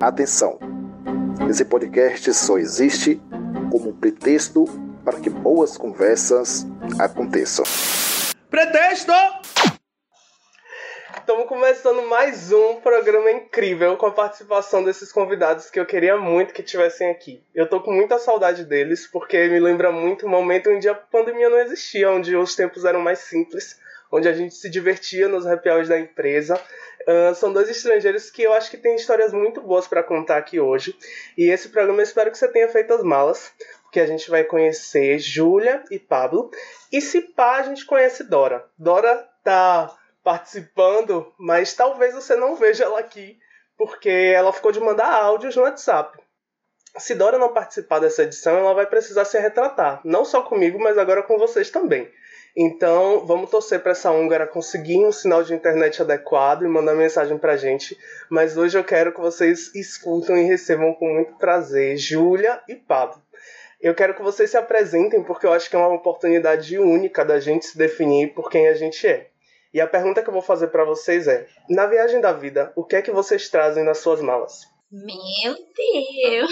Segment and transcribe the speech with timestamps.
[0.00, 0.58] Atenção!
[1.48, 3.20] Esse podcast só existe
[3.70, 4.64] como um pretexto
[5.04, 6.66] para que boas conversas
[6.98, 7.64] aconteçam.
[8.50, 9.12] Pretexto!
[11.16, 16.52] Estamos começando mais um programa incrível com a participação desses convidados que eu queria muito
[16.52, 17.44] que tivessem aqui.
[17.54, 21.48] Eu tô com muita saudade deles porque me lembra muito o momento onde a pandemia
[21.48, 23.78] não existia, onde os tempos eram mais simples,
[24.10, 26.60] onde a gente se divertia nos happy hours da empresa
[27.08, 30.60] Uh, são dois estrangeiros que eu acho que têm histórias muito boas para contar aqui
[30.60, 30.96] hoje.
[31.36, 34.44] E esse programa eu espero que você tenha feito as malas, porque a gente vai
[34.44, 36.50] conhecer Júlia e Pablo.
[36.92, 38.64] E se pá, a gente conhece Dora.
[38.78, 43.38] Dora tá participando, mas talvez você não veja ela aqui,
[43.76, 46.18] porque ela ficou de mandar áudios no WhatsApp.
[46.98, 50.98] Se Dora não participar dessa edição, ela vai precisar se retratar, não só comigo, mas
[50.98, 52.10] agora com vocês também.
[52.56, 57.38] Então, vamos torcer para essa húngara conseguir um sinal de internet adequado e mandar mensagem
[57.38, 57.96] para a gente.
[58.28, 63.22] Mas hoje eu quero que vocês escutam e recebam com muito prazer Júlia e Pablo.
[63.80, 67.40] Eu quero que vocês se apresentem porque eu acho que é uma oportunidade única da
[67.40, 69.28] gente se definir por quem a gente é.
[69.72, 72.84] E a pergunta que eu vou fazer para vocês é: na viagem da vida, o
[72.84, 74.66] que é que vocês trazem nas suas malas?
[74.90, 76.50] Meu Deus!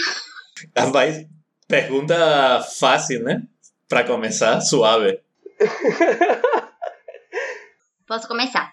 [0.75, 1.27] A mais
[1.67, 3.43] pergunta fácil, né?
[3.89, 5.21] Para começar, suave.
[8.07, 8.73] Posso começar?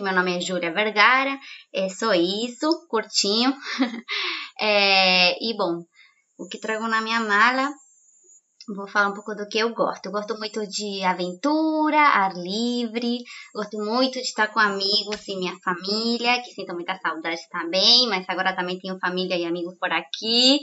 [0.00, 1.38] Meu nome é Júlia Vergara,
[1.72, 3.52] é só isso, curtinho.
[4.60, 5.82] é, e bom,
[6.38, 7.72] o que trago na minha mala,
[8.76, 10.06] vou falar um pouco do que eu gosto.
[10.06, 15.56] Eu gosto muito de aventura, ar livre, gosto muito de estar com amigos e minha
[15.64, 20.60] família, que sinto muita saudade também, mas agora também tenho família e amigos por aqui,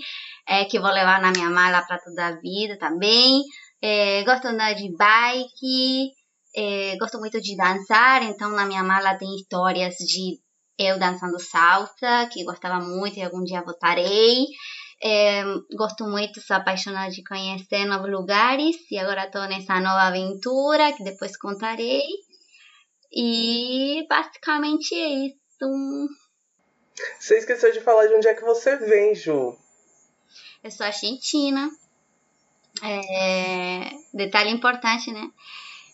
[0.47, 3.41] é, que vou levar na minha mala para toda a vida também.
[3.88, 6.11] É, gosto de andar de bike,
[6.55, 10.39] é, gosto muito de dançar, então na minha mala tem histórias de
[10.75, 14.47] eu dançando salsa, que gostava muito e algum dia voltarei.
[15.03, 15.44] É,
[15.78, 21.03] gosto muito, sou apaixonada de conhecer novos lugares e agora estou nessa nova aventura que
[21.03, 22.07] depois contarei.
[23.13, 26.09] E basicamente é isso.
[27.19, 29.56] Você esqueceu de falar de onde é que você vem, Ju.
[30.63, 31.69] Eu sou argentina.
[32.81, 35.30] É, detalhe importante, né?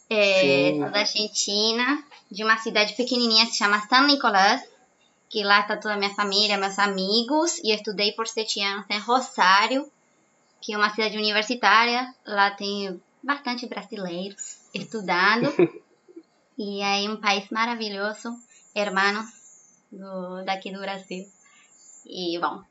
[0.09, 4.61] É, sou da Argentina, de uma cidade pequenininha que se chama San Nicolás,
[5.29, 8.99] que lá está toda a minha família, meus amigos, e estudei por sete anos em
[8.99, 9.89] Rosário,
[10.59, 12.13] que é uma cidade universitária.
[12.25, 15.53] Lá tem bastante brasileiros estudando.
[16.57, 18.35] e aí um país maravilhoso,
[18.75, 19.25] hermanos
[19.91, 21.25] do, daqui do Brasil.
[22.05, 22.61] E bom.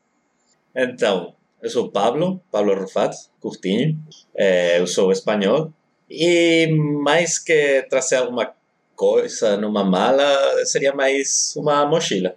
[0.75, 3.99] Então, eu sou Pablo, Pablo Rufat Curtinho,
[4.35, 5.73] é, eu sou espanhol
[6.09, 6.67] e
[7.03, 8.53] mais que trazer alguma
[8.97, 12.35] coisa numa mala, seria mais uma mochila,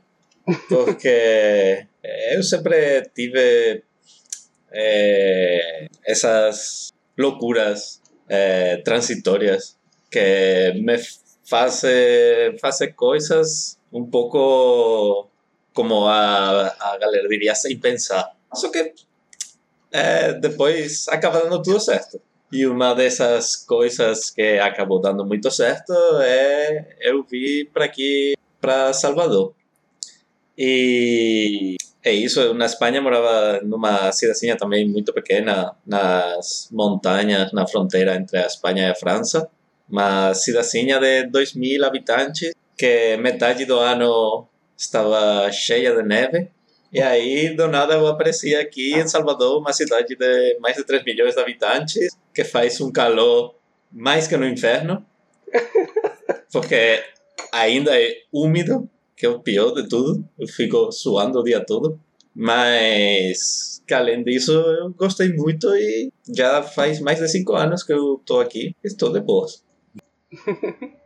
[0.70, 1.86] porque
[2.32, 3.84] eu sempre tive
[4.72, 9.78] é, essas loucuras é, transitórias
[10.12, 10.98] que me
[11.46, 15.28] fazem fazer coisas um pouco
[15.74, 18.36] como a, a galera diria sem pensar.
[18.54, 18.94] Só que
[19.94, 22.20] é, depois acaba dando tudo certo.
[22.52, 28.92] E uma dessas coisas que acabou dando muito certo é eu vir para aqui, para
[28.94, 29.54] Salvador.
[30.58, 38.16] E é isso, na Espanha morava numa cidadezinha também muito pequena, nas montanhas, na fronteira
[38.16, 39.50] entre a Espanha e a França.
[39.90, 46.50] Uma cidadezinha de 2 mil habitantes, que metade do ano estava cheia de neve
[46.94, 51.04] e aí, do nada, eu apareci aqui em Salvador, uma cidade de mais de 3
[51.04, 53.56] milhões de habitantes, que faz um calor
[53.92, 55.04] mais que no inferno,
[56.54, 57.04] porque
[57.52, 58.88] ainda é úmido,
[59.18, 60.24] que é o pior de tudo.
[60.38, 62.00] Eu fico suando o dia todo.
[62.36, 67.94] Mas, que além disso, eu gostei muito e já faz mais de 5 anos que
[67.94, 68.76] eu estou aqui.
[68.84, 69.64] Estou de boas.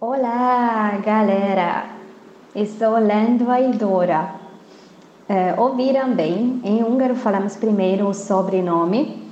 [0.00, 2.03] Olá, galera!
[2.54, 4.30] Estou lendo a Idora.
[5.28, 9.24] É, ouviram bem, em húngaro falamos primeiro o sobrenome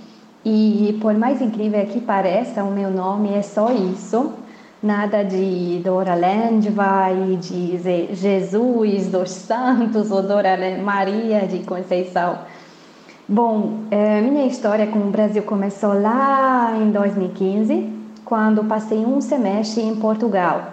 [0.44, 4.32] e por mais incrível que pareça, o meu nome é só isso.
[4.82, 7.78] Nada de Dora Landvai, de
[8.12, 12.38] Jesus dos Santos ou Dora Maria de Conceição.
[13.28, 17.88] Bom, é, minha história com o Brasil começou lá em 2015,
[18.24, 20.72] quando passei um semestre em Portugal,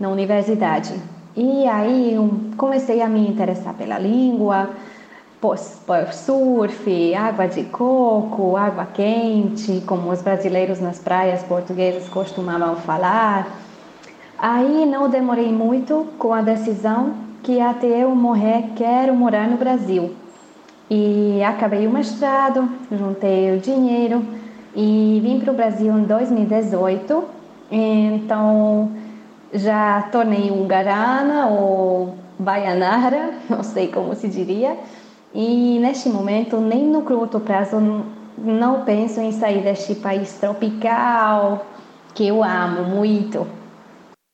[0.00, 0.94] na universidade.
[1.34, 2.16] E aí
[2.56, 4.68] comecei a me interessar pela língua,
[5.40, 5.56] por
[6.12, 13.48] surf, água de coco, água quente, como os brasileiros nas praias portuguesas costumavam falar.
[14.38, 20.14] Aí não demorei muito com a decisão que até eu morrer quero morar no Brasil.
[20.90, 24.22] E acabei o mestrado, juntei o dinheiro
[24.76, 27.24] e vim para o Brasil em 2018.
[27.70, 28.90] Então
[29.52, 34.76] já tornei ungarana ou baianara, não sei como se diria.
[35.34, 37.78] E neste momento, nem no curto prazo,
[38.36, 41.66] não penso em sair deste país tropical
[42.14, 43.46] que eu amo muito.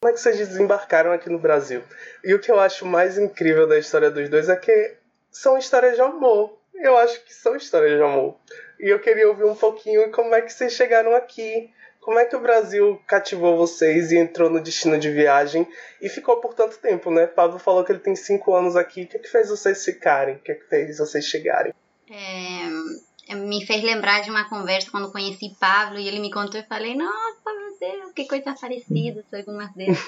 [0.00, 1.82] Como é que vocês desembarcaram aqui no Brasil?
[2.24, 4.96] E o que eu acho mais incrível da história dos dois é que
[5.30, 6.56] são histórias de amor.
[6.74, 8.36] Eu acho que são histórias de amor.
[8.78, 11.70] E eu queria ouvir um pouquinho como é que vocês chegaram aqui.
[12.08, 15.68] Como é que o Brasil cativou vocês e entrou no destino de viagem
[16.00, 17.26] e ficou por tanto tempo, né?
[17.26, 19.02] Pablo falou que ele tem cinco anos aqui.
[19.02, 20.36] O que, é que fez vocês ficarem?
[20.36, 21.74] O que, é que fez vocês chegarem?
[22.10, 26.64] É, me fez lembrar de uma conversa quando conheci Pablo e ele me contou e
[26.64, 30.02] falei, nossa, Deus, que coisa parecida, sou algumas vezes.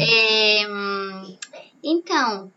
[0.00, 0.62] é,
[1.84, 2.50] então,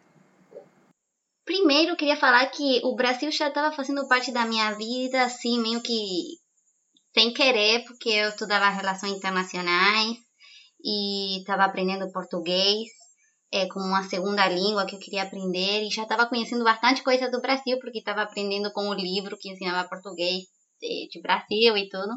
[1.45, 5.61] primeiro eu queria falar que o Brasil já estava fazendo parte da minha vida, assim,
[5.61, 6.41] meio que
[7.13, 10.17] sem querer, porque eu estudava relações internacionais
[10.83, 12.89] e estava aprendendo português
[13.53, 17.29] é, como uma segunda língua que eu queria aprender e já estava conhecendo bastante coisa
[17.29, 20.43] do Brasil, porque estava aprendendo com o livro que ensinava português
[20.81, 22.13] de, de Brasil e tudo.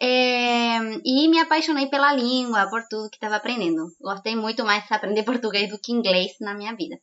[0.00, 3.86] É, e me apaixonei pela língua, por tudo que estava aprendendo.
[4.00, 6.96] Gostei muito mais de aprender português do que inglês na minha vida.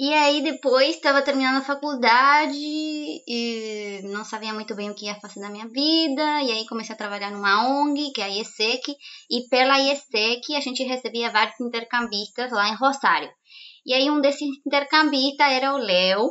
[0.00, 5.18] E aí depois estava terminando a faculdade e não sabia muito bem o que ia
[5.18, 6.42] fazer na minha vida.
[6.42, 8.94] E aí comecei a trabalhar numa ONG, que é a IESEC,
[9.28, 13.28] e pela IESEC a gente recebia vários intercambistas lá em Rosário.
[13.84, 16.30] E aí um desses intercambistas era o Léo,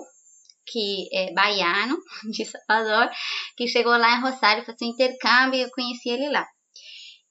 [0.66, 1.98] que é baiano,
[2.32, 3.10] de Salvador,
[3.58, 6.48] que chegou lá em Rosário, fez um intercâmbio e eu conheci ele lá.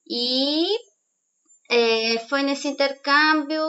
[0.07, 0.67] E
[1.71, 3.63] é, foi nesse intercâmbio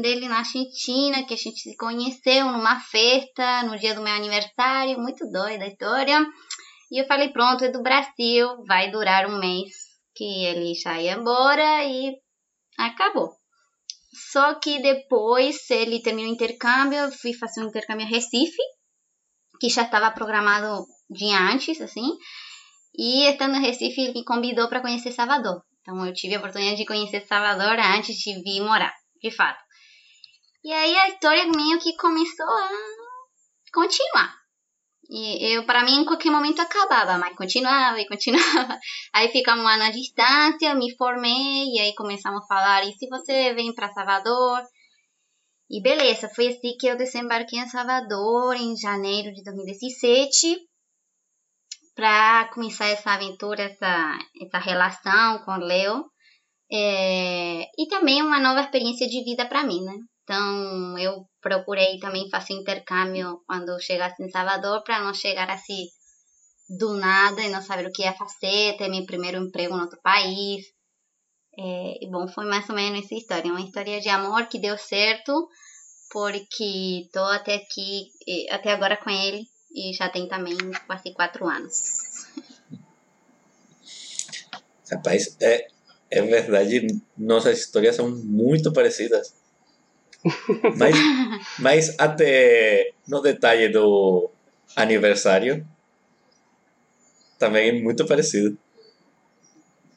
[0.00, 4.98] dele na Argentina que a gente se conheceu numa festa no dia do meu aniversário,
[4.98, 6.18] muito doida a história.
[6.90, 9.72] E eu falei, pronto, é do Brasil, vai durar um mês
[10.14, 12.16] que ele já ia embora e
[12.78, 13.30] acabou.
[14.32, 18.62] Só que depois ele terminou o intercâmbio, eu fui fazer um intercâmbio em Recife,
[19.60, 22.08] que já estava programado de antes, assim.
[22.96, 25.62] E estando em Recife, ele me convidou para conhecer Salvador.
[25.80, 28.92] Então eu tive a oportunidade de conhecer Salvador antes de vir morar,
[29.22, 29.67] de fato.
[30.68, 32.68] E aí a história meio que começou a
[33.72, 34.34] continuar.
[35.08, 38.78] E eu, para mim, em qualquer momento acabava, mas continuava e continuava.
[39.14, 43.54] Aí ficamos lá na distância, me formei, e aí começamos a falar, e se você
[43.54, 44.62] vem para Salvador?
[45.70, 50.58] E beleza, foi assim que eu desembarquei em Salvador em janeiro de 2017
[51.94, 56.04] para começar essa aventura, essa, essa relação com o Leo.
[56.70, 59.94] É, e também uma nova experiência de vida para mim, né?
[60.28, 65.86] Então, eu procurei também fazer intercâmbio quando chegasse em Salvador para não chegar assim
[66.68, 69.98] do nada e não saber o que ia fazer, ter meu primeiro emprego em outro
[70.02, 70.66] país.
[71.58, 74.76] É, e bom, foi mais ou menos essa história, uma história de amor que deu
[74.76, 75.48] certo,
[76.12, 78.10] porque estou até aqui,
[78.50, 82.26] até agora com ele e já tem também quase quatro anos.
[84.92, 85.68] Rapaz, é,
[86.10, 89.32] é verdade, nossas histórias são muito parecidas.
[90.76, 90.96] Mas,
[91.58, 94.28] mas até no detalhe do
[94.74, 95.64] aniversário,
[97.38, 98.58] também é muito parecido.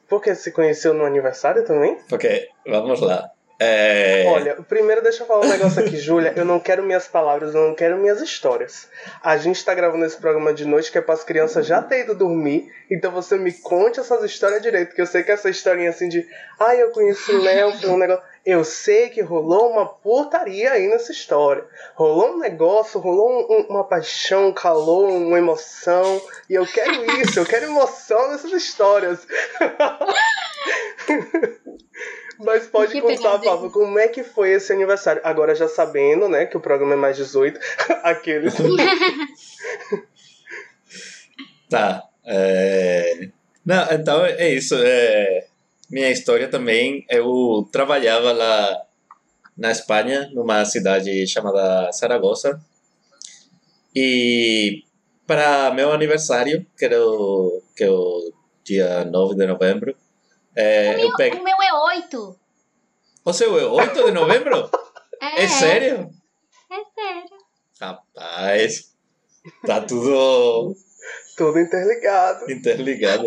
[0.08, 1.98] Porque se conheceu no aniversário também?
[2.08, 3.30] Porque, vamos lá.
[3.58, 4.24] É...
[4.26, 6.32] Olha, primeiro deixa eu falar um negócio aqui, Júlia.
[6.34, 8.88] Eu não quero minhas palavras, eu não quero minhas histórias.
[9.22, 12.00] A gente tá gravando esse programa de noite que é para as crianças já ter
[12.00, 12.72] ido dormir.
[12.90, 16.26] Então você me conte essas histórias direito, que eu sei que essa historinha assim de,
[16.58, 18.24] ai, ah, eu conheci o Léo, foi um negócio.
[18.44, 21.64] Eu sei que rolou uma putaria aí nessa história.
[21.94, 26.20] Rolou um negócio, rolou um, uma paixão, um calor, uma emoção.
[26.50, 29.24] E eu quero isso, eu quero emoção nessas histórias.
[32.44, 35.22] Mas pode contar, Pablo, como é que foi esse aniversário?
[35.24, 37.58] Agora já sabendo, né, que o programa é mais 18,
[38.02, 38.54] aqueles.
[41.68, 42.02] tá.
[42.24, 43.28] É...
[43.64, 44.74] Não, então é isso.
[44.78, 45.46] É...
[45.90, 48.82] Minha história também, eu trabalhava lá
[49.56, 52.60] na Espanha, numa cidade chamada Saragossa.
[53.94, 54.84] E
[55.26, 58.32] para meu aniversário, que era o, que é o
[58.64, 59.94] dia 9 de novembro,
[60.56, 61.40] é, o, meu, peguei...
[61.40, 62.38] o meu é 8.
[63.24, 64.70] O seu é 8 de novembro?
[65.20, 65.44] É.
[65.44, 66.10] É sério?
[66.70, 67.30] É sério.
[67.80, 68.92] Rapaz,
[69.66, 70.76] tá tudo.
[71.36, 72.50] tudo interligado.
[72.50, 73.26] Interligado.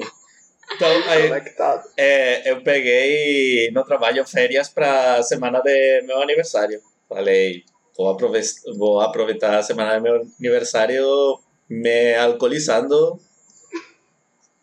[0.73, 1.83] Então, aí, Conectado.
[1.95, 6.81] é, eu peguei no trabalho férias para semana de meu aniversário.
[7.07, 7.63] Falei,
[7.95, 11.39] vou aproveitar, vou aproveitar a semana de meu aniversário
[11.69, 13.19] me alcoolizando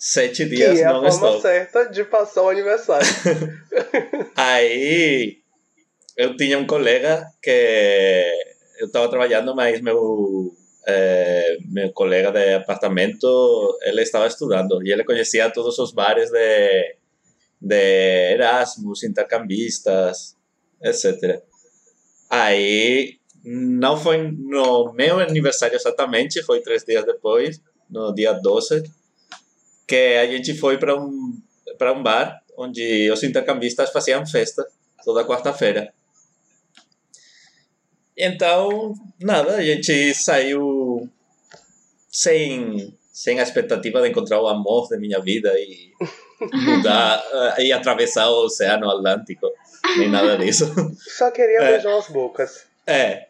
[0.05, 1.41] sete Que dias é a não forma estou.
[1.41, 3.07] certa de passar o aniversário.
[4.35, 5.39] Aí
[6.17, 8.33] eu tinha um colega que
[8.81, 10.53] eu estava trabalhando, mas meu
[10.89, 16.97] eh, meu colega de apartamento ele estava estudando e ele conhecia todos os bares de
[17.61, 20.37] de Erasmus, intercambistas,
[20.83, 21.41] etc.
[22.29, 28.83] Aí não foi no meu aniversário exatamente, foi três dias depois, no dia 12,
[29.93, 31.39] que a gente foi para um
[31.79, 34.67] para um bar onde os intercambistas faziam festa
[35.05, 35.93] toda quarta-feira.
[38.17, 41.09] Então, nada, a gente saiu
[42.09, 45.93] sem, sem a expectativa de encontrar o amor da minha vida e
[46.53, 47.23] mudar
[47.59, 49.51] eh, e atravessar o Oceano Atlântico,
[49.99, 50.73] nem nada disso.
[51.19, 51.73] Só queria É.
[51.73, 52.67] beijar umas bocas.
[52.87, 53.27] É.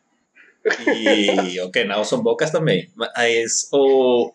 [0.95, 2.91] E o que não são bocas também.
[2.95, 4.33] Mas o,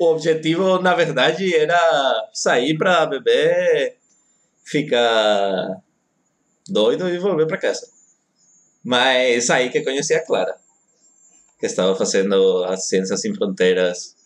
[0.00, 3.98] o objetivo, na verdade, era sair para beber,
[4.64, 5.82] ficar
[6.66, 7.86] doido e volver para casa.
[8.82, 10.56] Mas aí que conheci a Clara,
[11.58, 14.16] que estava fazendo as Ciências Sem Fronteiras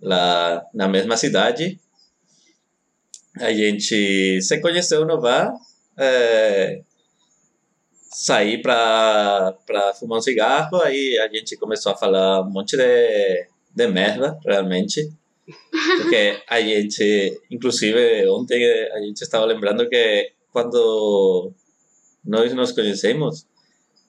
[0.00, 1.80] lá na mesma cidade.
[3.40, 5.52] A gente se conheceu no bar.
[5.96, 6.80] É,
[8.08, 13.48] saí pra, pra fumar um cigarro, aí a gente começou a falar um monte de,
[13.78, 15.10] de merda, realmente.
[15.96, 21.52] Porque a gente, inclusive ontem a gente estava lembrando que quando
[22.24, 23.46] nós nos conhecemos,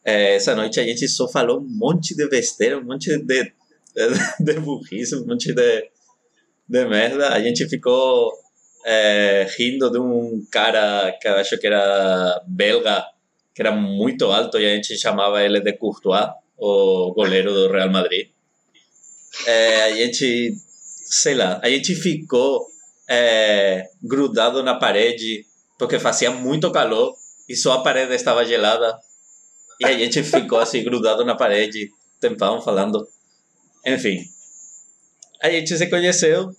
[0.03, 3.53] eh, essa noite a gente só falou um monte de besteira, um monte de, de,
[4.43, 5.89] de burrice, um monte de,
[6.67, 7.29] de merda.
[7.29, 8.33] A gente ficou
[8.85, 13.05] eh, rindo de um cara que eu acho que era belga,
[13.53, 17.89] que era muito alto e a gente chamava ele de Courtois, o goleiro do Real
[17.89, 18.29] Madrid.
[19.45, 20.55] É, a gente,
[21.09, 22.67] sei lá, a gente ficou
[23.07, 25.45] é, grudado na parede
[25.77, 27.15] porque fazia muito calor
[27.47, 28.99] e só a parede estava gelada.
[29.79, 33.07] E a gente ficou assim, grudado na parede, tempão falando.
[33.85, 34.23] Enfim,
[35.41, 36.53] a gente se conheceu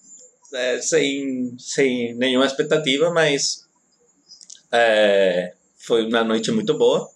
[0.54, 3.66] é, sem, sem nenhuma expectativa, mas
[4.72, 7.10] é, foi uma noite muito boa.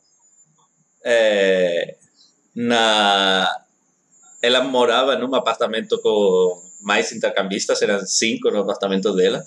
[1.02, 1.96] É,
[2.54, 3.63] na,
[4.44, 9.42] ela morava num apartamento com mais intercambistas, eram cinco no apartamento dela.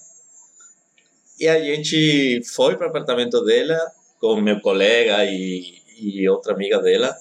[1.40, 3.80] E a gente foi para o apartamento dela
[4.20, 7.16] com meu colega e, e outra amiga dela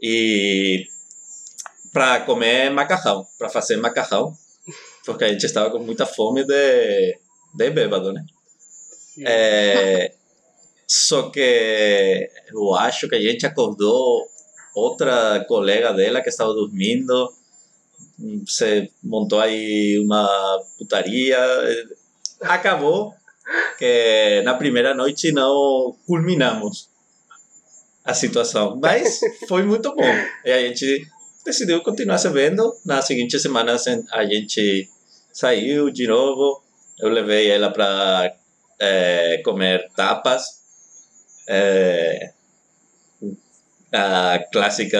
[0.00, 0.86] e
[1.92, 4.32] para comer macarrão, para fazer macarrão,
[5.04, 7.18] porque a gente estava com muita fome de,
[7.54, 8.24] de bêbado, né?
[9.26, 10.12] É,
[10.86, 14.28] só que eu acho que a gente acordou
[14.76, 17.32] outra colega dela que estava dormindo,
[18.46, 21.38] se montou aí uma putaria,
[22.42, 23.14] acabou
[23.78, 26.88] que na primeira noite não culminamos
[28.04, 30.14] a situação, mas foi muito bom.
[30.44, 31.08] E a gente
[31.44, 32.74] decidiu continuar se vendo.
[32.84, 33.76] Na seguinte semana
[34.12, 34.88] a gente
[35.32, 36.62] saiu de novo.
[36.98, 38.34] Eu levei ela para
[38.78, 40.44] é, comer tapas.
[41.48, 42.32] É,
[43.96, 44.98] a clássica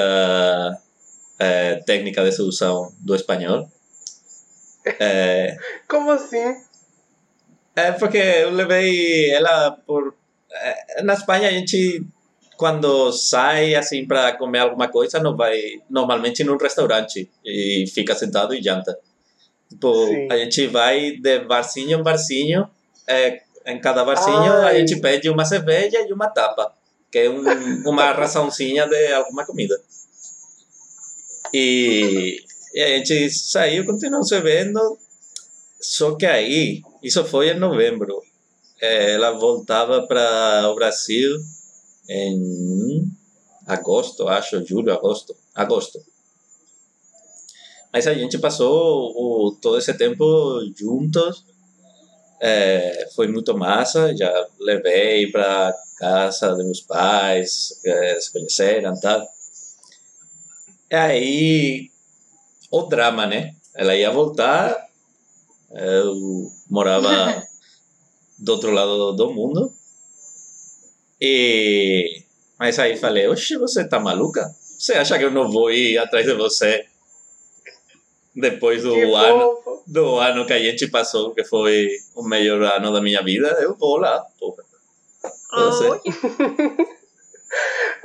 [1.39, 3.69] é, técnica de sedução do espanhol.
[4.99, 5.57] É,
[5.89, 6.55] Como assim?
[7.75, 10.15] é porque eu levei ela por.
[10.51, 12.05] é, Na Espanha a gente
[12.57, 15.61] quando sai assim para comer alguma coisa não vai
[15.91, 18.99] normalmente num restaurante e fica sentado e janta.
[19.69, 20.29] Tipo, Sim.
[20.31, 22.71] a gente vai de barzinho em barzinho,
[23.07, 24.79] é, em cada barzinho a Ai.
[24.79, 26.73] gente pede uma cerveja e uma tapa,
[27.17, 27.43] que é um,
[27.89, 29.75] uma raçãozinha de alguma comida.
[31.51, 32.45] E,
[32.75, 34.99] e a gente saiu, continuou se vendo,
[35.81, 38.23] só que aí, isso foi em novembro,
[38.83, 41.39] eh, ela voltava para o Brasil
[42.07, 43.11] em
[43.67, 45.99] agosto, acho, julho, agosto, agosto.
[47.95, 51.47] Mas a gente passou o, todo esse tempo juntos,
[52.43, 59.27] eh, foi muito massa, já levei para casa dos meus pais, que se conheceram tal.
[60.91, 61.91] E aí,
[62.71, 63.55] o drama, né?
[63.75, 64.89] Ela ia voltar,
[65.73, 67.43] eu morava
[68.39, 69.73] do outro lado do mundo,
[71.21, 72.23] e...
[72.59, 74.43] Mas aí falei, oxe, você tá maluca?
[74.79, 76.87] Você acha que eu não vou ir atrás de você
[78.35, 82.93] depois do Que ano, do ano que a gente passou, que foi o melhor ano
[82.93, 84.63] da minha vida, eu vou lá, porra.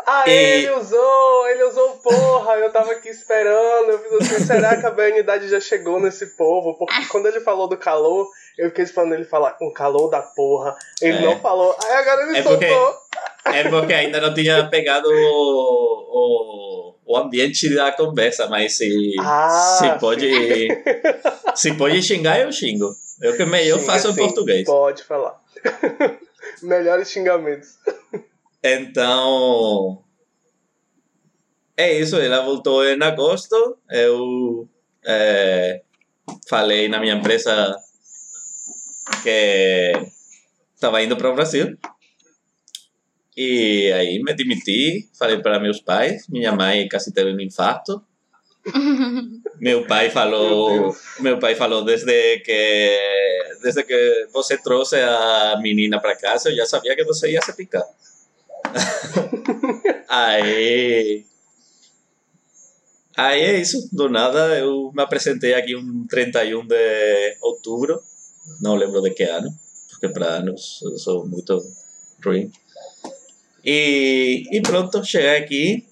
[0.08, 0.32] ah, e...
[0.32, 4.92] ele usou, ele usou porra, eu tava aqui esperando, eu fiz assim, será que a
[4.92, 6.78] BNidade já chegou nesse povo?
[6.78, 8.28] Porque quando ele falou do calor,
[8.58, 11.22] eu fiquei esperando ele falar um calor da porra, ele é.
[11.22, 12.60] não falou, aí agora ele é soltou.
[12.60, 15.16] Porque, é porque ainda não tinha pegado o,
[16.14, 20.68] o, o ambiente da conversa, mas se, ah, se pode
[21.56, 22.96] se pode xingar, eu xingo.
[23.22, 24.66] Eu melhor Xinga, faço em português.
[24.66, 25.40] Pode falar.
[26.64, 27.78] Melhores xingamentos.
[28.64, 30.04] Então.
[31.78, 33.78] É isso, ela voltou em agosto.
[33.90, 34.70] Eu
[35.06, 35.82] é,
[36.48, 37.76] falei na minha empresa
[39.24, 39.94] que
[40.76, 41.78] estava indo para o Brasil.
[43.36, 46.28] E aí me demiti, falei para meus pais.
[46.28, 48.04] Minha mãe quase teve um infarto.
[49.60, 53.00] Meu pai falou, meu pai falou desde que
[53.62, 57.56] desde que você trouxe a menina para casa, eu já sabia que você ia se
[57.56, 57.84] picar.
[60.08, 61.26] aí.
[63.18, 68.02] Aí é isso, do nada eu me apresentei aqui um 31 de outubro,
[68.62, 69.54] não lembro de que ano,
[69.90, 71.62] porque para anos eu sou muito
[72.24, 72.52] ruim.
[73.64, 75.86] E, e pronto, cheguei aqui,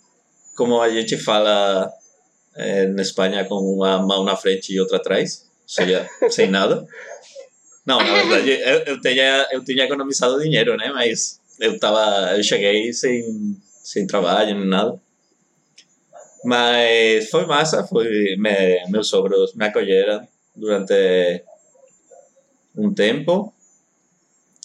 [0.56, 1.92] como a gente fala
[2.56, 5.50] é, na Espanha, com uma mão na frente e outra atrás,
[6.30, 6.86] sem nada.
[7.86, 10.92] Não, na verdade, eu, eu, tinha, eu tinha economizado dinheiro, né?
[10.94, 15.00] Mas eu tava, eu cheguei sem, sem trabalho nem nada.
[16.44, 20.26] Mas foi massa, foi, me, meus sogros me acolheram
[20.56, 21.44] durante
[22.76, 23.54] um tempo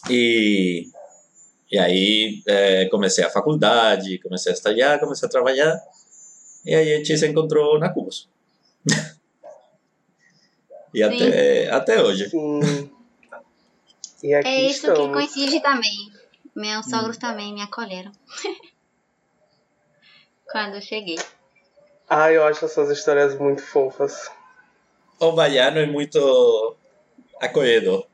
[0.08, 0.86] e,
[1.70, 5.80] e aí é, comecei a faculdade, comecei a estagiar, comecei a trabalhar
[6.64, 8.28] e aí a gente se encontrou na Cubos.
[10.94, 12.30] e até, até hoje.
[12.30, 12.90] Sim.
[14.22, 15.06] E aqui é isso estamos.
[15.06, 16.12] que coincide também.
[16.54, 17.20] Meus sogros hum.
[17.20, 18.12] também me acolheram.
[20.50, 21.18] Quando eu cheguei.
[22.08, 24.30] Ah, eu acho essas histórias muito fofas.
[25.18, 26.76] O baiano é muito
[27.40, 28.06] acolhedor.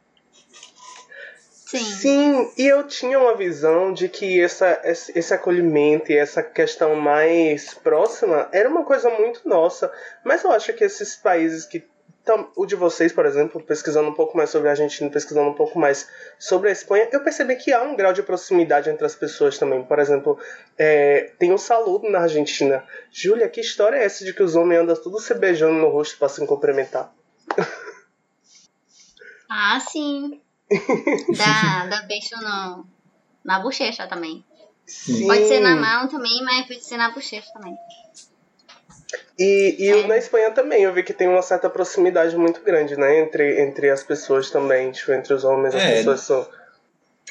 [1.70, 1.84] Sim.
[1.84, 7.74] Sim, e eu tinha uma visão de que essa, esse acolhimento e essa questão mais
[7.74, 9.92] próxima era uma coisa muito nossa.
[10.24, 11.88] Mas eu acho que esses países que
[12.22, 15.54] então, o de vocês, por exemplo, pesquisando um pouco mais sobre a Argentina, pesquisando um
[15.54, 16.08] pouco mais
[16.40, 19.84] sobre a Espanha, eu percebi que há um grau de proximidade entre as pessoas também.
[19.84, 20.38] Por exemplo,
[20.76, 22.84] é, tem um saludo na Argentina.
[23.12, 26.18] Júlia, que história é essa de que os homens andam tudo se beijando no rosto
[26.18, 27.12] para se cumprimentar?
[29.48, 30.40] Ah, sim.
[31.36, 32.86] dá, dá beijo no,
[33.44, 34.44] na bochecha também.
[34.86, 35.26] Sim.
[35.26, 37.76] Pode ser na mão também, mas pode ser na bochecha também.
[39.38, 40.06] E, e é.
[40.06, 43.20] na Espanha também, eu vi que tem uma certa proximidade muito grande, né?
[43.20, 46.48] Entre, entre as pessoas também, tipo, entre os homens, as é, pessoas são.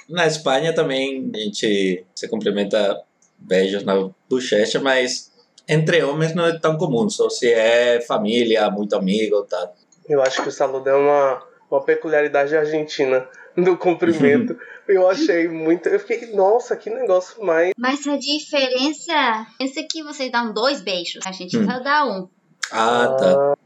[0.10, 3.00] Na Espanha também a gente se cumprimenta
[3.38, 5.32] beijos na bochecha, mas
[5.68, 9.72] entre homens não é tão comum, só se é família, muito amigo, tá?
[10.08, 14.58] Eu acho que o saludo é uma, uma peculiaridade argentina do cumprimento.
[14.88, 15.90] eu achei muito.
[15.90, 17.74] Eu fiquei, nossa, que negócio mais.
[17.78, 19.48] Mas a diferença.
[19.60, 21.26] Esse aqui vocês dão dois beijos.
[21.26, 21.66] A gente hum.
[21.66, 22.28] vai dar um.
[22.72, 23.58] Ah, tá.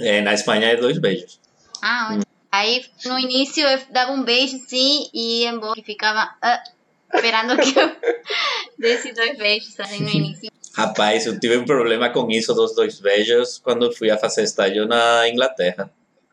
[0.00, 1.40] É, na Espanha é dois beijos.
[1.82, 2.20] Ah, onde?
[2.20, 2.30] Hum.
[2.52, 7.56] Aí no início eu dava um beijo sim e ia embora e ficava uh, esperando
[7.56, 7.96] que eu
[8.76, 10.50] desse dois beijos assim, no início.
[10.74, 14.86] Rapaz, eu tive um problema com isso dos dois beijos quando fui a fazer estágio
[14.86, 15.90] na Inglaterra.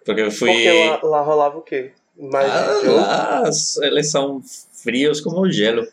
[0.08, 0.54] Porque eu fui.
[0.54, 1.92] Porque lá, lá rolava o quê?
[2.18, 3.44] Mais ah, lá,
[3.84, 4.42] eles são
[4.72, 5.86] frios como o gelo,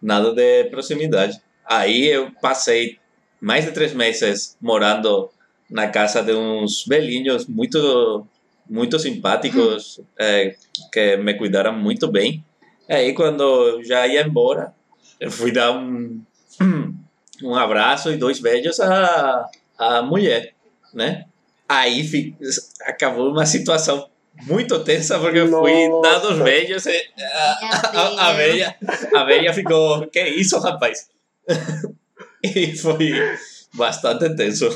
[0.00, 1.40] nada de proximidade.
[1.64, 2.98] Aí eu passei
[3.40, 5.30] mais de três meses morando
[5.70, 8.26] na casa de uns velhinhos muito
[8.68, 10.54] muito simpáticos é,
[10.92, 12.44] que me cuidaram muito bem.
[12.88, 14.74] Aí quando já ia embora,
[15.18, 16.20] eu fui dar um
[17.42, 20.54] um abraço e dois beijos à, à mulher,
[20.92, 21.24] né?
[21.72, 22.34] Aí
[22.82, 24.10] acabou uma situação
[24.42, 28.76] muito tensa porque eu fui dar os beijos e a, a, a, velha,
[29.14, 31.08] a velha ficou, que isso, rapaz?
[32.44, 33.12] e foi
[33.72, 34.68] bastante tenso.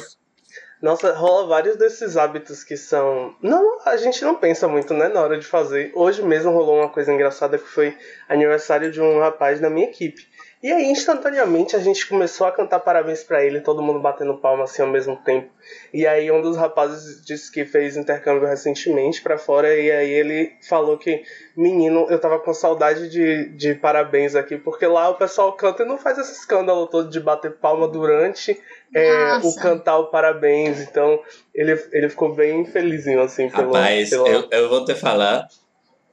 [0.81, 3.35] Nossa, rola vários desses hábitos que são.
[3.43, 5.93] Não, a gente não pensa muito, né, na hora de fazer.
[5.95, 7.97] Hoje mesmo rolou uma coisa engraçada que foi
[8.29, 10.27] aniversário de um rapaz da minha equipe.
[10.63, 14.65] E aí, instantaneamente, a gente começou a cantar parabéns para ele, todo mundo batendo palma
[14.65, 15.49] assim ao mesmo tempo.
[15.93, 20.53] E aí, um dos rapazes disse que fez intercâmbio recentemente para fora, e aí ele
[20.67, 21.23] falou que,
[21.57, 25.87] menino, eu tava com saudade de, de parabéns aqui, porque lá o pessoal canta e
[25.87, 28.59] não faz esse escândalo todo de bater palma durante
[28.95, 30.81] é, o cantar o parabéns.
[30.81, 31.23] Então,
[31.55, 33.73] ele, ele ficou bem felizinho, assim, pelo.
[33.73, 35.47] Rapaz, pela- eu, eu vou te falar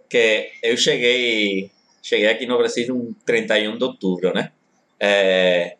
[0.09, 1.71] que eu cheguei,
[2.03, 4.51] cheguei aqui no Brasil no 31 de outubro, né?
[4.99, 5.77] É,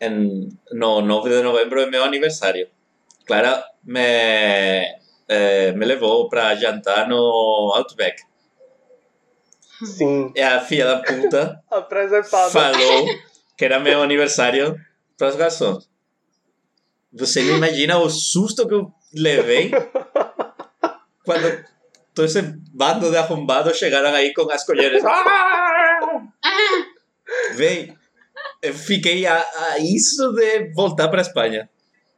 [0.00, 2.68] em, no 9 de novembro é meu aniversário.
[3.26, 4.00] Clara me,
[5.28, 8.22] é, me levou para jantar no Outback.
[9.84, 11.62] Sim, E a filha da puta
[12.30, 13.06] falou
[13.56, 14.78] que era meu aniversário
[15.18, 15.88] para os garçons.
[17.12, 19.70] Você não imagina o susto que eu levei
[21.24, 21.64] quando
[22.14, 22.42] todo esse
[22.72, 25.02] bando de arrombados chegaram aí com as colheres.
[27.54, 27.96] Vem,
[28.62, 31.68] eu fiquei a, a isso de voltar para a Espanha.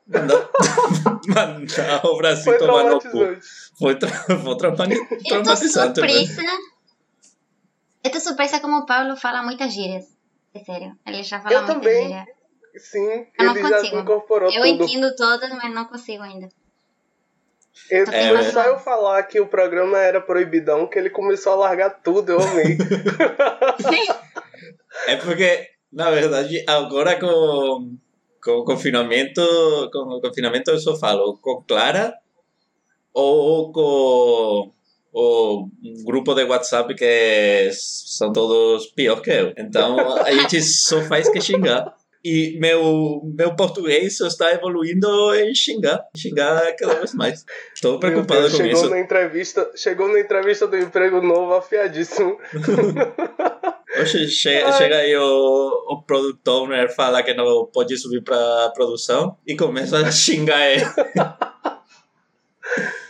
[0.07, 0.49] Mandar,
[1.29, 3.09] mandar o Brasil tomar no cu.
[3.11, 3.47] traumatizante.
[3.79, 6.01] Foi, tra foi traumani- Eu tô traumatizante.
[6.01, 6.09] né?
[6.09, 6.43] surpresa.
[8.05, 10.07] Eu tô surpresa como o Paulo fala muitas gírias.
[10.55, 10.97] É sério.
[11.07, 12.07] Ele já fala Eu muitas também.
[12.09, 12.27] gírias.
[12.79, 13.99] Sim, Eu não consigo.
[14.01, 14.85] incorporou Eu tudo.
[14.85, 16.49] entendo todas, mas não consigo ainda.
[17.91, 21.91] Eu, É, só eu falar que o programa era proibidão que ele começou a largar
[22.03, 22.79] tudo, eu amei.
[25.07, 27.97] É porque, na verdade, agora com,
[28.43, 29.41] com o confinamento,
[29.93, 32.15] com o confinamento eu só falo com Clara
[33.13, 34.73] ou com
[35.13, 35.69] o
[36.05, 39.53] grupo de WhatsApp que são todos pior que eu.
[39.57, 41.95] Então a gente só faz que xingar.
[42.25, 46.01] E meu, meu português só está evoluindo em xingar.
[46.17, 47.45] Xingar cada vez mais.
[47.75, 48.91] Estou preocupado Deus, com chegou isso.
[48.91, 52.39] Na entrevista, chegou na entrevista do emprego novo afiadíssimo.
[54.01, 54.73] Oxe, chega, Ai.
[54.73, 59.99] chega aí o, o product owner, fala que não pode subir para produção e começa
[59.99, 60.85] a xingar ele.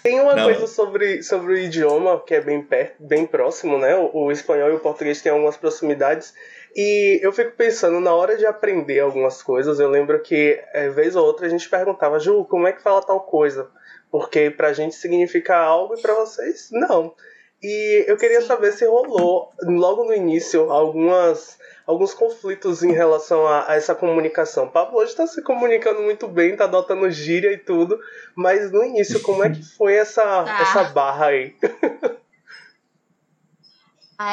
[0.02, 0.44] Tem uma Não.
[0.44, 3.94] coisa sobre, sobre o idioma que é bem, perto, bem próximo, né?
[3.94, 6.34] O, o espanhol e o português têm algumas proximidades.
[6.74, 11.14] E eu fico pensando, na hora de aprender algumas coisas, eu lembro que, é, vez
[11.14, 13.68] ou outra, a gente perguntava, Ju, como é que fala tal coisa?
[14.10, 17.14] Porque pra gente significa algo e pra vocês, não.
[17.62, 18.46] E eu queria Sim.
[18.46, 24.66] saber se rolou, logo no início, algumas, alguns conflitos em relação a, a essa comunicação.
[24.68, 28.00] Pablo hoje está se comunicando muito bem, tá adotando gíria e tudo,
[28.34, 30.58] mas no início, como é que foi essa, Tá.
[30.60, 31.54] essa barra aí?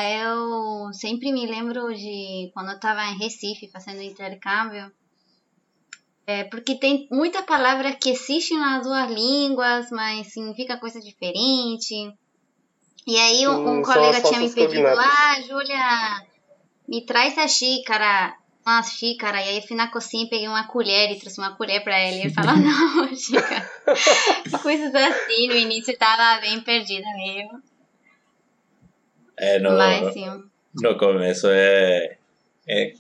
[0.04, 4.92] Eu sempre me lembro de quando eu estava em Recife fazendo intercâmbio.
[6.28, 12.14] É, porque tem muitas palavras que existem nas duas línguas, mas significa coisa diferente.
[13.08, 16.24] E aí um, um colega tinha me pedido, ah, Júlia,
[16.88, 19.42] me traz a xícara, uma xícara.
[19.42, 22.00] E aí eu fui na cozinha e peguei uma colher e trouxe uma colher pra
[22.00, 22.18] ele.
[22.18, 23.68] E ele falou, não, xícara.
[24.62, 27.69] Coisas assim, no início tava bem perdida mesmo.
[29.40, 30.44] É, no, Mas sim.
[30.76, 32.18] no começo é,
[32.68, 32.94] é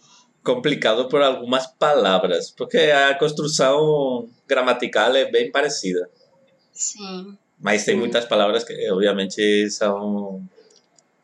[0.44, 6.10] complicado por algumas palavras, porque a construção gramatical é bem parecida.
[6.72, 7.38] Sim.
[7.60, 8.00] Mas tem Sim.
[8.00, 10.42] muitas palavras que, obviamente, são.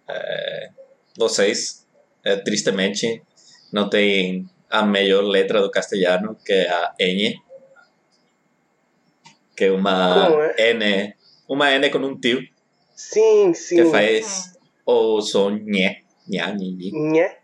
[0.08, 0.70] é,
[1.18, 1.88] vocês,
[2.26, 3.24] é, tristemente,
[3.72, 7.42] não têm a melhor letra do castelhano, que é a N.
[9.56, 10.56] Que é uma Como é?
[10.74, 11.16] N.
[11.48, 12.46] Uma N com um tio,
[12.94, 13.78] Sim, sim.
[13.78, 14.55] que faz
[14.86, 16.04] o som nhé.
[16.28, 16.92] Nhá, nhi.
[16.94, 17.40] Nhé.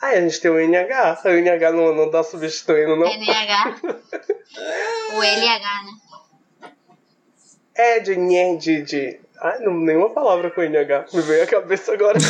[0.00, 1.22] Ah, a gente tem o NH.
[1.24, 3.06] O NH não, não tá substituindo, não?
[3.06, 3.80] NH.
[5.14, 5.92] o LH, né?
[7.74, 8.82] É de nhé, de.
[8.82, 9.20] de...
[9.40, 11.06] Ai, não, nenhuma palavra com NH.
[11.12, 12.18] Me veio à cabeça agora.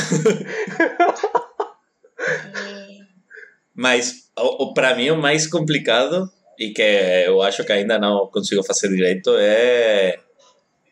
[3.74, 6.82] Mas o, o, para mim o mais complicado e que
[7.26, 10.18] eu acho que ainda não consigo fazer direito é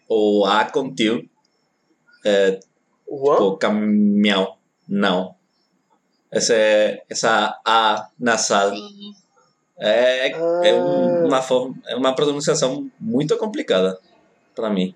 [0.09, 1.25] o A com tio,
[2.25, 2.59] é,
[3.19, 3.39] Juan?
[3.41, 4.57] o caminhão,
[4.89, 5.35] não.
[6.33, 9.15] Esse, essa A nasal Sim.
[9.79, 11.27] é, é Ah.
[11.27, 14.01] uma forma, é uma pronunciação muito complicada
[14.55, 14.95] para mim.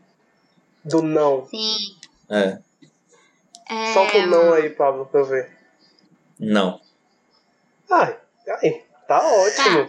[0.84, 1.44] Do não.
[1.46, 1.76] Sim.
[2.30, 2.58] É,
[3.68, 5.50] É, Solta o não aí, Pablo, pra eu ver.
[6.38, 6.80] não.
[7.90, 8.16] Ai,
[8.48, 9.88] ai, tá ótimo.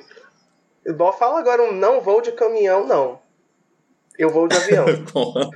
[0.96, 3.20] Bom, fala agora um não vou de caminhão, não.
[4.18, 4.86] Eu vou de avião.
[5.14, 5.50] Porra.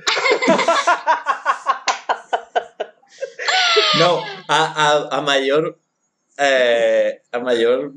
[3.98, 5.74] Não, a, a, a maior.
[6.38, 7.92] é, a maior.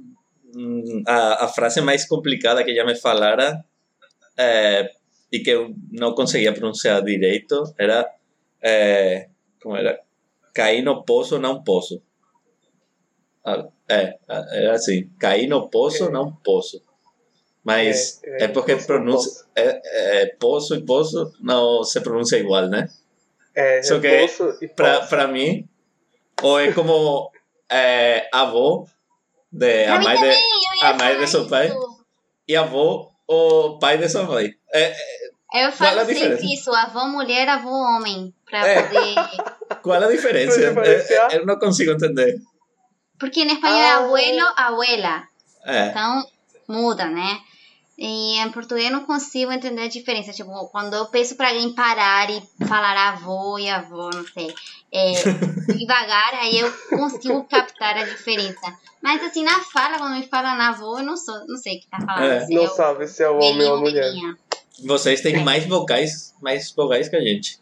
[0.55, 3.63] hum, A, a frase mais complicada que já me falaram
[4.37, 4.89] é,
[5.31, 8.09] e que eu não conseguia pronunciar direito era.
[8.61, 9.29] é,
[9.61, 9.99] como era?
[10.53, 12.01] Cair no poço, não poço.
[13.45, 15.09] Ah, É, era assim.
[15.19, 16.81] Cair no poço, não poço.
[17.63, 19.47] Mas É, é, porque poço, não pronuncia, poço.
[19.55, 22.87] é, é, poço e poço não se pronuncia igual, né?
[23.53, 25.09] É, Só que posso e Pra, posso.
[25.09, 25.67] pra mim,
[26.41, 27.31] ou é como
[27.69, 28.87] é, avô
[29.51, 31.71] de a mim mãe de, a mãe de seu pai?
[32.47, 34.53] e avô o pai dessa mãe.
[34.71, 34.95] É,
[35.53, 38.83] eu falo sempre isso, avô mulher, avô homem, para é.
[38.83, 39.15] poder...
[39.81, 40.59] Qual a diferença?
[40.59, 42.39] Eu, eu, não consigo entender.
[43.19, 43.81] Porque em espanhol ah.
[43.81, 45.23] é abuelo, abuela.
[45.65, 45.87] É.
[45.87, 46.23] Então,
[46.67, 47.39] muda, né?
[47.97, 50.33] Em português eu não consigo entender a diferença.
[50.33, 54.53] Tipo, quando eu peço para alguém parar e falar avô e avô, não sei,
[54.91, 55.13] é,
[55.73, 58.77] devagar, aí eu consigo captar a diferença.
[59.01, 61.79] Mas assim, na fala, quando me fala na avô, eu não, sou, não sei o
[61.79, 62.31] que tá falando.
[62.31, 62.47] É.
[62.49, 64.11] Não sabe se é o homem ou a mulher.
[64.83, 67.59] Vocês têm mais vocais, mais vocais que a gente.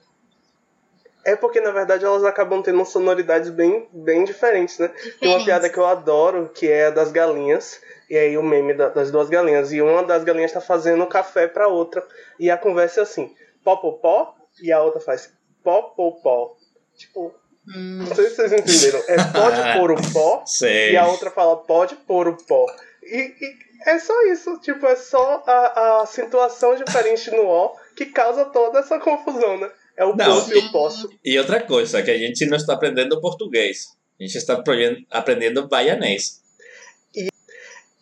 [1.25, 4.87] É porque, na verdade, elas acabam tendo sonoridades bem, bem diferentes, né?
[4.89, 5.19] Diferente.
[5.19, 7.79] Tem uma piada que eu adoro, que é a das galinhas.
[8.13, 9.73] E aí o meme das duas galinhas.
[9.73, 12.05] E uma das galinhas está fazendo café para outra.
[12.39, 14.35] E a conversa é assim: pó, pó, pó.
[14.61, 16.55] E a outra faz pó, pó, pó.
[16.95, 17.33] Tipo,
[17.67, 18.05] hum.
[18.07, 19.03] não sei se vocês entenderam.
[19.07, 20.43] É pode pôr o pó.
[20.45, 20.91] Sei.
[20.91, 22.67] E a outra fala pode pôr o pó.
[23.01, 24.59] E, e é só isso.
[24.59, 29.71] Tipo, é só a, a situação diferente no ó que causa toda essa confusão, né?
[29.97, 31.09] É o não, posso e o posso.
[31.25, 33.97] E outra coisa, que a gente não está aprendendo português.
[34.19, 34.61] A gente está
[35.09, 36.42] aprendendo baianês.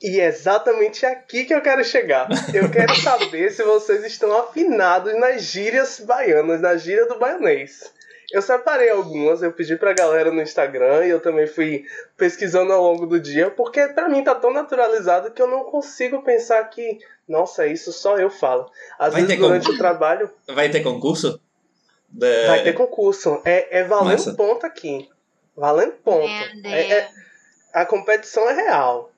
[0.01, 2.27] E, é exatamente aqui que eu quero chegar.
[2.53, 7.91] Eu quero saber se vocês estão afinados nas gírias baianas, na gíria do baianês.
[8.31, 11.85] Eu separei algumas, eu pedi pra galera no Instagram e eu também fui
[12.15, 16.23] pesquisando ao longo do dia, porque pra mim tá tão naturalizado que eu não consigo
[16.23, 18.71] pensar que, nossa, isso só eu falo.
[18.97, 20.31] Às Vai vezes durante o trabalho.
[20.47, 21.41] Vai ter concurso?
[22.07, 22.47] De...
[22.47, 23.41] Vai ter concurso.
[23.43, 24.33] É, é valendo Massa.
[24.33, 25.09] ponto aqui.
[25.55, 26.27] Valendo ponto.
[26.65, 27.09] É, é,
[27.73, 29.10] a competição é real.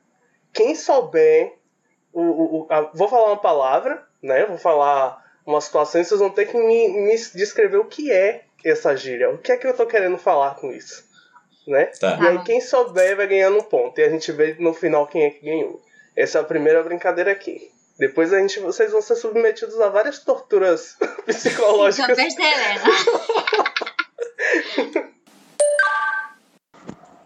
[0.53, 1.53] Quem souber.
[2.13, 4.45] O, o, a, vou falar uma palavra, né?
[4.45, 8.43] Vou falar uma situação e vocês vão ter que me, me descrever o que é
[8.63, 9.31] essa gíria.
[9.31, 11.03] O que é que eu tô querendo falar com isso?
[11.67, 11.85] Né?
[11.99, 12.17] Tá.
[12.21, 13.99] E aí quem souber vai ganhando um ponto.
[13.99, 15.81] E a gente vê no final quem é que ganhou.
[16.15, 17.71] Essa é a primeira brincadeira aqui.
[17.97, 22.17] Depois a gente, vocês vão ser submetidos a várias torturas psicológicas.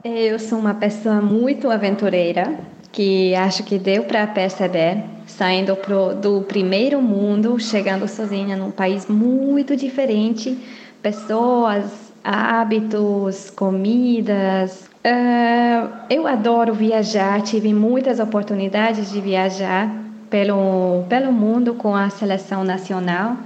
[0.03, 2.57] Eu sou uma pessoa muito aventureira,
[2.97, 9.05] que acho que deu para perceber, saindo pro, do primeiro mundo, chegando sozinha num país
[9.05, 10.57] muito diferente,
[10.99, 14.89] pessoas, hábitos, comidas.
[15.05, 19.91] Uh, eu adoro viajar, tive muitas oportunidades de viajar
[20.27, 23.37] pelo, pelo mundo com a seleção nacional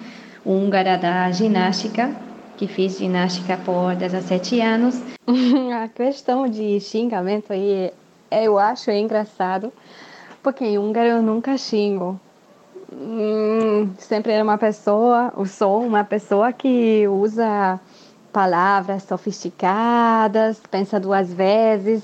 [0.46, 2.10] húngara da ginástica,
[2.56, 5.02] que fiz ginástica por 17 anos.
[5.84, 7.92] a questão de xingamento aí,
[8.32, 9.72] eu acho engraçado,
[10.41, 12.20] porque em húngaro eu nunca xingo.
[12.91, 17.80] Hum, sempre era uma pessoa, eu sou uma pessoa que usa
[18.32, 22.04] palavras sofisticadas, pensa duas vezes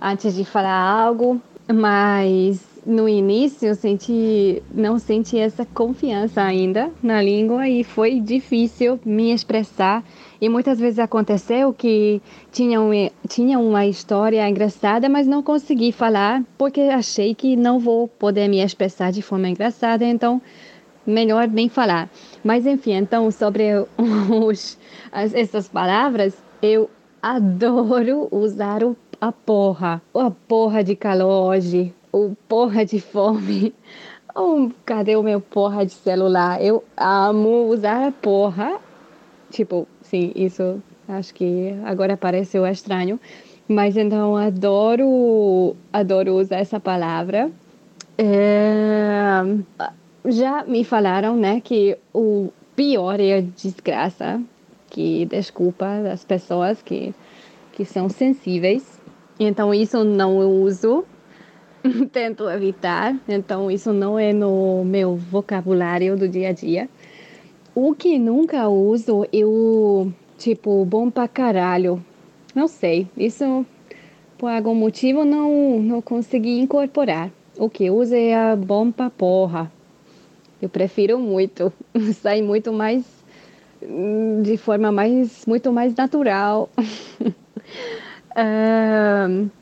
[0.00, 7.20] antes de falar algo, mas no início eu senti, não senti essa confiança ainda na
[7.20, 10.02] língua e foi difícil me expressar.
[10.40, 12.22] E muitas vezes aconteceu que
[12.52, 12.90] tinha, um,
[13.28, 18.60] tinha uma história engraçada, mas não consegui falar porque achei que não vou poder me
[18.60, 20.40] expressar de forma engraçada, então
[21.04, 22.08] melhor nem falar.
[22.44, 23.64] Mas enfim, então sobre
[24.30, 24.78] os,
[25.10, 26.88] as, essas palavras, eu
[27.20, 33.74] adoro usar o, a porra, a porra de calor hoje, o porra de fome.
[34.40, 36.62] Oh, cadê o meu porra de celular?
[36.62, 38.78] Eu amo usar porra.
[39.50, 43.18] Tipo, sim, isso acho que agora pareceu estranho.
[43.68, 47.50] Mas então adoro, adoro usar essa palavra.
[48.16, 49.40] É,
[50.24, 54.40] já me falaram, né, que o pior é a desgraça,
[54.88, 57.14] que desculpa das pessoas que,
[57.72, 58.98] que são sensíveis.
[59.38, 61.04] Então isso não uso
[62.10, 66.88] tento evitar, então isso não é no meu vocabulário do dia a dia.
[67.74, 72.04] O que nunca uso, eu, tipo, bom pra caralho.
[72.54, 73.64] Não sei, isso
[74.36, 77.30] por algum motivo não, não consegui incorporar.
[77.56, 79.70] O que uso é a bom pra porra.
[80.60, 81.72] Eu prefiro muito,
[82.20, 83.04] sai muito mais,
[84.42, 86.68] de forma mais, muito mais natural.
[88.36, 89.48] uh,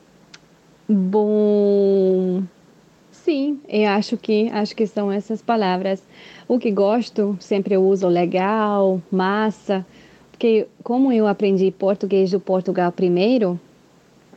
[0.89, 2.43] Bom,
[3.11, 6.01] sim, eu acho que acho que são essas palavras.
[6.47, 9.85] O que gosto, sempre eu uso legal, massa,
[10.31, 13.59] porque como eu aprendi português do Portugal primeiro,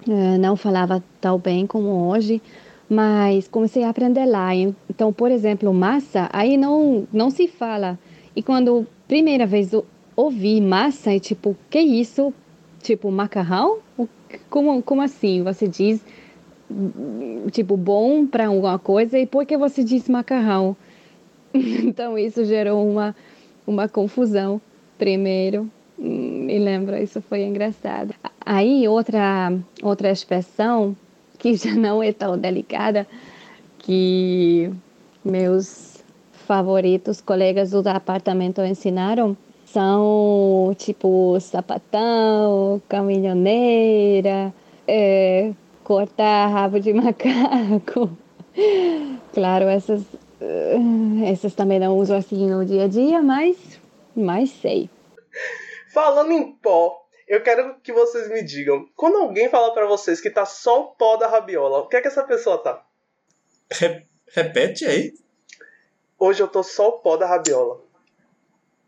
[0.09, 2.43] eh, não falava tão bem como hoje,
[2.89, 4.53] mas comecei a aprender lá.
[4.89, 7.97] Então, por exemplo, massa, aí não não se fala.
[8.35, 9.85] E quando primeira vez eu
[10.17, 12.35] ouvi massa, é tipo, que isso?
[12.83, 13.79] Tipo macarrão?
[14.49, 15.45] Como como assim?
[15.45, 16.01] Você diz
[17.53, 20.77] tipo bom para alguma coisa e por que você diz macarrão?
[21.85, 23.15] Então isso gerou uma
[23.67, 24.61] uma confusão
[24.99, 25.71] primeiro.
[25.99, 28.15] Me lembra, isso foi engraçado.
[28.45, 30.97] Aí outra outra expressão
[31.39, 33.07] que já não é tão delicada
[33.79, 34.71] que
[35.25, 36.03] meus
[36.47, 39.37] favoritos colegas do apartamento ensinaram
[39.67, 44.53] são tipo sapatão, caminhoneira,
[44.87, 45.53] é,
[45.85, 48.11] cortar rabo de macaco.
[49.33, 50.03] Claro, essas,
[51.31, 53.57] essas também não uso assim no dia a dia, mas,
[54.15, 54.89] mas sei.
[55.93, 60.31] Falando em pó, eu quero que vocês me digam, quando alguém fala para vocês que
[60.31, 62.83] tá só o pó da rabiola, o que é que essa pessoa tá?
[64.35, 65.13] Repete aí.
[66.19, 67.81] Hoje eu tô só o pó da rabiola.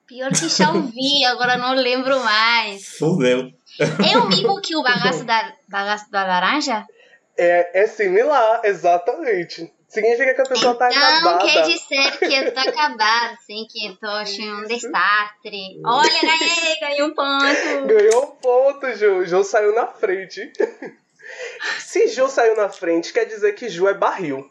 [0.06, 2.86] Pior que já ouvi, agora não lembro mais.
[2.98, 3.50] Fudeu.
[3.78, 6.84] É o mesmo que o bagaço da, bagaço da laranja?
[7.36, 9.72] É, é similar, exatamente.
[9.92, 11.44] Significa que a pessoa tá então, acabada.
[11.44, 15.80] quer dizer que eu tô acabada, assim, que eu tô achando um desastre.
[15.84, 17.86] Olha, ganhei, ganhei um ponto.
[17.86, 19.26] Ganhou um ponto, Ju.
[19.26, 20.50] Ju saiu na frente.
[21.78, 24.50] Se Ju saiu na frente, quer dizer que Ju é barril.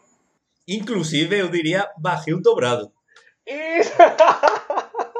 [0.68, 2.92] Inclusive, eu diria barril dobrado.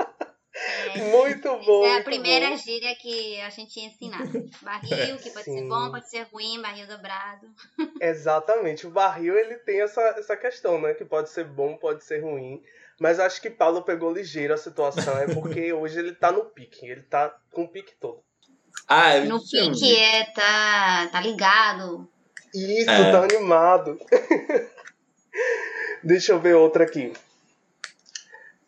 [0.94, 1.04] Isso.
[1.06, 1.84] Muito bom.
[1.86, 2.56] É a primeira bom.
[2.56, 4.20] gíria que a gente ia ensinar.
[4.62, 5.68] Barril, que pode ser Sim.
[5.68, 7.46] bom, pode ser ruim, barril dobrado.
[8.00, 8.86] Exatamente.
[8.86, 10.94] O barril ele tem essa, essa questão, né?
[10.94, 12.62] Que pode ser bom, pode ser ruim.
[13.00, 15.16] Mas acho que Paulo pegou ligeiro a situação.
[15.18, 16.86] É porque hoje ele tá no pique.
[16.86, 18.22] Ele tá com o pique todo.
[18.88, 22.08] Ah, eu No pique é, tá, tá ligado.
[22.54, 23.10] Isso, É.
[23.12, 23.98] tá animado.
[26.04, 27.12] Deixa eu ver outra aqui.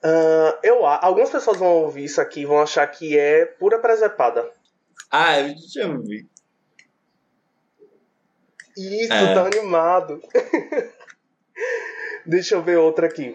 [0.04, 4.48] Ah, eu, algumas pessoas vão ouvir isso aqui e vão achar que é pura presepada.
[5.10, 6.28] Ah, eu tinha ouvido.
[8.76, 9.34] Isso, É.
[9.34, 10.20] tá animado.
[12.26, 13.34] Deixa eu ver outra aqui.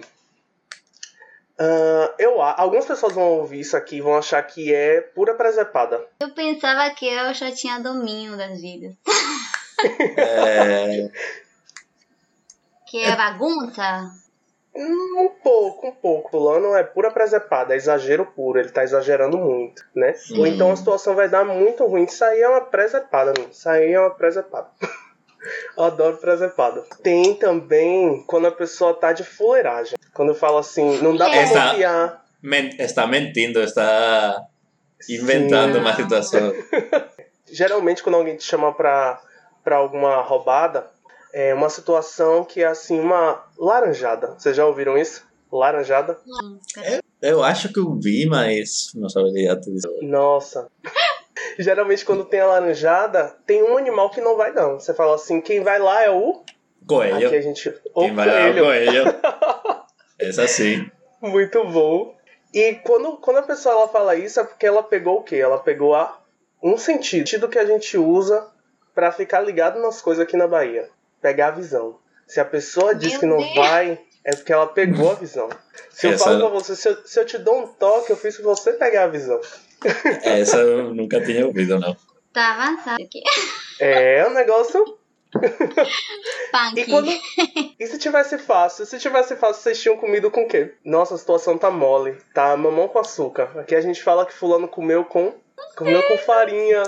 [1.57, 5.33] Ah, eu, a- algumas pessoas vão ouvir isso aqui e vão achar que é pura
[5.35, 6.05] presepada.
[6.21, 8.95] Eu pensava que eu já tinha domínio das gírias.
[10.17, 11.09] É,
[12.85, 14.11] Que é bagunça.
[14.75, 16.29] Um pouco, um pouco.
[16.31, 20.13] Fulano é pura presepada, é exagero puro, ele tá exagerando muito, né?
[20.37, 22.03] Ou então a situação vai dar muito ruim.
[22.03, 23.49] Isso aí é uma presepada, meu.
[23.49, 24.67] Isso aí é uma presepada.
[25.77, 26.83] Adoro presepada.
[27.01, 29.97] Tem também quando a pessoa tá de fuleiragem.
[30.13, 32.25] Quando eu falo assim, não dá pra Essa- confiar.
[32.41, 34.43] men- está mentindo, está
[35.09, 35.79] inventando Sim.
[35.79, 36.53] uma situação.
[37.51, 39.19] Geralmente quando alguém te chama pra,
[39.63, 40.87] pra alguma roubada,
[41.33, 44.35] é uma situação que é assim, uma laranjada.
[44.37, 45.27] Vocês já ouviram isso?
[45.51, 46.17] Laranjada?
[47.21, 49.89] Eu acho que eu vi, mas não saberia te dizer.
[50.01, 50.69] Nossa.
[51.57, 54.79] Geralmente quando tem a laranjada, tem um animal que não vai não.
[54.79, 56.43] Você fala assim, quem vai lá é o...
[56.87, 57.27] Coelho.
[57.27, 57.69] Aqui a gente...
[57.93, 59.03] O Quem vai lá é o coelho.
[59.03, 59.19] coelho.
[60.19, 60.89] Essa sim.
[61.21, 62.15] Muito bom.
[62.53, 65.35] E quando, quando a pessoa ela fala isso, é porque ela pegou o quê?
[65.35, 66.19] Ela pegou a
[66.61, 68.47] um sentido, sentido que a gente usa
[68.93, 70.89] pra ficar ligado nas coisas aqui na Bahia.
[71.21, 71.97] Pegar a visão.
[72.27, 73.55] Se a pessoa diz Meu que não Deus.
[73.55, 75.49] vai, é porque ela pegou a visão.
[75.89, 78.17] Se eu Essa- falo pra você, se eu, se eu te dou um toque, eu
[78.17, 79.39] fiz pra você pegar a visão.
[80.23, 81.95] Essa eu nunca tinha ouvido, não.
[82.33, 83.21] Tá avançado aqui.
[83.79, 84.97] É um negócio
[86.51, 86.77] Punk.
[86.79, 87.09] E quando.
[87.79, 88.85] E se tivesse fácil?
[88.85, 90.73] Se tivesse fácil, vocês tinham comido com o quê?
[90.83, 92.17] Nossa, a situação tá mole.
[92.33, 93.51] Tá mamão com açúcar.
[93.59, 95.33] Aqui a gente fala que fulano comeu com.
[95.75, 96.83] Comeu com farinha.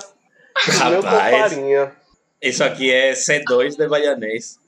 [0.79, 1.95] Comeu com Rapaz, farinha.
[2.41, 4.59] Isso aqui é C2 de baianês.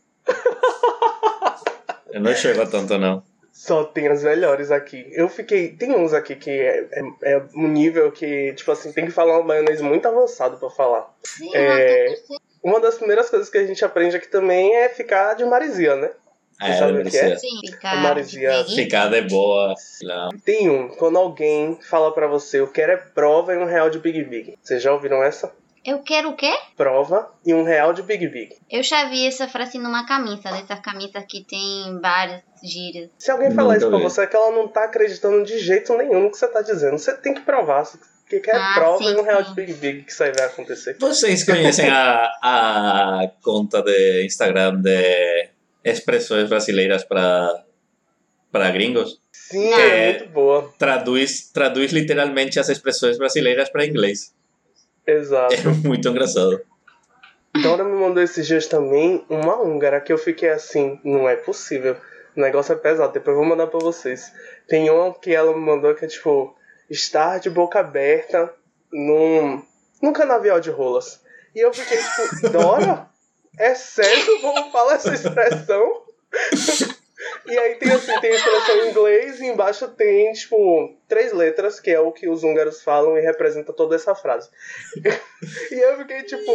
[2.11, 3.23] Eu não chego a tanto, não.
[3.51, 5.07] Só tem as melhores aqui.
[5.11, 5.69] Eu fiquei.
[5.69, 9.39] Tem uns aqui que é, é, é um nível que, tipo assim, tem que falar
[9.39, 11.11] um maionês muito avançado pra falar.
[11.23, 12.15] Sim, É,
[12.61, 16.11] Uma das primeiras coisas que a gente aprende aqui também é ficar de maresia, né?
[16.61, 17.35] É, sabe o que é?
[17.35, 19.73] Sim, ficar Marizia de Ficar de boa.
[20.03, 20.29] Não.
[20.45, 23.99] Tem um, quando alguém fala pra você, eu quero é prova e um real de
[23.99, 24.55] Big Big.
[24.61, 25.51] Vocês já ouviram essa?
[25.85, 26.51] Eu quero o quê?
[26.77, 28.55] Prova e um real de Big Big.
[28.71, 33.09] Eu já vi essa frase numa camisa, dessas camisas que tem várias gírias.
[33.19, 34.03] Se alguém falar Nunca isso pra vi.
[34.03, 36.97] você, é que ela não tá acreditando de jeito nenhum no que você tá dizendo.
[36.97, 37.83] Você tem que provar.
[38.29, 39.49] Que quer Ah, prova sim, e um real sim.
[39.49, 40.95] de Big Big que isso aí vai acontecer.
[40.99, 45.49] Vocês conhecem a, a conta de Instagram de
[45.83, 47.63] expressões brasileiras para
[48.51, 49.19] para gringos?
[49.33, 50.73] Sim, é muito boa.
[50.79, 54.33] Traduz, traduz literalmente as expressões brasileiras para inglês.
[55.05, 55.53] Exato.
[55.53, 56.61] É muito engraçado.
[57.61, 61.95] Dora me mandou esses dias também uma húngara que eu fiquei assim, não é possível.
[62.35, 64.31] O negócio é pesado, depois eu vou mandar pra vocês.
[64.67, 66.55] Tem uma que ela me mandou que é tipo,
[66.89, 68.51] estar de boca aberta
[68.91, 69.61] num,
[70.01, 71.21] num canavial de rolas.
[71.53, 73.07] E eu fiquei tipo, Dora?
[73.59, 76.03] é sério que o povo fala essa expressão?
[77.45, 81.79] E aí tem assim, tem a expressão em inglês e embaixo tem, tipo, três letras,
[81.79, 84.49] que é o que os húngaros falam e representa toda essa frase.
[85.71, 86.51] e eu fiquei tipo,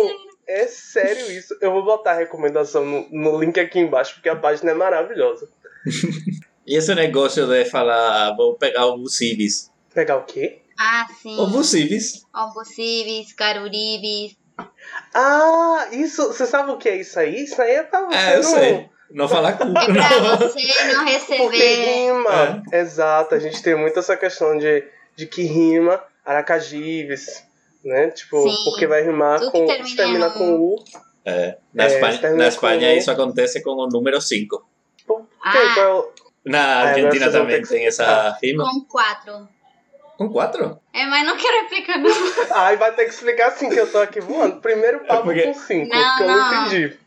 [0.47, 1.57] é sério isso?
[1.61, 5.49] Eu vou botar a recomendação no, no link aqui embaixo, porque a página é maravilhosa.
[6.67, 9.71] E esse negócio de falar, vou pegar o Bucivis.
[9.95, 10.61] Pegar o quê?
[10.79, 11.37] Ah, sim.
[11.41, 12.25] O Bucivis.
[12.35, 14.37] Ombucivis, Caruribis.
[15.15, 17.45] Ah, isso, você sabe o que é isso aí?
[17.45, 18.51] Isso aí é pra você É, eu não...
[18.51, 18.91] sei.
[19.11, 19.65] Não falar cu.
[19.65, 21.95] É pra você não Porque receber.
[21.95, 22.63] rima.
[22.73, 24.85] Exato, a gente tem muito essa questão de,
[25.17, 27.45] de que rima Aracajives,
[27.85, 28.09] né?
[28.11, 28.55] Tipo, Sim.
[28.65, 29.67] porque vai rimar Tudo com.
[29.67, 30.77] que termina termina com U.
[31.25, 34.67] É, na, É, Espanha, na Espanha com- isso acontece com o número 5.
[35.07, 35.27] Por quê?
[35.43, 35.75] Ah.
[35.75, 38.65] Qual é Na Ah, Argentina vão também tem essa rima.
[38.65, 39.49] Com quatro.
[40.17, 40.79] Com 4?
[40.93, 42.11] É, mas não quero explicar não.
[42.57, 44.61] Ai, vai ter que explicar assim que eu tô aqui voando.
[44.61, 46.67] Primeiro papo porque- com 5, Não, que eu não.
[46.67, 46.99] entendi.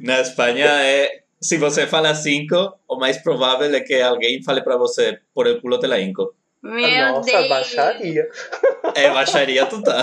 [0.00, 1.20] Na Espanha é.
[1.40, 5.60] Se você fala 5, o mais provável é que alguém fale pra você por el
[5.60, 6.34] culo te la inco.
[6.62, 7.48] Meu Nossa, Deus.
[7.48, 8.28] baixaria.
[8.94, 10.02] É baixaria total.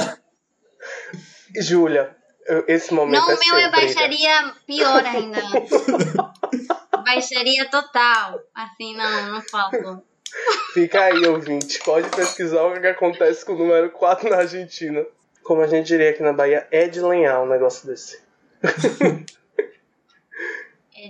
[1.59, 2.15] Júlia,
[2.67, 3.81] esse momento Não, é o meu é briga.
[3.81, 5.41] baixaria pior ainda.
[7.03, 8.39] baixaria total.
[8.55, 10.01] Assim, não, não falta.
[10.73, 11.79] Fica aí, ouvinte.
[11.83, 15.05] Pode pesquisar o que acontece com o número 4 na Argentina.
[15.43, 18.21] Como a gente diria aqui na Bahia, é de lenhar um negócio desse.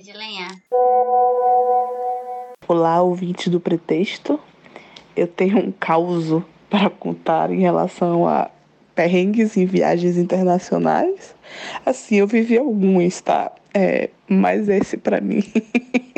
[0.01, 0.49] De lenhar.
[2.67, 4.39] Olá, ouvintes do Pretexto.
[5.15, 8.49] Eu tenho um caos para contar em relação a
[8.95, 11.35] perrengues em viagens internacionais.
[11.85, 13.51] Assim, eu vivi alguns, tá?
[13.71, 15.43] É, mas esse para mim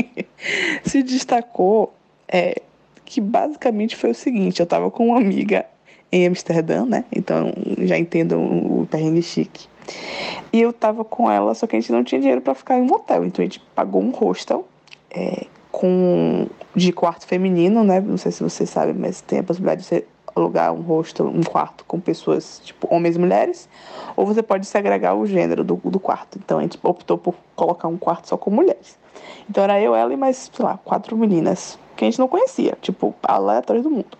[0.85, 1.93] se destacou
[2.29, 2.61] é,
[3.03, 5.65] que basicamente foi o seguinte: eu tava com uma amiga
[6.13, 7.03] em Amsterdã, né?
[7.13, 9.67] Então já entendo o perrengue chique.
[10.51, 12.81] E eu tava com ela, só que a gente não tinha dinheiro para ficar em
[12.81, 14.65] um hotel, então a gente pagou um hostel
[15.11, 17.99] é, com de quarto feminino, né?
[17.99, 20.05] Não sei se vocês sabem, mas tem a possibilidade de você
[20.35, 23.69] alugar um hostel, um quarto com pessoas, tipo, homens e mulheres,
[24.15, 26.37] ou você pode segregar o gênero do, do quarto.
[26.37, 28.97] Então a gente optou por colocar um quarto só com mulheres.
[29.49, 32.77] Então era eu, ela e mais, sei lá, quatro meninas que a gente não conhecia,
[32.81, 34.17] tipo, aleatórias do mundo.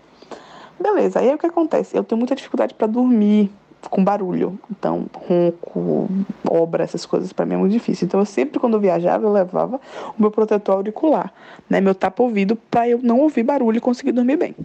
[0.80, 1.96] Beleza, aí o que acontece?
[1.96, 3.52] Eu tenho muita dificuldade para dormir
[3.90, 4.60] com barulho.
[4.70, 6.10] Então, ronco,
[6.50, 8.06] obra, essas coisas para mim é muito difícil.
[8.06, 9.80] Então, eu sempre quando eu viajava, eu levava
[10.18, 11.34] o meu protetor auricular,
[11.70, 14.56] né, meu tapa-ouvido, para eu não ouvir barulho e conseguir dormir bem.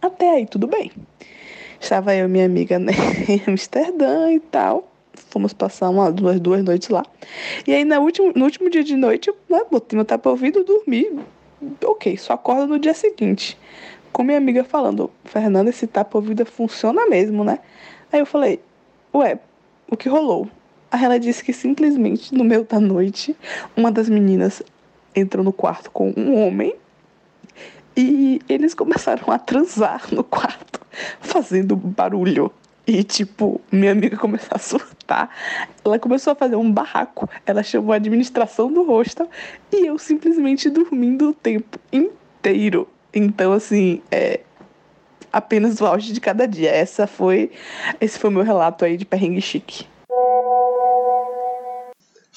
[0.00, 0.92] Até aí, tudo bem.
[1.80, 2.92] Estava eu e minha amiga né,
[3.28, 4.88] em Amsterdã e tal.
[5.30, 7.04] Fomos passar uma, duas, duas noites lá.
[7.66, 11.20] E aí, no último, no último dia de noite, eu né, botei meu tapa-ouvido, dormi.
[11.84, 13.58] Ok, só acordo no dia seguinte.
[14.12, 17.58] Com minha amiga falando, Fernanda, esse tapa-ouvido funciona mesmo, né?
[18.12, 18.60] Aí eu falei,
[19.14, 19.38] ué,
[19.90, 20.48] o que rolou?
[20.90, 23.36] Aí ela disse que simplesmente no meio da noite,
[23.76, 24.62] uma das meninas
[25.14, 26.74] entrou no quarto com um homem
[27.96, 30.80] e eles começaram a transar no quarto,
[31.20, 32.50] fazendo barulho.
[32.86, 35.28] E, tipo, minha amiga começou a surtar.
[35.84, 37.28] Ela começou a fazer um barraco.
[37.44, 39.28] Ela chamou a administração do hostel
[39.70, 42.88] e eu simplesmente dormindo o tempo inteiro.
[43.12, 44.40] Então, assim, é
[45.32, 46.70] apenas o auge de cada dia.
[46.70, 47.50] Essa foi,
[48.00, 49.86] esse foi o meu relato aí de perrengue chique.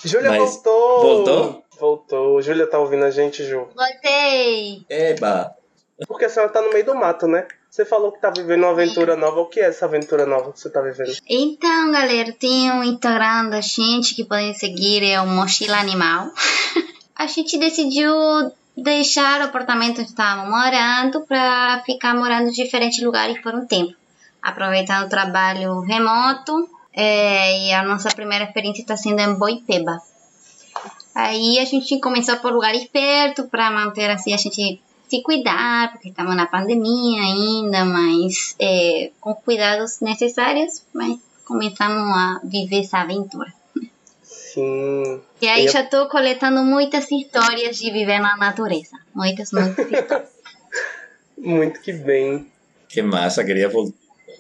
[0.04, 1.02] Júlia voltou!
[1.02, 1.64] voltou?
[1.80, 2.42] Voltou.
[2.42, 3.68] Júlia tá ouvindo a gente, Ju.
[3.76, 4.86] Voltei.
[4.90, 5.56] Eba!
[6.08, 7.48] Porque a senhora tá no meio do mato, né?
[7.70, 9.40] Você falou que tá vivendo uma aventura nova.
[9.40, 11.16] O que é essa aventura nova que você tá vivendo?
[11.30, 16.32] Então, galera, tem um Instagram da gente que podem seguir, é o Mochila Animal.
[17.16, 18.12] a gente decidiu
[18.82, 23.94] deixar o apartamento onde estávamos morando para ficar morando em diferentes lugares por um tempo.
[24.42, 30.02] Aproveitando o trabalho remoto, é, e a nossa primeira experiência está sendo em Boipeba.
[31.14, 36.10] Aí a gente começou por lugares perto para manter assim a gente se cuidar, porque
[36.10, 43.54] estamos na pandemia ainda, mas é, com cuidados necessários, mas começamos a viver essa aventura.
[44.54, 45.22] Sim.
[45.42, 48.98] E aí Eu- já estou coletando muitas histórias de viver na natureza.
[49.14, 50.30] Muitas, muitas histórias.
[51.38, 52.52] Muito que bem.
[52.88, 53.92] Que massa, queria, vol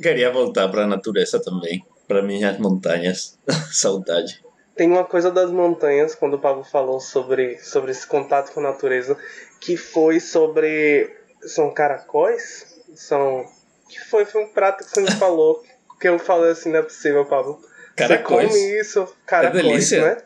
[0.01, 1.83] queria voltar para a natureza também.
[2.07, 3.37] Para minhas montanhas.
[3.71, 4.43] Saudade.
[4.75, 8.63] Tem uma coisa das montanhas, quando o Pablo falou sobre, sobre esse contato com a
[8.71, 9.17] natureza,
[9.59, 11.09] que foi sobre.
[11.41, 12.79] São caracóis?
[12.93, 13.45] São.
[13.89, 14.25] que foi?
[14.25, 15.63] Foi um prato que você me falou.
[15.99, 17.61] Que eu falei assim, não é possível, Pablo.
[18.07, 18.51] Caracóis.
[18.51, 20.01] Você come isso, caracóis, delícia.
[20.01, 20.17] né?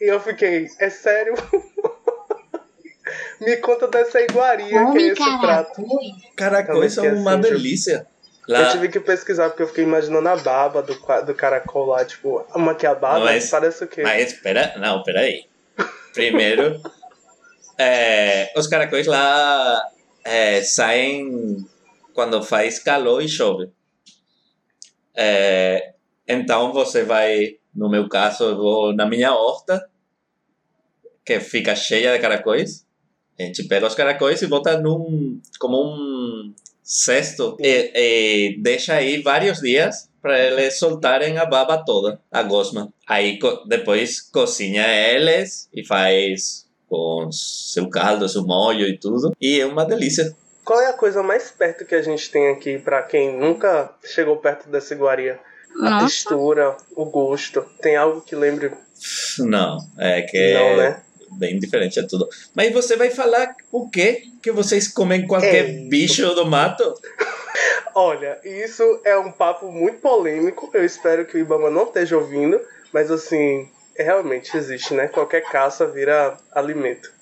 [0.00, 1.34] E eu fiquei, é sério?
[3.40, 5.82] Me conta dessa iguaria que é esse prato.
[6.36, 6.92] caracóis.
[6.92, 7.42] São Também uma Ju.
[7.42, 8.06] delícia.
[8.46, 12.44] Eu tive que pesquisar porque eu fiquei imaginando a baba do, do caracol lá, tipo,
[12.54, 14.02] uma que a baba Mas- parece o quê?
[14.02, 15.44] Mas espera, não, espera aí.
[16.12, 16.80] Primeiro,
[17.78, 19.80] é, os caracóis lá
[20.24, 21.64] é, saem
[22.12, 23.70] quando faz calor e chove.
[25.14, 25.92] É,
[26.30, 29.88] então você vai, no meu caso, eu vou na minha horta,
[31.24, 32.84] que fica cheia de caracóis.
[33.38, 39.22] A gente pega os caracóis e bota num, como um cesto e, e deixa aí
[39.22, 42.92] vários dias para eles soltarem a baba toda, a gosma.
[43.06, 49.34] Aí co- depois cozinha eles e faz com seu caldo, seu molho e tudo.
[49.40, 50.36] E é uma delícia.
[50.64, 54.36] Qual é a coisa mais perto que a gente tem aqui pra quem nunca chegou
[54.36, 55.40] perto dessa iguaria?
[55.76, 56.06] A Nossa.
[56.06, 57.64] textura, o gosto.
[57.80, 58.72] Tem algo que lembre.
[59.38, 61.02] Não, é que Não, é né?
[61.32, 62.28] bem diferente é tudo.
[62.54, 64.24] Mas você vai falar o quê?
[64.42, 66.94] Que vocês comem qualquer É bicho do mato?
[67.94, 70.70] Olha, isso é um papo muito polêmico.
[70.72, 72.60] Eu espero que o Ibama não esteja ouvindo.
[72.92, 75.08] Mas assim, é, realmente existe, né?
[75.08, 77.12] Qualquer caça vira alimento.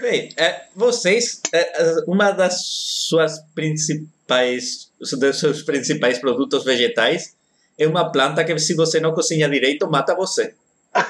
[0.00, 7.34] Bem, é, vocês, é, é, uma das suas principais, dos seus principais produtos vegetais
[7.78, 10.54] é uma planta que se você não cozinha direito mata você.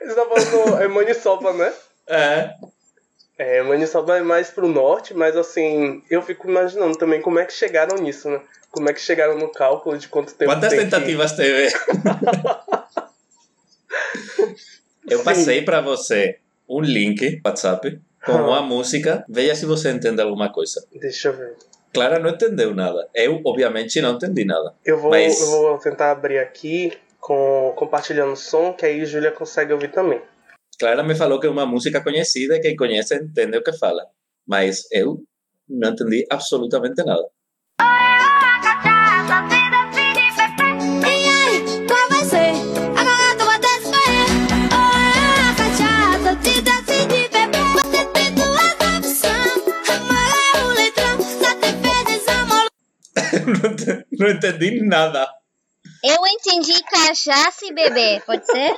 [0.00, 1.70] Você tá falando é maniçoba, né?
[2.06, 2.54] É,
[3.36, 7.52] É, maniçoba é mais pro norte, mas assim, eu fico imaginando também como é que
[7.52, 8.40] chegaram nisso, né?
[8.70, 11.68] Como é que chegaram no cálculo de quanto tempo Quantas tem que- tentativas teve?
[15.08, 15.24] Eu Sim.
[15.24, 16.38] passei para você
[16.68, 18.46] um link WhatsApp com Ah.
[18.46, 19.24] uma música.
[19.28, 20.84] Veja se você entende alguma coisa.
[20.92, 21.56] Deixa eu ver.
[21.92, 23.08] Clara não entendeu nada.
[23.14, 24.74] Eu, obviamente, não entendi nada.
[24.84, 29.32] Eu vou, Mas- eu vou tentar abrir aqui com compartilhando o som, que aí Júlia
[29.32, 30.22] consegue ouvir também.
[30.78, 34.06] Clara me falou que é uma música conhecida quem conhece entende o que fala.
[34.46, 35.22] Mas eu
[35.68, 37.28] não entendi absolutamente nada.
[53.62, 55.28] não, ent- não entendi nada.
[56.04, 58.76] Eu entendi cachaça e bebê, pode ser?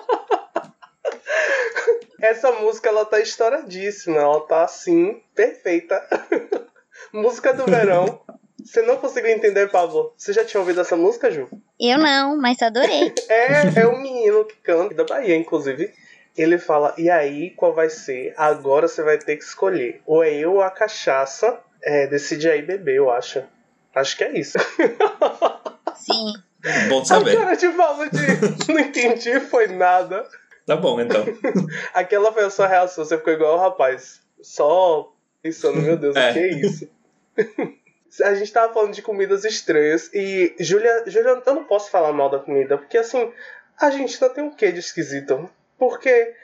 [2.21, 6.07] Essa música ela tá estouradíssima, ela tá assim, perfeita.
[7.12, 8.21] música do verão.
[8.62, 10.12] Você não conseguiu entender, Pablo?
[10.16, 11.49] Você já tinha ouvido essa música, Ju?
[11.81, 13.12] Eu não, mas adorei.
[13.29, 15.93] É, é um menino que canta, da Bahia, inclusive.
[16.37, 18.35] Ele fala, e aí, qual vai ser?
[18.37, 20.03] Agora você vai ter que escolher.
[20.07, 21.59] Ou é eu ou a cachaça.
[21.83, 23.43] É, decide aí beber, eu acho.
[23.95, 24.59] Acho que é isso.
[25.97, 26.32] Sim.
[26.88, 27.36] Bom A saber.
[27.36, 30.26] cara de Pablo de não entendi, foi nada.
[30.66, 31.24] Tá bom, então.
[31.95, 34.20] Aquela foi a sua reação, você ficou igual o rapaz.
[34.43, 35.12] Só
[35.43, 36.30] pensando, meu Deus, É.
[36.30, 36.88] o que é isso?
[38.22, 42.28] A gente tava falando de comidas estranhas e Júlia, Júlia, eu não posso falar mal
[42.28, 43.32] da comida, porque assim,
[43.80, 45.49] a gente ainda tem um quê de esquisito.
[45.78, 46.34] Porque,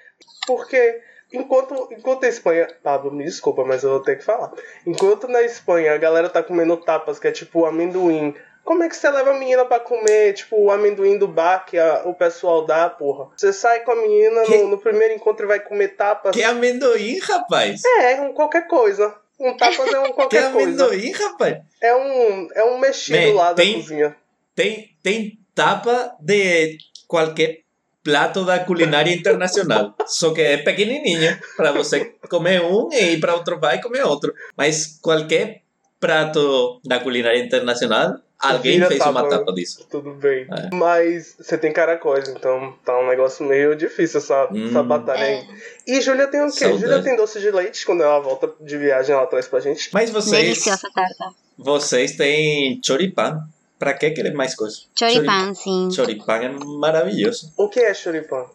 [0.46, 1.00] porque
[1.32, 4.52] enquanto, enquanto a Espanha, Pablo, me desculpa, mas eu vou ter que falar.
[4.86, 8.34] Enquanto na Espanha a galera tá comendo tapas, que é tipo amendoim.
[8.64, 11.78] Como é que você leva a menina pra comer, tipo, o amendoim do bar que
[11.78, 13.28] a- o pessoal dá, porra?
[13.36, 16.34] Você sai com a menina Que- no, no primeiro encontro e vai comer tapas.
[16.34, 17.80] Que amendoim, rapaz?
[17.84, 19.14] É, um qualquer coisa.
[19.38, 20.84] Um tapas é um Que qualquer coisa.
[20.86, 21.58] amendoim, rapaz?
[21.80, 24.16] É um, é um mexido Man, lá da tem- cozinha.
[24.54, 27.60] Tem, tem tapa de qualquer
[28.06, 29.94] prato da culinária internacional.
[30.06, 34.32] Só que é pequenininho para você comer um e ir para outro e comer outro.
[34.56, 35.62] Mas qualquer
[35.98, 39.28] prato da culinária internacional, alguém fez uma tapa.
[39.38, 39.84] tapa disso.
[39.90, 40.46] Tudo bem.
[40.50, 40.74] É.
[40.74, 44.68] Mas você tem caracóis, então tá um negócio meio difícil essa, Hum.
[44.68, 45.38] essa batalha É.
[45.38, 45.46] aí.
[45.86, 46.50] E Júlia tem o quê?
[46.52, 46.80] Saudade.
[46.82, 49.90] Júlia tem doce de leite quando ela volta de viagem, ela traz pra gente.
[49.92, 51.34] Mas vocês, Deliciosa tarta.
[51.58, 53.40] vocês têm choripan.
[53.78, 54.78] Para que querer mais coisa?
[54.98, 55.90] Choripan, sim.
[55.90, 57.52] Choripan é maravilhoso.
[57.56, 58.46] O que é choripan?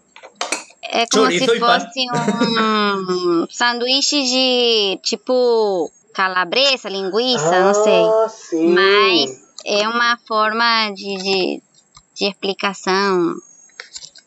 [0.81, 8.03] É como Chorizo se fosse um sanduíche de tipo calabresa, linguiça, não sei.
[8.03, 8.73] Ah, sim.
[8.73, 11.63] Mas é uma forma de, de,
[12.15, 13.35] de explicação.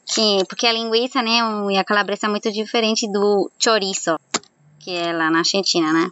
[0.07, 1.39] Que, porque a linguiça, né,
[1.73, 4.17] e a calabresa é muito diferente do chorizo,
[4.79, 6.11] que é lá na Argentina, né?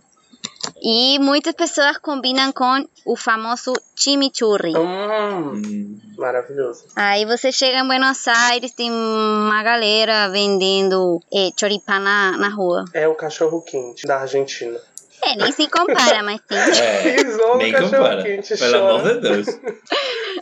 [0.80, 4.76] E muitas pessoas combinam com o famoso chimichurri.
[4.76, 6.84] Hum, maravilhoso.
[6.96, 11.50] Aí você chega em Buenos Aires, tem uma galera vendendo eh,
[11.88, 12.84] na, na rua.
[12.92, 14.78] É o cachorro quente da Argentina.
[15.24, 16.58] É, nem se compara, mas tem.
[16.58, 18.22] é, Pisou nem cachorro compara.
[18.24, 18.94] quente, Pelo chora.
[18.94, 19.46] amor de Deus.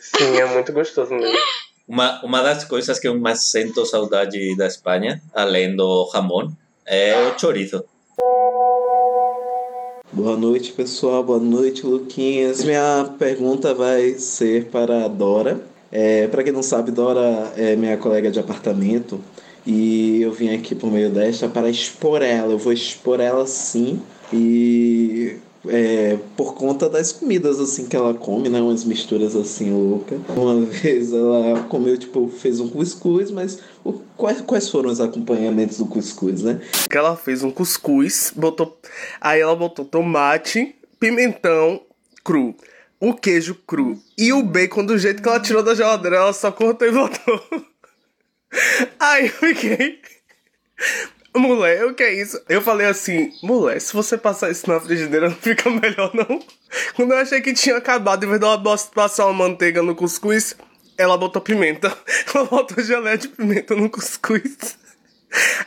[0.00, 1.38] Sim, é muito gostoso mesmo.
[1.86, 6.50] Uma, uma das coisas que eu mais sinto saudade da Espanha, além do jamón,
[6.86, 7.84] é o chorizo.
[10.12, 11.22] Boa noite, pessoal.
[11.22, 12.64] Boa noite, Luquinhas.
[12.64, 15.60] Minha pergunta vai ser para a Dora.
[15.92, 19.20] É, para quem não sabe, Dora é minha colega de apartamento
[19.64, 22.50] e eu vim aqui por meio desta para expor ela.
[22.50, 24.02] Eu vou expor ela sim
[24.32, 25.36] e
[25.68, 28.60] é, por conta das comidas assim que ela come, né?
[28.60, 30.18] Umas misturas assim loucas.
[30.28, 35.78] Uma vez ela comeu, tipo, fez um cuscuz, mas o, quais, quais foram os acompanhamentos
[35.78, 36.60] do cuscuz, né?
[36.88, 38.78] Que ela fez um cuscuz, botou.
[39.20, 41.80] Aí ela botou tomate, pimentão
[42.24, 42.54] cru,
[42.98, 46.16] o queijo cru e o bacon do jeito que ela tirou da geladeira.
[46.16, 47.42] Ela só cortou e botou.
[48.98, 50.00] Aí eu fiquei.
[51.34, 52.40] Mulher, o que é isso?
[52.48, 56.42] Eu falei assim, mulher, se você passar isso na frigideira não fica melhor não.
[56.96, 58.60] Quando eu achei que tinha acabado, em vez dela
[58.94, 60.56] passar uma manteiga no cuscuz,
[60.98, 61.96] ela botou pimenta.
[62.34, 64.78] Ela botou geleia de pimenta no cuscuz.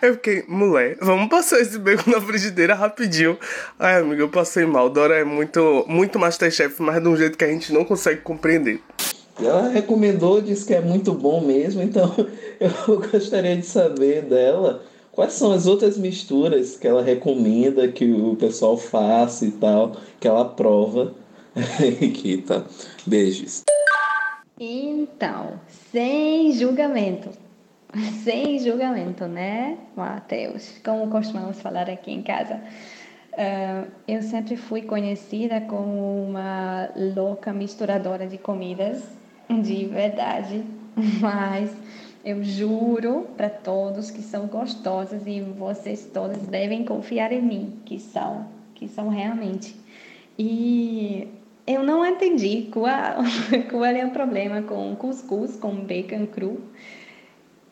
[0.02, 3.38] Eu fiquei, mulher, vamos passar esse bacon na frigideira rapidinho.
[3.80, 4.90] Ai, amiga, eu passei mal.
[4.90, 8.80] Dora é muito, muito Masterchef, mas de um jeito que a gente não consegue compreender.
[9.40, 12.14] Ela recomendou, disse que é muito bom mesmo, então
[12.60, 14.84] eu gostaria de saber dela
[15.14, 20.28] quais são as outras misturas que ela recomenda que o pessoal faça e tal, que
[20.28, 21.14] ela prova.
[21.56, 22.66] Aqui, tá?
[23.06, 23.64] Beijos.
[24.60, 25.60] Então,
[25.92, 27.30] sem julgamento.
[28.24, 30.80] Sem julgamento, né, Matheus?
[30.84, 32.60] Como costumamos falar aqui em casa.
[33.38, 39.04] Ah, eu sempre fui conhecida como uma louca misturadora de comidas,
[39.50, 40.64] de verdade,
[41.20, 41.72] mas
[42.24, 48.00] eu juro para todos que são gostosas e vocês todos devem confiar em mim, que
[48.00, 49.76] são, que são realmente.
[50.40, 51.28] E
[51.68, 53.24] eu não entendi qual,
[53.70, 56.62] qual é o problema com cuscuz com bacon cru.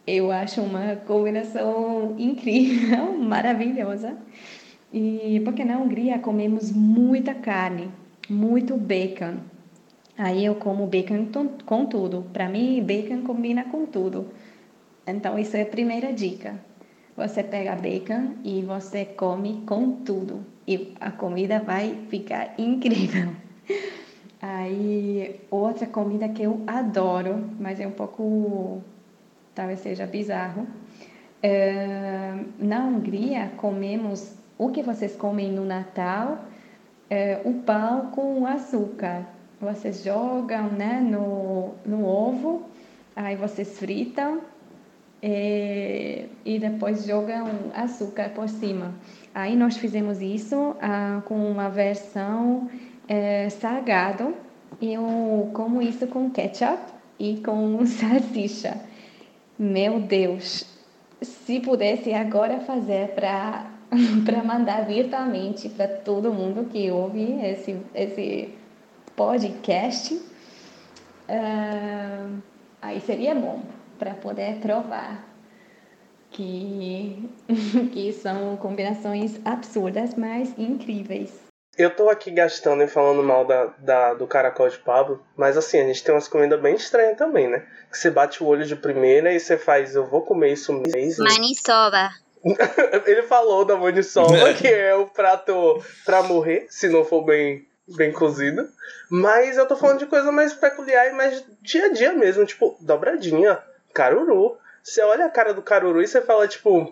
[0.06, 4.18] Eu acho uma combinação incrível, maravilhosa.
[4.92, 7.90] E porque na Hungria comemos muita carne,
[8.30, 9.38] muito bacon.
[10.18, 11.28] Aí eu como bacon
[11.66, 12.26] com tudo.
[12.34, 14.28] Para mim, bacon combina com tudo.
[15.06, 16.60] Então, isso é a primeira dica.
[17.16, 20.46] Você pega bacon e você come com tudo.
[20.68, 23.34] E a comida vai ficar incrível.
[24.42, 28.82] Aí, outra comida que eu adoro, mas é um pouco,
[29.54, 30.66] talvez seja bizarro.
[31.44, 36.46] É, na Hungria, comemos o que vocês comem no Natal,
[37.10, 39.28] é, o pão com açúcar.
[39.60, 42.64] Vocês jogam né, no, no ovo,
[43.16, 44.42] aí vocês fritam
[45.22, 48.94] é, e depois jogam açúcar por cima.
[49.34, 52.70] Aí nós fizemos isso ah, com uma versão
[53.08, 54.34] é, salgado.
[54.82, 56.82] Eu como isso com ketchup
[57.20, 58.82] e com salsicha.
[59.60, 60.66] Meu Deus,
[61.22, 63.70] se pudesse agora fazer para
[64.26, 68.50] para mandar virtualmente para todo mundo que ouve esse esse
[69.16, 70.20] podcast,
[71.30, 72.28] ah,
[72.82, 73.62] aí seria bom
[74.02, 75.24] para poder provar
[76.32, 77.30] que
[77.94, 81.32] que são combinações absurdas, mas incríveis.
[81.78, 85.80] Eu tô aqui gastando e falando mal da, da- do caracol de Pablo, mas assim,
[85.80, 87.60] a gente tem umas comidas bem estranhas também, né?
[87.92, 91.24] Que você bate o olho de primeira e você faz, eu vou comer isso mesmo.
[91.24, 92.10] Maniçoba.
[93.06, 95.54] Ele falou da maniçoba, que é o prato
[96.04, 98.68] pra morrer, se não for bem, bem cozido.
[99.10, 102.78] Mas eu tô falando de coisa mais peculiar e mais dia a dia mesmo, tipo,
[102.82, 103.60] dobradinha,
[103.94, 104.58] caruru.
[104.84, 106.92] Você olha a cara do caruru e você fala, tipo,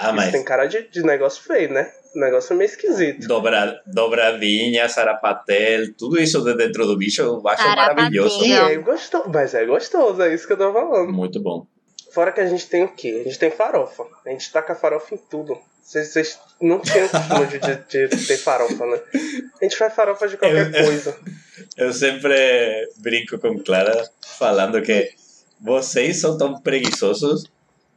[0.00, 1.90] Ah, isso mas tem cara de, de negócio feio, né?
[2.14, 3.26] Negócio meio esquisito.
[3.28, 7.94] dobra, dobradinha, sarapatel, tudo isso de dentro do bicho eu acho Sarapatel.
[7.96, 8.44] maravilhoso.
[8.44, 11.12] E é gostoso, mas é gostoso, é isso que eu tô falando.
[11.12, 11.66] Muito bom.
[12.12, 13.18] Fora que a gente tem o quê?
[13.20, 14.04] A gente tem farofa.
[14.24, 15.58] A gente taca farofa em tudo.
[15.82, 18.98] Vocês, não tinham costume de, de, de ter farofa, né?
[19.60, 21.16] A gente faz farofa de qualquer Eu- eu- coisa.
[21.76, 22.34] Eu sempre
[22.98, 25.10] brinco com Clara falando que
[25.60, 27.44] vocês são tão preguiçosos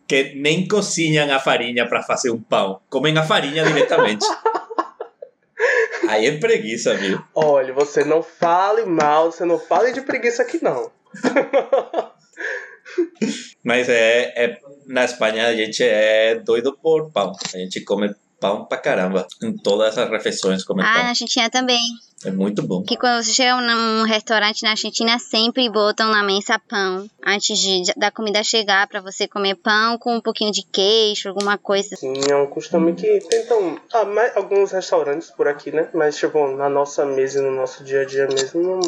[0.07, 2.81] que nem cozinham a farinha para fazer um pão.
[2.89, 4.25] Comem a farinha diretamente.
[6.09, 7.21] Aí é preguiça, viu?
[7.35, 10.89] Olha, você não fale mal, você não fale de preguiça aqui, não.
[13.63, 14.57] Mas é, é
[14.87, 17.33] na Espanha a gente é doido por pão.
[17.53, 19.27] A gente come pão pra caramba.
[19.43, 21.03] Em todas as refeições come Ah, pão.
[21.09, 21.81] Argentina também.
[22.25, 22.83] É muito bom.
[22.83, 27.09] Que quando você chega num restaurante na Argentina, sempre botam na mesa pão.
[27.25, 31.57] Antes de, da comida chegar, pra você comer pão com um pouquinho de queijo, alguma
[31.57, 31.95] coisa.
[31.95, 33.79] Sim, é um costume que tentam.
[33.93, 35.87] Ah, mas alguns restaurantes por aqui, né?
[35.93, 38.79] Mas, tipo, na nossa mesa e no nosso dia a dia mesmo, não,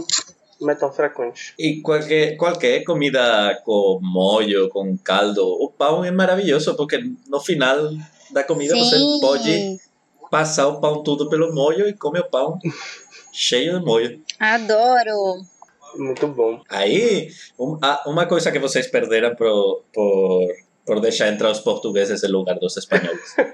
[0.59, 1.53] não é tão frequente.
[1.57, 7.91] E qualquer, qualquer comida com molho, com caldo, o pão é maravilhoso porque no final
[8.29, 9.79] da comida você pode
[10.29, 12.57] passar o pão tudo pelo molho e come o pão
[13.32, 14.21] cheio de molho.
[14.39, 15.41] Adoro.
[15.95, 16.61] Muito bom.
[16.69, 17.29] Aí,
[17.59, 20.47] um- a- uma coisa que vocês perderam por, por,
[20.86, 23.36] por deixar entrar os portugueses em lugar dos espanhóis.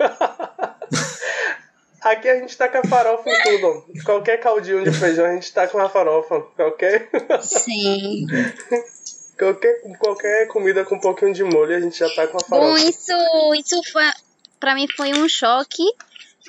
[2.02, 3.86] Aqui a gente tá com a farofa em tudo.
[4.06, 6.42] Qualquer caldinho de feijão a gente tá com a farofa.
[6.56, 7.10] Qualquer,
[7.42, 8.26] Sim.
[9.38, 12.60] qualquer, qualquer comida com um pouquinho de molho a gente já tá com a Bom,
[12.78, 12.84] farofa.
[12.90, 13.14] isso,
[13.56, 14.04] isso foi,
[14.60, 15.84] pra mim foi um choque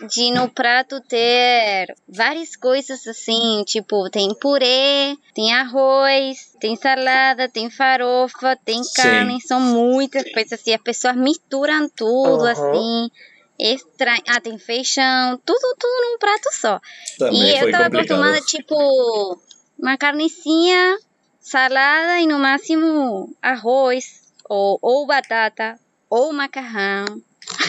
[0.06, 7.70] de no prato ter várias coisas assim, tipo, tem purê, tem arroz, tem salada, tem
[7.70, 8.92] farofa, tem Sim.
[8.94, 12.52] carne, são muitas coisas assim, as pessoas misturam tudo Aham.
[12.52, 13.10] assim.
[13.58, 14.22] Estranho.
[14.28, 16.80] Ah, tem feijão, tudo, tudo num prato só.
[17.18, 18.22] Também e eu tava complicado.
[18.22, 19.42] acostumada, tipo,
[19.76, 20.96] uma carnecinha,
[21.40, 24.04] salada e no máximo arroz,
[24.48, 25.76] ou, ou batata,
[26.08, 27.04] ou macarrão.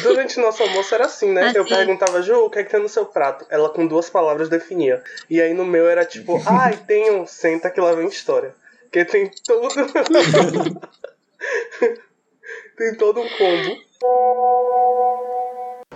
[0.03, 1.51] Durante nosso almoço era assim, né?
[1.55, 1.75] Eu Assim.
[1.75, 3.45] perguntava, Ju, o que é que tem no seu prato?
[3.49, 5.01] Ela com duas palavras definia.
[5.29, 8.53] E aí no meu era tipo, ai, tem um, senta que lá vem história.
[8.83, 9.69] Porque tem tudo.
[12.77, 13.77] tem todo um combo.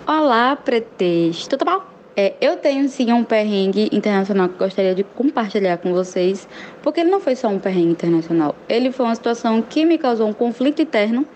[0.06, 1.82] Olá, pretexto, tudo bom?
[2.16, 6.46] É, eu tenho sim um perrengue internacional que gostaria de compartilhar com vocês,
[6.80, 10.28] porque ele não foi só um perrengue internacional, ele foi uma situação que me causou
[10.28, 11.26] um conflito interno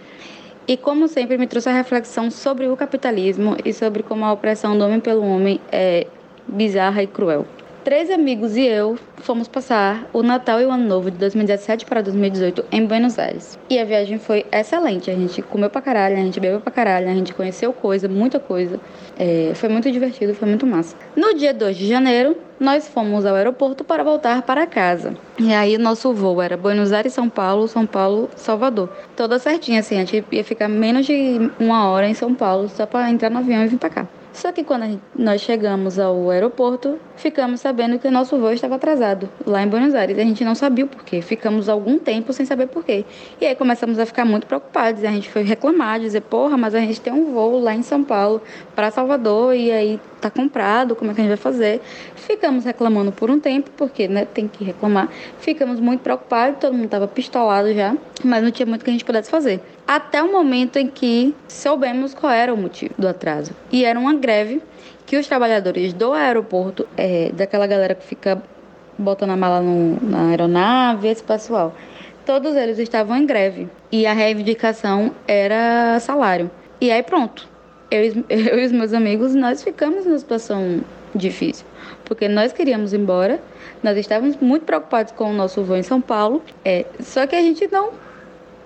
[0.68, 4.76] e, como sempre, me trouxe a reflexão sobre o capitalismo e sobre como a opressão
[4.76, 6.06] do homem pelo homem é
[6.46, 7.46] bizarra e cruel.
[7.82, 12.02] Três amigos e eu fomos passar o Natal e o Ano Novo de 2017 para
[12.02, 13.58] 2018 em Buenos Aires.
[13.70, 15.10] E a viagem foi excelente.
[15.10, 18.38] A gente comeu pra caralho, a gente bebeu pra caralho, a gente conheceu coisa, muita
[18.38, 18.78] coisa.
[19.18, 20.94] É, foi muito divertido, foi muito massa.
[21.16, 25.14] No dia 2 de janeiro, nós fomos ao aeroporto para voltar para casa.
[25.38, 28.88] E aí nosso voo era Buenos Aires, São Paulo, São Paulo, Salvador.
[29.16, 32.86] Toda certinha, assim, a gente ia ficar menos de uma hora em São Paulo só
[32.86, 34.06] para entrar no avião e vir pra cá.
[34.38, 39.28] Só que quando nós chegamos ao aeroporto, ficamos sabendo que o nosso voo estava atrasado
[39.44, 40.16] lá em Buenos Aires.
[40.16, 41.20] A gente não sabia o porquê.
[41.20, 43.04] Ficamos algum tempo sem saber porquê.
[43.40, 45.02] E aí começamos a ficar muito preocupados.
[45.02, 48.04] A gente foi reclamar, dizer, porra, mas a gente tem um voo lá em São
[48.04, 48.40] Paulo
[48.76, 51.80] para Salvador e aí tá comprado, como é que a gente vai fazer?
[52.14, 55.08] Ficamos reclamando por um tempo, porque né, tem que reclamar.
[55.40, 59.04] Ficamos muito preocupados, todo mundo estava pistolado já, mas não tinha muito que a gente
[59.04, 59.60] pudesse fazer.
[59.88, 63.52] Até o momento em que soubemos qual era o motivo do atraso.
[63.72, 64.60] E era uma greve
[65.06, 68.42] que os trabalhadores do aeroporto, é, daquela galera que fica
[68.98, 71.74] botando a mala no- na aeronave, esse pessoal,
[72.26, 73.66] todos eles estavam em greve.
[73.90, 76.50] E a reivindicação era salário.
[76.82, 77.48] E aí pronto.
[77.90, 80.82] Eu, eu e os meus amigos, nós ficamos numa situação
[81.14, 81.64] difícil.
[82.04, 83.40] Porque nós queríamos ir embora,
[83.82, 87.40] nós estávamos muito preocupados com o nosso voo em São Paulo, é, só que a
[87.40, 87.88] gente não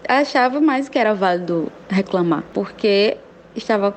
[0.08, 3.16] achava mais que era válido reclamar, porque
[3.54, 3.96] estava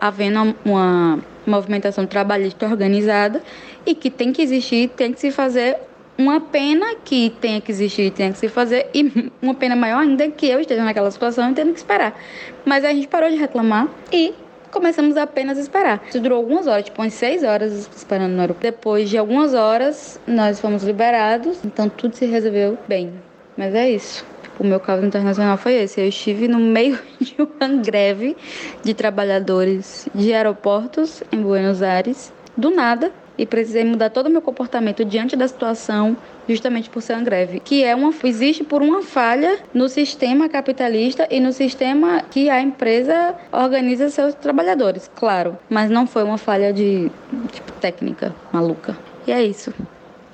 [0.00, 3.42] havendo uma movimentação trabalhista organizada
[3.84, 5.76] e que tem que existir, tem que se fazer
[6.16, 10.28] uma pena que tenha que existir, tenha que se fazer e uma pena maior ainda
[10.30, 12.18] que eu esteja naquela situação e tendo que esperar.
[12.64, 14.32] Mas a gente parou de reclamar e
[14.70, 16.02] começamos a apenas esperar.
[16.08, 18.62] Isso durou algumas horas, tipo umas seis horas esperando no aeroporto.
[18.62, 23.12] Depois de algumas horas, nós fomos liberados, então tudo se resolveu bem.
[23.56, 24.24] Mas é isso.
[24.58, 26.00] O meu caso internacional foi esse.
[26.00, 28.36] Eu estive no meio de uma greve
[28.82, 34.40] de trabalhadores de aeroportos em Buenos Aires, do nada, e precisei mudar todo o meu
[34.40, 36.16] comportamento diante da situação,
[36.48, 41.26] justamente por ser uma greve, que é uma existe por uma falha no sistema capitalista
[41.30, 46.72] e no sistema que a empresa organiza seus trabalhadores, claro, mas não foi uma falha
[46.72, 47.10] de
[47.52, 48.96] tipo, técnica maluca.
[49.26, 49.74] E é isso.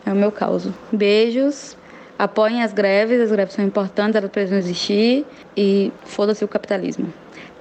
[0.05, 0.75] É o meu caso.
[0.93, 1.77] Beijos.
[2.21, 5.25] Apoiem as greves, as greves são importantes, elas precisam existir
[5.57, 7.11] e foda-se o capitalismo.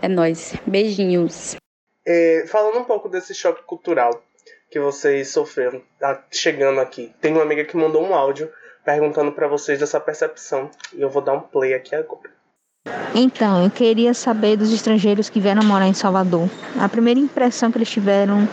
[0.02, 0.54] É nóis.
[0.68, 1.56] Beijinhos.
[2.06, 4.22] É, falando um pouco desse choque cultural
[4.70, 8.52] que vocês sofreram tá chegando aqui, tem uma amiga que mandou um áudio
[8.84, 12.30] perguntando pra vocês dessa percepção e eu vou dar um play aqui agora.
[13.16, 16.50] Então, eu queria saber dos estrangeiros que vieram morar em Salvador.
[16.78, 18.46] A primeira impressão que eles tiveram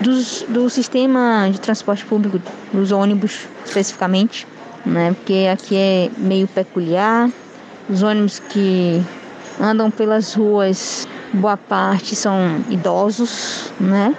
[0.00, 2.40] dos, do sistema de transporte público,
[2.72, 4.46] dos ônibus especificamente,
[4.88, 5.12] né?
[5.12, 7.30] Porque aqui é meio peculiar.
[7.88, 9.02] Os ônibus que
[9.60, 14.14] andam pelas ruas, boa parte são idosos, né?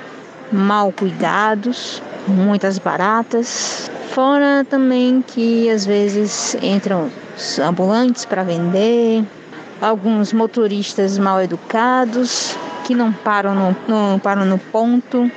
[0.51, 3.91] Mal cuidados, muitas baratas.
[4.11, 7.09] Fora também que às vezes entram
[7.63, 9.23] ambulantes para vender,
[9.81, 15.31] alguns motoristas mal educados que não param no, não param no ponto,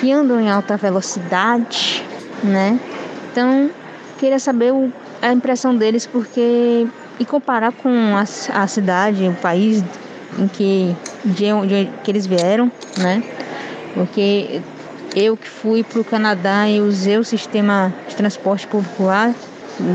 [0.00, 2.02] que andam em alta velocidade,
[2.42, 2.80] né?
[3.30, 3.70] Então,
[4.14, 6.86] queria saber o, a impressão deles porque
[7.18, 8.22] e comparar com a,
[8.60, 9.84] a cidade, o país
[10.38, 13.22] em que de onde que eles vieram, né?
[13.94, 14.60] Porque
[15.14, 19.32] Eu que fui para o Canadá e usei o sistema de transporte público lá,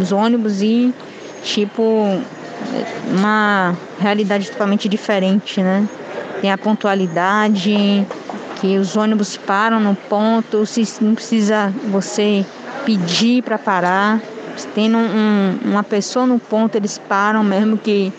[0.01, 0.93] os ônibus e
[1.43, 1.81] tipo
[3.17, 5.85] uma realidade totalmente diferente, né?
[6.39, 8.05] Tem a pontualidade,
[8.61, 12.45] que os ônibus param no ponto, se não precisa você
[12.85, 14.21] pedir para parar.
[14.57, 18.11] Se tem um, um, uma pessoa no ponto, eles param mesmo que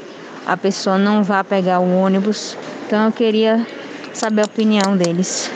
[0.47, 2.57] a pessoa não vá pegar o ônibus.
[2.87, 3.67] Então eu queria
[4.15, 5.51] saber a opinião deles.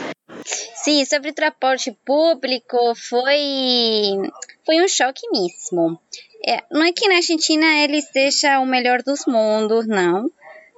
[0.75, 4.29] Sim, sobre o transporte público foi
[4.65, 5.99] foi um choque mesmo.
[6.47, 10.29] É, não é que na Argentina ele seja o melhor dos mundos, não.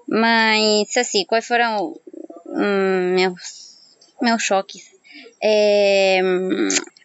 [0.08, 1.94] Mas, assim, quais foram
[2.46, 3.76] hum, meus,
[4.22, 4.84] meus choques?
[5.44, 6.22] É,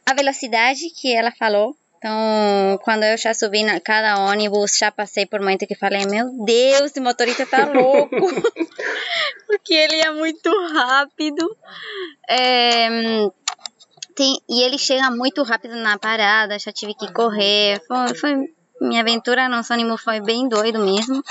[0.06, 1.76] a velocidade que ela falou.
[1.98, 6.44] Então, quando eu já subi na cada ônibus, já passei por momento que falei, meu
[6.44, 8.16] Deus, esse motorista tá louco.
[9.46, 11.56] Porque ele é muito rápido.
[12.28, 12.88] É,
[14.16, 17.80] tem, e ele chega muito rápido na parada, já tive que correr.
[17.86, 18.34] Foi, foi
[18.80, 21.22] minha aventura no ônibus foi bem doido mesmo.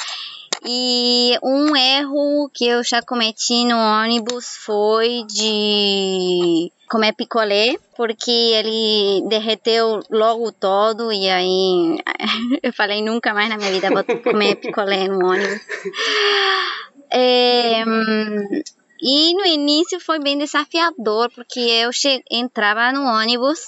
[0.63, 9.23] E um erro que eu já cometi no ônibus foi de comer picolé, porque ele
[9.29, 11.97] derreteu logo todo e aí
[12.61, 15.61] eu falei nunca mais na minha vida vou comer picolé no ônibus.
[17.09, 17.83] É,
[19.01, 21.91] e no início foi bem desafiador, porque eu
[22.29, 23.59] entrava no ônibus,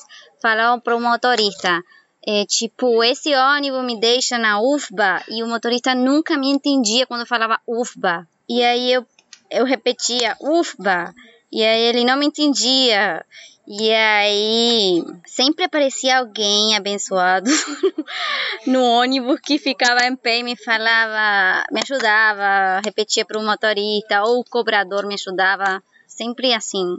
[0.42, 1.82] falava para o motorista,
[2.28, 7.22] é, tipo, esse ônibus me deixa na UFBA, e o motorista nunca me entendia quando
[7.22, 8.28] eu falava UFBA.
[8.50, 9.06] E aí eu,
[9.50, 11.14] eu repetia UFBA,
[11.54, 13.24] e aí ele não me entendia.
[13.66, 17.50] E aí sempre aparecia alguém abençoado
[18.68, 24.24] no ônibus que ficava em pé e me falava, me ajudava, repetia para o motorista,
[24.24, 25.82] ou o cobrador me ajudava.
[26.08, 26.98] Sempre assim.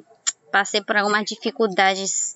[0.51, 2.33] Passei por algumas dificuldades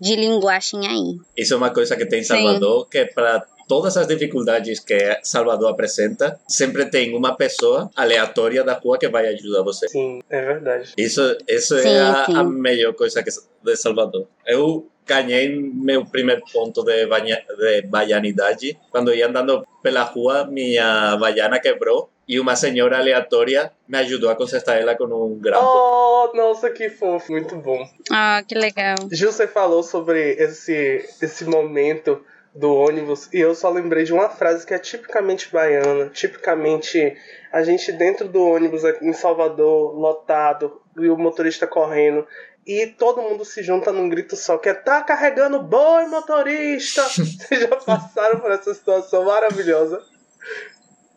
[0.00, 1.20] de linguagem aí.
[1.36, 2.88] Isso é uma coisa que tem em Salvador, Sim.
[2.90, 8.98] que para todas as dificuldades que Salvador apresenta, sempre tem uma pessoa aleatória da rua
[8.98, 9.86] que vai ajudar você.
[9.86, 10.92] Sim, é verdade.
[10.98, 14.26] Isso, isso sim, é a, a, melhor coisa que, de Salvador.
[14.44, 21.60] Eu ganhei meu primeiro ponto de, de baianidade quando ia andando pela rua, minha baiana
[21.60, 25.64] quebrou e uma senhora aleatória me ajudou a consertar ela com um grampo.
[25.64, 27.84] Oh, nossa, que fofo, muito bom.
[28.10, 28.96] Ah, que legal.
[29.12, 34.28] Gil, você falou sobre esse, esse momento do ônibus e eu só lembrei de uma
[34.28, 37.16] frase que é tipicamente baiana, tipicamente
[37.52, 42.26] a gente dentro do ônibus em Salvador, lotado, e o motorista correndo,
[42.66, 47.02] e todo mundo se junta num grito só, que é tá carregando boi, motorista!
[47.08, 50.02] Vocês já passaram por essa situação maravilhosa?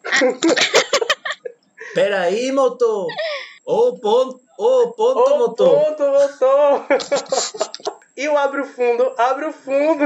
[1.93, 3.07] Peraí, motor!
[3.65, 5.79] Ô ponto, ô ponto, ô, motor!
[5.79, 6.85] ponto, motor!
[8.15, 10.05] E o abre o fundo, abre o fundo!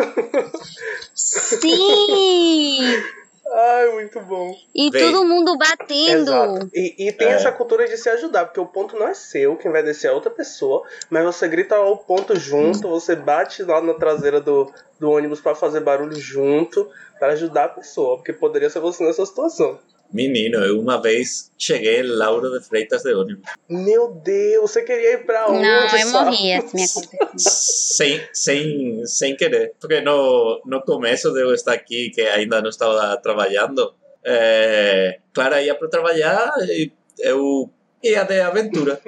[1.13, 2.79] Sim!
[3.49, 4.53] Ai, muito bom.
[4.75, 5.11] E Vem.
[5.11, 6.31] todo mundo batendo.
[6.31, 6.69] Exato.
[6.73, 7.31] E, e tem é.
[7.31, 10.11] essa cultura de se ajudar, porque o ponto não é seu, quem vai descer é
[10.11, 12.91] outra pessoa, mas você grita o ponto junto, hum.
[12.91, 16.89] você bate lá na traseira do, do ônibus para fazer barulho junto,
[17.19, 19.79] para ajudar a pessoa, porque poderia ser você nessa situação.
[20.11, 23.49] Menino, eu uma vez cheguei em Lauro de Freitas de ônibus.
[23.69, 25.61] Meu Deus, você queria ir pra onde?
[25.61, 27.09] Não, eu morri, assim, aconteceu.
[27.37, 29.73] sem, sem, sem querer.
[29.79, 33.93] Porque no, no começo de eu estar aqui, que ainda não estava trabalhando,
[34.23, 37.69] é, Clara ia para trabalhar e eu
[38.03, 38.99] ia de aventura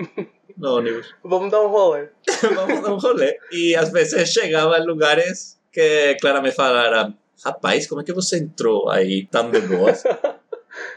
[0.57, 1.13] no ônibus.
[1.23, 2.09] Vamos dar um rolê.
[2.55, 3.37] Vamos dar um rolê.
[3.51, 8.37] E às vezes chegava em lugares que Clara me falara, rapaz, como é que você
[8.37, 10.03] entrou aí tão de boas?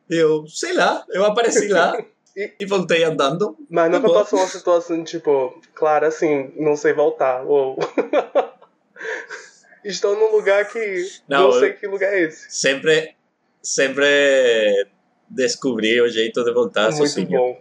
[0.09, 1.97] Eu, sei lá, eu apareci lá
[2.37, 3.57] e, e voltei andando.
[3.71, 7.45] Mas nunca tá passou uma situação tipo, claro, assim, não sei voltar.
[7.45, 7.79] Ou.
[9.85, 12.47] Estou num lugar que não, não sei que lugar é esse.
[12.49, 13.17] Sempre,
[13.61, 14.87] sempre
[15.29, 17.31] descobri o jeito de voltar Muito sozinho.
[17.31, 17.61] Bom.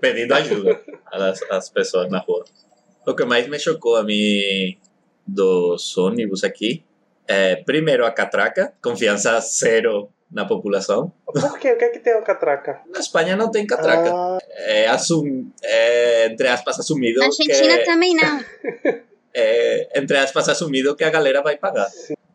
[0.00, 0.82] Pedindo ajuda
[1.12, 2.44] às, às pessoas na rua.
[3.06, 4.76] O que mais me chocou a mim
[5.26, 6.84] dos ônibus aqui
[7.26, 11.12] é, primeiro, a catraca, confiança zero na população.
[11.24, 11.72] Por quê?
[11.72, 12.80] O que é que tem a catraca?
[12.92, 14.10] Na Espanha não tem catraca.
[14.12, 14.38] Ah.
[14.50, 17.20] É, assum, é, entre aspas, assumido.
[17.20, 18.44] Na Argentina que, também não.
[19.36, 21.90] É, entre aspas, assumido que a galera vai pagar.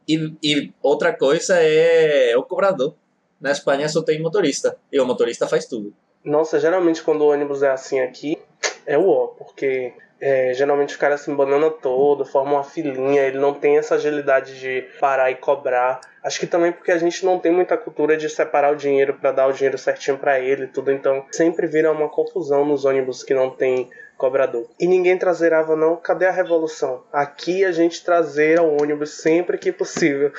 [0.06, 2.94] E, e outra coisa é o cobrador.
[3.40, 4.76] Na Espanha só tem motorista.
[4.92, 5.94] E o motorista faz tudo.
[6.26, 8.38] Nossa, geralmente quando o ônibus é assim aqui,
[8.86, 13.38] é o ó, porque é, geralmente o cara se embanana todo, forma uma filinha, ele
[13.38, 16.02] não tem essa agilidade de parar e cobrar.
[16.24, 19.32] Acho que também porque a gente não tem muita cultura de separar o dinheiro para
[19.32, 23.34] dar o dinheiro certinho para ele tudo, então sempre vira uma confusão nos ônibus que
[23.34, 24.68] não tem cobrador.
[24.78, 25.96] E ninguém traseirava não.
[25.96, 27.04] Cadê a revolução?
[27.12, 30.34] Aqui a gente traseira o ônibus sempre que possível.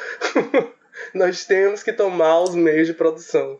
[1.14, 3.58] Nós temos que tomar os meios de produção.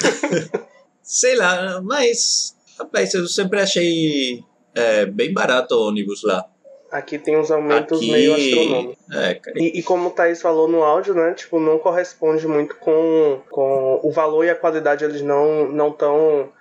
[1.02, 4.44] Sei lá, mas rapaz, eu sempre achei
[4.76, 6.44] é, bem barato o ônibus lá.
[6.90, 8.96] Aqui tem uns aumentos Aqui- meio astronômicos.
[9.12, 9.40] É.
[9.56, 11.34] E, e como o Thaís falou no áudio, né?
[11.34, 16.52] Tipo, não corresponde muito com, com o valor e a qualidade, eles não não estão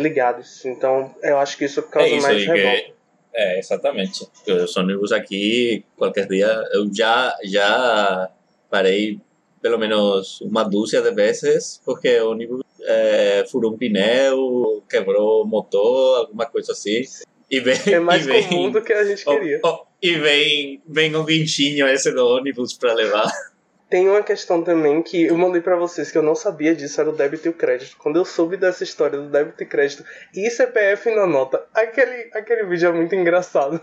[0.00, 0.64] ligados.
[0.64, 2.76] Então, eu acho que isso causa É isso mais revolta.
[2.82, 2.94] que,
[3.34, 4.26] é, exatamente.
[4.48, 8.30] Os ônibus aqui, qualquer dia, eu já, já
[8.70, 9.20] parei
[9.60, 15.46] pelo menos uma dúzia de vezes, porque o ônibus é, furou um pneu, quebrou o
[15.46, 17.02] motor, alguma coisa assim.
[17.50, 19.60] E vem, É mais e vem, comum do que a gente oh, queria.
[19.64, 23.30] oh, e vem, vem um guinchinho esse do ônibus para levar.
[23.88, 27.08] Tem uma questão também que eu mandei pra vocês que eu não sabia disso, era
[27.08, 27.96] o débito e o crédito.
[27.98, 32.64] Quando eu soube dessa história do débito e crédito e CPF na nota, aquele, aquele
[32.64, 33.80] vídeo é muito engraçado.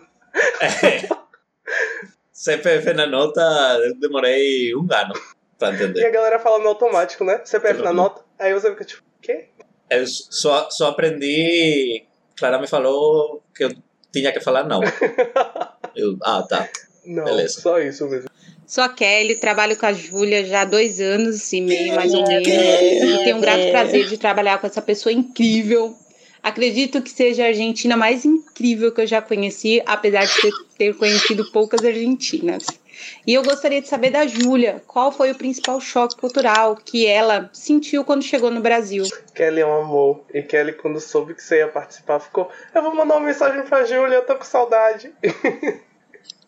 [2.34, 3.41] CPF na nota,
[3.86, 5.14] eu demorei um ano
[5.57, 6.11] para E a entender.
[6.11, 7.41] galera fala no automático, né?
[7.45, 9.45] CPF na nota, aí você fica tipo, quê?
[9.89, 12.05] Eu só, só aprendi.
[12.38, 13.71] Clara me falou que eu
[14.11, 14.81] tinha que falar não.
[15.95, 16.67] Eu, ah, tá.
[17.05, 17.61] Não, Beleza.
[17.61, 18.29] só isso mesmo.
[18.65, 22.25] Sou a Kelly, trabalho com a Júlia já há dois anos e meio, mais ou
[22.25, 22.47] menos.
[22.47, 25.95] E tenho um grato prazer de trabalhar com essa pessoa incrível.
[26.41, 30.97] Acredito que seja a Argentina mais incrível que eu já conheci, apesar de ter, ter
[30.97, 32.65] conhecido poucas argentinas.
[33.25, 37.49] E eu gostaria de saber da Júlia, qual foi o principal choque cultural que ela
[37.53, 39.03] sentiu quando chegou no Brasil?
[39.33, 40.23] Kelly é um amor.
[40.33, 43.83] E Kelly, quando soube que você ia participar, ficou: Eu vou mandar uma mensagem pra
[43.85, 45.13] Júlia, eu tô com saudade.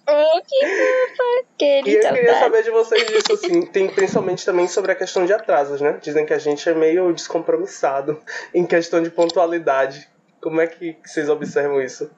[0.08, 2.14] Oh, que fofa, E eu querida.
[2.14, 3.66] queria saber de vocês disso, assim.
[3.66, 5.98] Tem principalmente também sobre a questão de atrasos, né?
[6.00, 8.22] Dizem que a gente é meio descompromissado
[8.54, 10.08] em questão de pontualidade.
[10.40, 12.12] Como é que vocês observam isso?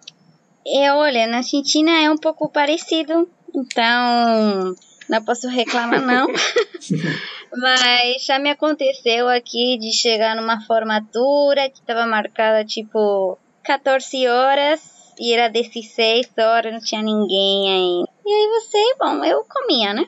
[0.76, 4.76] É, olha, na Argentina é um pouco parecido, então
[5.10, 6.28] não posso reclamar não.
[7.56, 14.82] Mas já me aconteceu aqui de chegar numa formatura que estava marcada tipo 14 horas
[15.20, 18.10] e era 16 horas, não tinha ninguém ainda.
[18.26, 20.06] E aí você, bom, eu comia, né?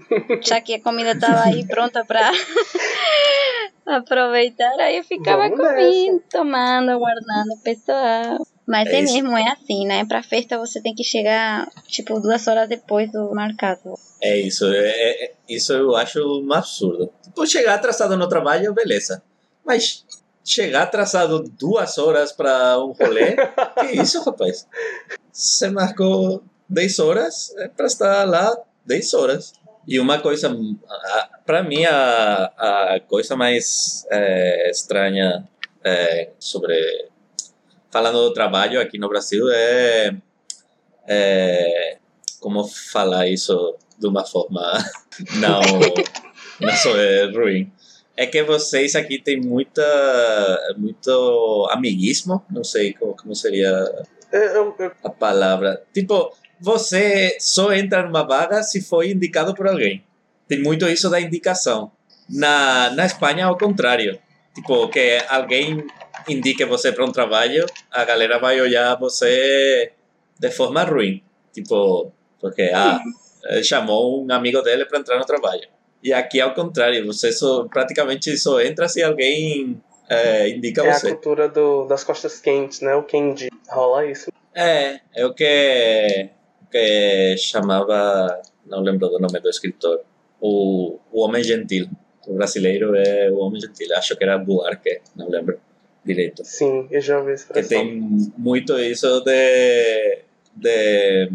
[0.42, 2.32] Já que a comida tava aí pronta pra
[3.86, 5.74] aproveitar, aí eu ficava Vamos nessa.
[5.74, 8.38] comendo, tomando, guardando o pessoal.
[8.70, 10.04] Mas É é, mesmo, é assim, né?
[10.04, 13.94] Pra festa você tem que chegar, tipo, duas horas depois do marcado.
[14.22, 14.64] É isso.
[14.66, 17.12] É, é- isso eu acho um absurdo.
[17.24, 19.24] Tipo, chegar atrasado no trabalho, beleza.
[19.66, 20.06] Mas
[20.44, 23.34] chegar atrasado duas horas para um rolê,
[23.80, 24.64] que isso, rapaz?
[25.32, 28.56] Você marcou 10 horas, é para estar lá
[28.86, 29.52] 10 horas.
[29.84, 30.48] E uma coisa,
[31.44, 32.44] para mim, a,
[32.94, 35.48] a coisa mais é, estranha
[35.82, 37.09] é, sobre.
[37.90, 40.14] Falando do trabalho aqui no Brasil é.
[41.06, 41.98] é
[42.40, 44.60] como falar isso de uma forma
[45.36, 45.60] não,
[46.60, 47.70] não só é ruim.
[48.16, 49.82] É que vocês aqui têm muita,
[50.76, 53.70] muito amiguismo, não sei como, como seria
[54.32, 55.82] eu- a palavra.
[55.92, 60.04] Tipo, você só entra numa vaga se foi indicado por alguém.
[60.46, 61.90] Tem muito isso da indicação.
[62.28, 64.18] Na, na Espanha, ao contrário.
[64.54, 65.86] Tipo, que alguém
[66.32, 69.92] indique você para um trabalho, a galera vai olhar você
[70.38, 71.22] de forma ruim.
[71.52, 73.00] Tipo, porque, ah,
[73.62, 75.68] chamou um amigo dele para entrar no trabalho.
[76.02, 80.94] E aqui, ao contrário, você só, praticamente só entra se alguém eh, indica é a
[80.94, 81.10] você.
[81.12, 82.94] cultura do, das costas quentes, né?
[82.94, 83.48] O Kendi.
[83.68, 84.32] Rola isso.
[84.54, 86.30] É, é o que,
[86.70, 90.00] que chamava, não lembro do nome do escritor,
[90.40, 91.88] o, o Homem Gentil.
[92.26, 95.58] O brasileiro é o Homem Gentil, acho que era Buarque, não lembro
[96.04, 96.44] direito.
[96.44, 98.00] Sim, eu já ouvi essa Que tem
[98.36, 100.18] muito isso de.
[100.56, 101.30] de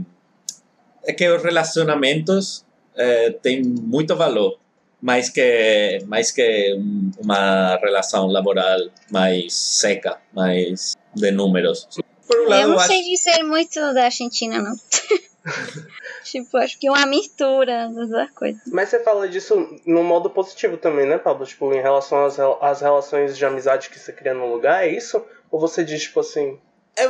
[1.07, 4.57] é que os relacionamentos eh, têm muito valor,
[5.01, 8.79] mais que, mais que um- uma relação laboral
[9.11, 11.87] mais seca, mais de números.
[12.27, 14.75] Por um Eu lado, não acho sei dizer muito da Argentina, não.
[16.23, 18.61] tipo, acho que é uma mistura das duas coisas.
[18.67, 21.45] Mas você fala disso no modo positivo também, né, Pablo?
[21.45, 25.23] Tipo, em relação às, às relações de amizade que você cria no lugar, é isso?
[25.51, 26.59] Ou você diz, tipo assim,
[26.97, 27.09] é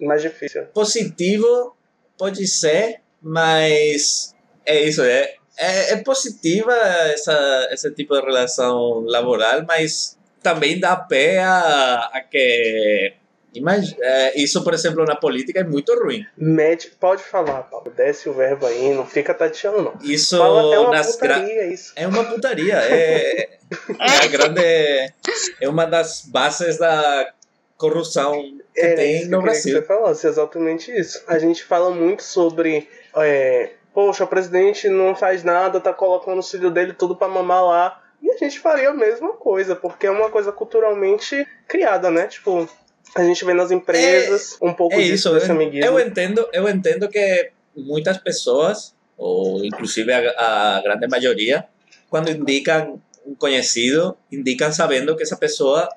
[0.00, 0.66] mais difícil?
[0.66, 1.76] positivo,
[2.16, 9.64] pode ser, mas é isso, é, é, é positiva essa, esse tipo de relação laboral,
[9.66, 13.14] mas também dá pé a, a que.
[13.54, 16.26] Imag, é, isso, por exemplo, na política é muito ruim.
[16.36, 17.92] Mete, pode falar, Pablo.
[17.96, 19.94] Desce o verbo aí, não fica tateando, não.
[20.02, 21.92] Isso Fala, é uma nas gra- putaria, isso.
[21.96, 22.74] É uma putaria.
[22.76, 23.58] É,
[24.00, 25.12] é a grande.
[25.60, 27.32] É uma das bases da
[27.76, 28.32] corrupção
[28.74, 29.80] que Era tem isso que no eu queria que Brasil.
[29.80, 31.22] você falasse, exatamente isso.
[31.26, 32.88] A gente fala muito sobre.
[33.16, 37.64] é, Poxa, o presidente não faz nada, tá colocando o filho dele tudo pra mamar
[37.64, 38.00] lá.
[38.20, 42.26] E a gente faria a mesma coisa, porque é uma coisa culturalmente criada, né?
[42.26, 42.68] Tipo,
[43.14, 45.86] a gente vê nas empresas um pouco É disso, isso, desse eu, amiguismo.
[45.98, 51.64] eu entendo, eu entendo que muitas pessoas, ou inclusive a, a grande maioria,
[52.08, 55.88] quando indicam um conhecido, indicam sabendo que essa pessoa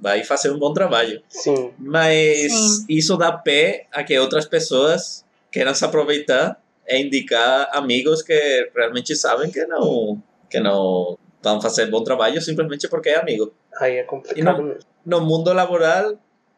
[0.00, 1.22] vai fazer um bom trabalho.
[1.28, 1.72] Sim.
[1.78, 2.84] Mas Sim.
[2.88, 9.14] isso dá pé a que outras pessoas queiram se aproveitar e indicar amigos que realmente
[9.16, 13.52] sabem que não, que não vão fazer bom trabalho simplesmente porque é amigo.
[13.78, 14.80] Aí é complicado mesmo.
[15.04, 16.14] No mundo laboral,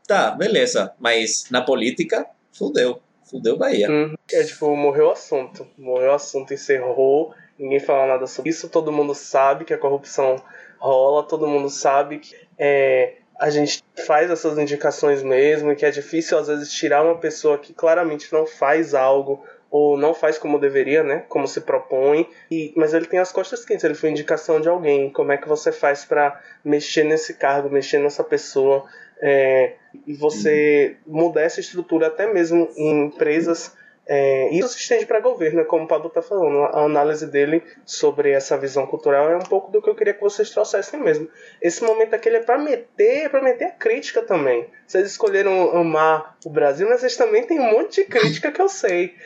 [0.06, 0.94] tá, beleza.
[0.98, 3.00] Mas na política, fudeu.
[3.24, 3.90] Fudeu Bahia.
[3.90, 4.14] Uhum.
[4.32, 5.66] É tipo, morreu o assunto.
[5.76, 10.36] Morreu o assunto, encerrou, ninguém fala nada sobre isso, todo mundo sabe que a corrupção
[10.78, 15.90] rola, todo mundo sabe que é, a gente faz essas indicações mesmo e que é
[15.90, 20.60] difícil às vezes tirar uma pessoa que claramente não faz algo ou não faz como
[20.60, 21.24] deveria, né?
[21.28, 22.28] Como se propõe.
[22.50, 25.10] E, mas ele tem as costas quentes, ele foi indicação de alguém.
[25.10, 28.84] Como é que você faz para mexer nesse cargo, mexer nessa pessoa?
[29.20, 29.74] É,
[30.06, 33.74] e você mudar essa estrutura até mesmo em empresas.
[34.08, 35.64] É, isso se estende para governo, né?
[35.64, 36.62] como o Pablo está falando.
[36.64, 40.20] A análise dele sobre essa visão cultural é um pouco do que eu queria que
[40.20, 41.28] vocês trouxessem mesmo.
[41.60, 44.68] Esse momento aqui é para meter, é para meter a crítica também.
[44.86, 48.68] Vocês escolheram amar o Brasil, mas vocês também têm um monte de crítica que eu
[48.68, 49.16] sei.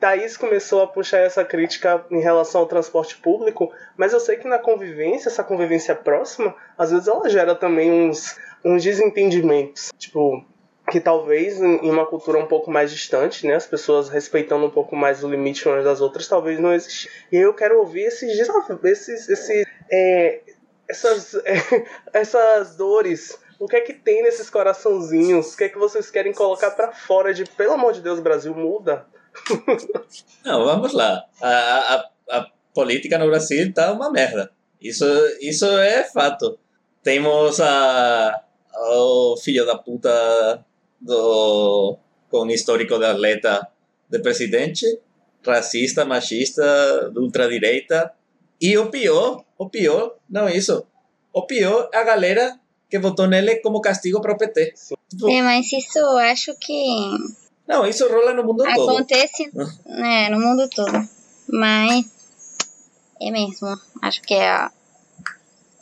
[0.00, 4.48] Thaís começou a puxar essa crítica em relação ao transporte público, mas eu sei que
[4.48, 9.90] na convivência, essa convivência próxima, às vezes ela gera também uns, uns desentendimentos.
[9.98, 10.44] Tipo,
[10.90, 14.96] que talvez em uma cultura um pouco mais distante, né, as pessoas respeitando um pouco
[14.96, 17.08] mais o limite umas das outras, talvez não exista.
[17.30, 20.40] E eu quero ouvir esses desafios, esses, esses, é,
[20.88, 23.38] essas, é, essas dores.
[23.58, 25.52] O que é que tem nesses coraçãozinhos?
[25.52, 28.54] O que é que vocês querem colocar pra fora de, pelo amor de Deus, Brasil,
[28.54, 29.06] muda?
[30.44, 31.22] Não, vamos lá.
[31.40, 34.50] A, a, a política no Brasil tá uma merda.
[34.80, 35.04] Isso,
[35.40, 36.58] isso é fato.
[37.02, 38.42] Temos a,
[38.74, 40.64] o filho da puta
[41.00, 41.96] do,
[42.30, 43.68] com histórico de atleta
[44.08, 44.84] de presidente,
[45.44, 48.12] racista, machista, de ultradireita.
[48.60, 50.84] E o pior, o pior, não é isso.
[51.32, 52.58] O pior é a galera
[52.88, 54.74] que votou nele como castigo para o PT.
[55.28, 57.10] É, mas isso eu acho que
[57.66, 58.90] Não, isso rola no mundo todo.
[58.90, 59.50] acontece
[59.86, 61.08] né, no mundo todo.
[61.48, 62.04] Mas
[63.20, 63.78] é mesmo.
[64.02, 64.68] Acho que é,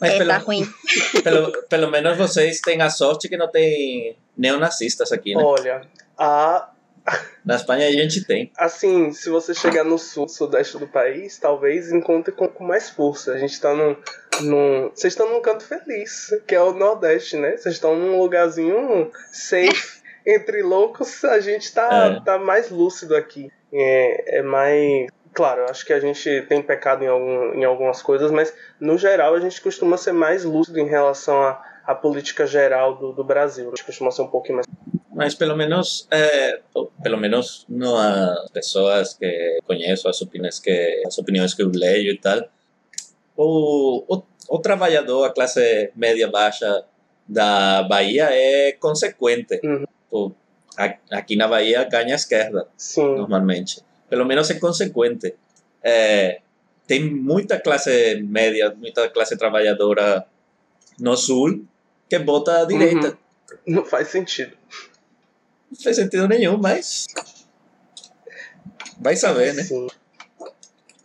[0.01, 0.67] Mas é pelo, tá ruim.
[1.25, 5.43] pelo, pelo menos vocês têm a sorte que não tem neonazistas aqui, né?
[5.43, 5.83] Olha,
[6.17, 6.71] a,
[7.45, 8.53] Na Espanha a gente tem.
[8.57, 13.33] assim, se você chegar no sul, sudeste do país, talvez encontre com, com mais força.
[13.33, 13.97] A gente tá num.
[14.43, 17.57] num vocês estão num canto feliz, que é o Nordeste, né?
[17.57, 19.99] Vocês estão num lugarzinho safe.
[20.27, 22.25] Entre loucos, a gente tá, É.
[22.25, 23.51] tá mais lúcido aqui.
[23.73, 25.07] É, é mais.
[25.39, 29.37] Claro, acho que a gente tem pecado em, algum, em algumas coisas, mas no geral
[29.37, 33.67] a gente costuma ser mais lúcido em relação à, à política geral do, do Brasil.
[33.67, 34.67] A gente costuma ser um pouquinho mais.
[35.15, 36.59] Mas pelo menos, é,
[37.05, 42.11] pelo menos não as pessoas que conheço, as opiniões que, as opiniões que eu leio
[42.11, 42.41] e tal,
[43.37, 46.85] o, o, o trabalhador, a classe média baixa
[47.29, 49.61] da Bahia é consequente.
[49.63, 49.85] Uhum.
[50.11, 50.33] Pô,
[50.77, 52.67] a- Aqui na Bahia ganha a esquerda.
[52.77, 53.15] Sim.
[53.17, 53.87] normalmente.
[54.09, 55.35] Pelo menos é consequente.
[55.83, 56.41] É,
[56.87, 60.27] tem muita classe média, muita classe trabalhadora
[60.99, 61.65] no sul
[62.09, 63.09] que vota à direita.
[63.09, 63.75] Uhum.
[63.75, 64.57] Não faz sentido.
[65.71, 67.07] Não faz sentido nenhum, mas.
[68.99, 69.63] Vai saber, né?
[69.63, 69.87] Sim.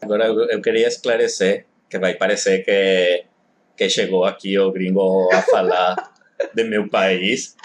[0.02, 3.26] Agora eu, eu queria esclarecer que vai parecer que,
[3.78, 6.14] que chegou aqui o gringo a falar
[6.54, 7.56] de meu país.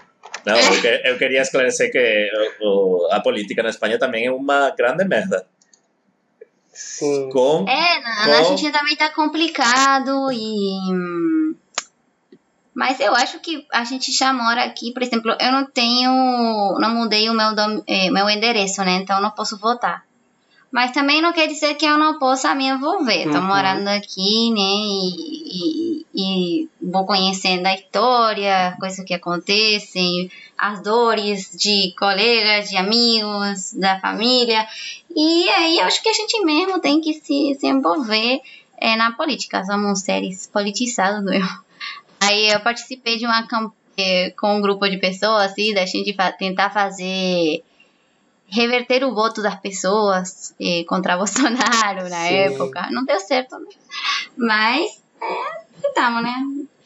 [0.48, 2.30] Não, eu, que- eu queria esclarecer que
[2.60, 2.66] o-
[3.06, 5.46] o- a política na Espanha também é uma grande merda.
[6.72, 7.28] Sim.
[7.30, 11.56] Com É, na, na Com- Argentina também tá complicado e.
[12.74, 16.10] Mas eu acho que a gente já mora aqui, por exemplo, eu não tenho.
[16.78, 18.92] Não mudei o meu, dom- eh, meu endereço, né?
[19.02, 20.04] Então eu não posso votar.
[20.70, 23.24] Mas também não quer dizer que eu não possa me envolver.
[23.30, 23.42] Tô Uhum.
[23.46, 24.60] morando aqui, né?
[24.60, 32.76] E, e- e vou conhecendo a história, coisas que acontecem, as dores de colegas, de
[32.76, 34.66] amigos, da família.
[35.16, 38.40] E aí eu acho que a gente mesmo tem que se, se envolver
[38.78, 39.64] eh, na política.
[39.64, 41.40] Somos seres politizados, não é?
[42.20, 43.72] Aí eu participei de uma campanha
[44.38, 47.62] com um grupo de pessoas, assim, da gente tentar fazer
[48.50, 52.34] reverter o voto das pessoas eh, contra Bolsonaro na Sim.
[52.34, 52.88] época.
[52.90, 53.66] Não deu certo, né?
[54.36, 56.34] Mas é, tentamos, né?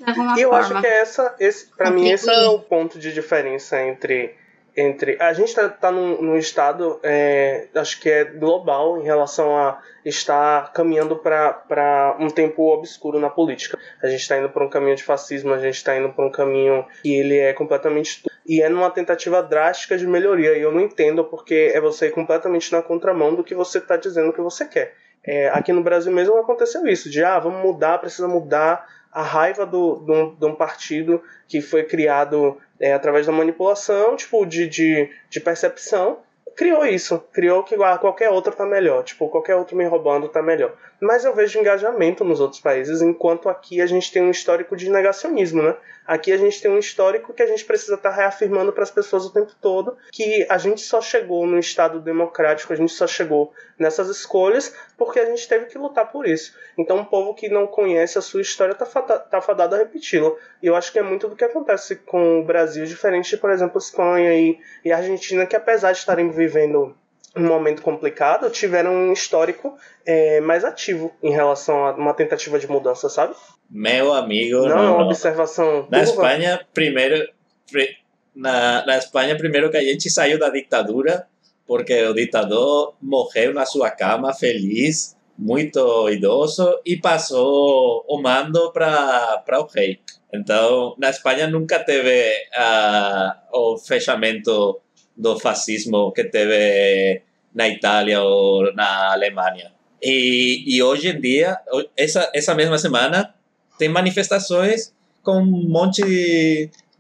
[0.00, 0.64] de alguma E eu forma.
[0.66, 4.34] acho que é essa, esse, pra mim, esse é o ponto de diferença entre.
[4.76, 9.56] entre a gente tá, tá num, num estado, é, acho que é global em relação
[9.56, 13.78] a estar caminhando para um tempo obscuro na política.
[14.02, 16.30] A gente está indo para um caminho de fascismo, a gente está indo para um
[16.30, 18.24] caminho que ele é completamente.
[18.46, 20.56] E é numa tentativa drástica de melhoria.
[20.56, 23.96] E eu não entendo porque é você ir completamente na contramão do que você está
[23.96, 24.94] dizendo que você quer.
[25.24, 29.64] É, aqui no Brasil mesmo aconteceu isso, de ah, vamos mudar, precisa mudar a raiva
[29.64, 35.08] do, um, de um partido que foi criado é, através da manipulação, tipo, de, de,
[35.30, 36.18] de percepção,
[36.56, 40.42] criou isso, criou que ah, qualquer outro tá melhor, tipo, qualquer outro me roubando tá
[40.42, 40.74] melhor.
[41.02, 44.88] Mas eu vejo engajamento nos outros países, enquanto aqui a gente tem um histórico de
[44.88, 45.74] negacionismo, né?
[46.06, 49.24] Aqui a gente tem um histórico que a gente precisa estar reafirmando para as pessoas
[49.24, 53.52] o tempo todo que a gente só chegou no Estado democrático, a gente só chegou
[53.76, 56.56] nessas escolhas porque a gente teve que lutar por isso.
[56.78, 58.86] Então, um povo que não conhece a sua história está
[59.18, 60.30] tá fadado a repeti-la.
[60.62, 63.50] E eu acho que é muito do que acontece com o Brasil, diferente de, por
[63.50, 66.94] exemplo, Espanha e, e Argentina, que apesar de estarem vivendo
[67.36, 72.68] um momento complicado, tiveram um histórico é, mais ativo em relação a uma tentativa de
[72.68, 73.34] mudança, sabe?
[73.70, 75.06] Meu amigo, Não, é não, não.
[75.06, 75.86] observação.
[75.90, 76.02] Na.
[76.02, 77.26] Espanha, primeiro,
[77.70, 77.96] pri-
[78.36, 81.26] na, na Espanha, primeiro que a gente saiu da ditadura,
[81.66, 89.42] porque o ditador morreu na sua cama, feliz, muito idoso, e passou o mando para
[89.58, 90.00] o rei.
[90.34, 94.81] Então, na Espanha nunca teve ah, o fechamento
[95.16, 97.22] do fascismo que teve
[97.54, 99.72] na Itália ou na Alemanha.
[100.02, 101.58] E, e hoje em dia,
[101.96, 103.34] essa, essa mesma semana,
[103.78, 106.02] tem manifestações com um monte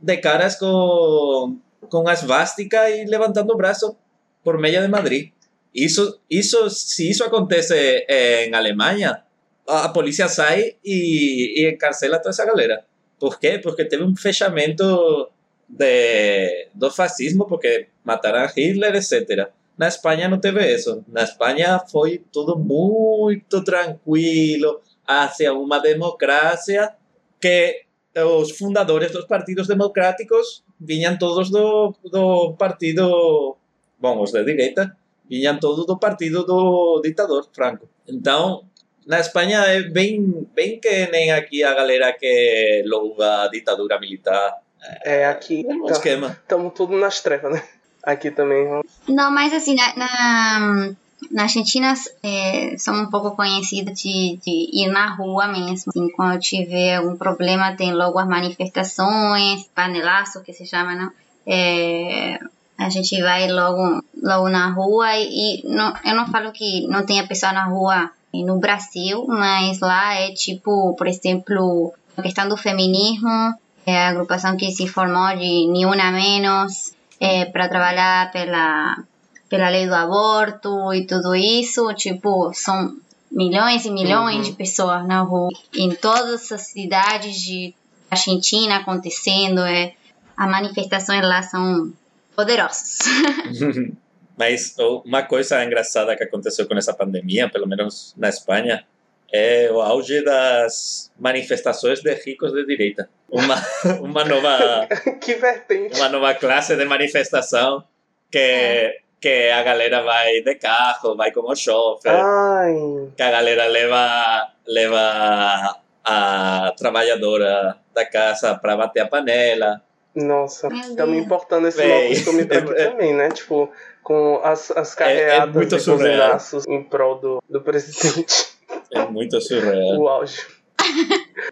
[0.00, 1.58] de, caras com,
[1.88, 3.96] com a svástica e levantando o braço
[4.44, 5.30] por meio de Madrid.
[5.74, 7.74] Isso, isso, se isso acontece
[8.08, 9.22] em Alemanha,
[9.66, 12.84] a, a polícia sai e, e encarcela toda essa galera.
[13.18, 13.58] Por quê?
[13.58, 15.30] Porque teve um fechamento
[15.72, 19.48] de, do fascismo, porque mataram Hitler, etc.
[19.76, 21.02] Na Espanha não teve isso.
[21.08, 26.92] Na Espanha foi tudo muito tranquilo, hacia uma democracia
[27.40, 27.84] que
[28.14, 33.56] os fundadores dos partidos democráticos vinham todos do, do partido,
[33.98, 34.94] bom, os de direita,
[35.28, 37.88] vinham todos do partido do ditador Franco.
[38.06, 38.64] Então,
[39.06, 44.61] na Espanha é bem, bem que nem aqui a galera que louva a ditadura militar.
[45.04, 46.36] É, aqui um esquema.
[46.42, 47.62] estamos tudo nas trevas, né?
[48.02, 48.66] Aqui também.
[49.08, 50.92] Não, mas assim, na, na,
[51.30, 55.90] na Argentina é, são um pouco conhecidos de, de ir na rua mesmo.
[55.90, 61.12] Assim, quando tiver algum problema, tem logo as manifestações, panelaço que se chama, não?
[61.46, 62.38] É,
[62.76, 67.06] a gente vai logo, logo na rua e, e não, eu não falo que não
[67.06, 72.56] tenha pessoa na rua no Brasil, mas lá é tipo, por exemplo, a questão do
[72.56, 73.54] feminismo,
[73.86, 79.02] é a agrupação que se formou de Ni Una Menos, é, para trabalhar pela,
[79.48, 82.96] pela lei do aborto e tudo isso, tipo, são
[83.30, 84.42] milhões e milhões Uhum.
[84.42, 87.74] de pessoas na rua, em todas as cidades de
[88.10, 89.94] Argentina acontecendo, é,
[90.36, 91.92] as manifestações lá são
[92.36, 92.98] poderosas.
[94.36, 98.84] Mas oh, uma coisa engraçada que aconteceu com essa pandemia, pelo menos na Espanha,
[99.32, 103.08] é o auge das manifestações de ricos de direita.
[103.30, 103.54] Uma,
[104.02, 104.86] uma nova
[105.20, 105.98] que vertente.
[105.98, 107.82] uma nova classe de manifestação
[108.30, 112.74] que que a galera vai de carro, vai como chofer, Ai,
[113.16, 119.80] que a galera leva leva a trabalhadora da casa para bater a panela.
[120.14, 121.24] nossa, estamos Deus.
[121.24, 123.28] importando esse mau costume pra aqui É- também, né?
[123.30, 123.70] Tipo,
[124.02, 126.18] com as, as é carreadas muito e surreal.
[126.20, 128.48] buzinaços em prol do, do presidente.
[128.92, 129.98] É muito surreal.
[129.98, 130.44] o auge.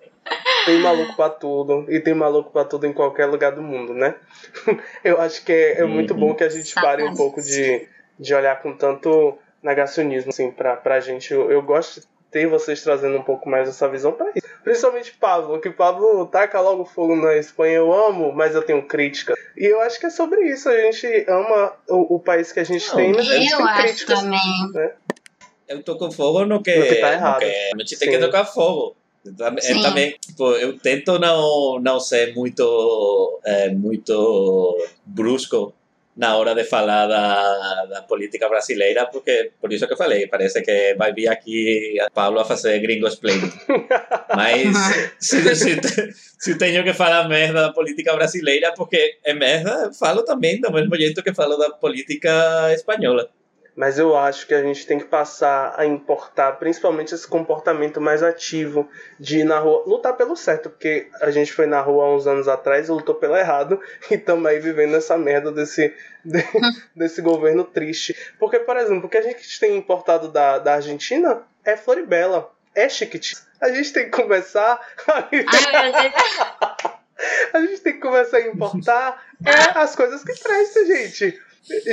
[0.67, 4.15] Tem maluco pra tudo, e tem maluco pra tudo em qualquer lugar do mundo, né?
[5.03, 6.21] Eu acho que é, é muito Uhum.
[6.21, 7.89] bom que a gente pare um pouco de,
[8.19, 11.33] de olhar com tanto negacionismo, assim, pra, pra gente.
[11.33, 14.47] Eu, eu gosto de ter vocês trazendo um pouco mais essa visão pra isso.
[14.63, 19.35] Principalmente Pablo, que Pablo taca logo fogo na Espanha, eu amo, mas eu tenho crítica.
[19.57, 22.65] E eu acho que é sobre isso, a gente ama o, o país que a
[22.65, 24.21] gente Não, tem, mas a gente Eu tem acho críticas.
[24.21, 24.41] também.
[25.71, 27.39] Eu toco fogo no que, No que tá errado.
[27.39, 28.19] que a gente tem Sim.
[28.19, 28.97] que tocar fogo.
[29.25, 35.75] Eu também, tipo, eu tento não, não ser muito, é, muito brusco
[36.17, 40.63] na hora de falar da, da política brasileira, porque, por isso que eu falei, parece
[40.63, 43.41] que vai vir aqui Pablo a fazer gringo explain.
[44.35, 44.75] Mas
[45.21, 45.81] se, se,
[46.39, 50.73] se tenho que falar merda da política brasileira, porque é merda, eu falo também do
[50.73, 53.31] mesmo jeito que falo da política espanhola.
[53.81, 58.23] Mas eu acho que a gente tem que passar a importar, principalmente esse comportamento mais
[58.23, 58.87] ativo
[59.19, 62.27] de ir na rua, lutar pelo certo, porque a gente foi na rua há uns
[62.27, 63.81] anos atrás e lutou pelo errado
[64.11, 66.45] e estamos aí vivendo essa merda desse, de-
[66.95, 68.15] desse governo triste.
[68.39, 72.87] Porque, por exemplo, o que a gente tem importado da, da Argentina é Floribela, é
[72.87, 73.49] Chiquititas.
[73.63, 74.79] A gente tem que começar.
[77.53, 81.41] A gente tem que começar a importar é, as coisas que prestam, gente.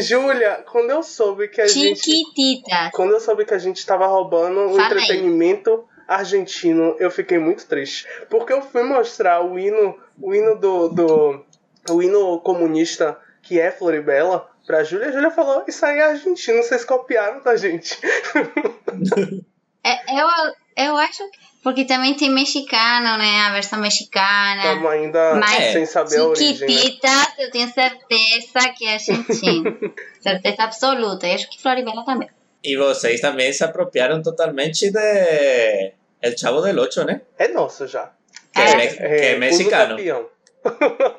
[0.02, 2.00] Júlia, quando eu soube que a gente.
[2.00, 2.92] Chiquititas.
[2.94, 4.86] Quando eu soube que a gente tava roubando o Falei.
[4.86, 8.08] entretenimento argentino, eu fiquei muito triste.
[8.30, 10.90] Porque eu fui mostrar o hino, o hino do.
[10.90, 11.46] do
[11.90, 15.08] o hino comunista que é Floribela pra Júlia.
[15.08, 17.98] A Júlia falou: Isso aí é argentino, vocês copiaram da gente.
[19.86, 20.28] É, eu,
[20.76, 21.40] eu acho que.
[21.68, 23.42] Porque também tem mexicano, né?
[23.42, 24.56] A versão mexicana.
[24.56, 26.66] Estamos ainda Mas sem saber a origem.
[26.66, 27.26] né?
[27.38, 29.78] Eu tenho certeza que é argentino.
[30.22, 31.28] certeza absoluta.
[31.28, 32.30] E acho que Floribela também.
[32.64, 37.20] E vocês também se apropriaram totalmente de El Chavo del Ocho, né?
[37.38, 38.14] É nosso já.
[38.54, 39.98] Que é, me- que é mexicano.
[39.98, 40.30] campeão.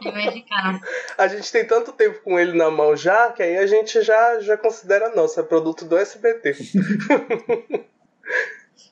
[0.02, 0.80] É mexicano.
[1.18, 4.40] A gente tem tanto tempo com ele na mão já, que aí a gente já,
[4.40, 6.56] já considera nosso, é produto do SBT.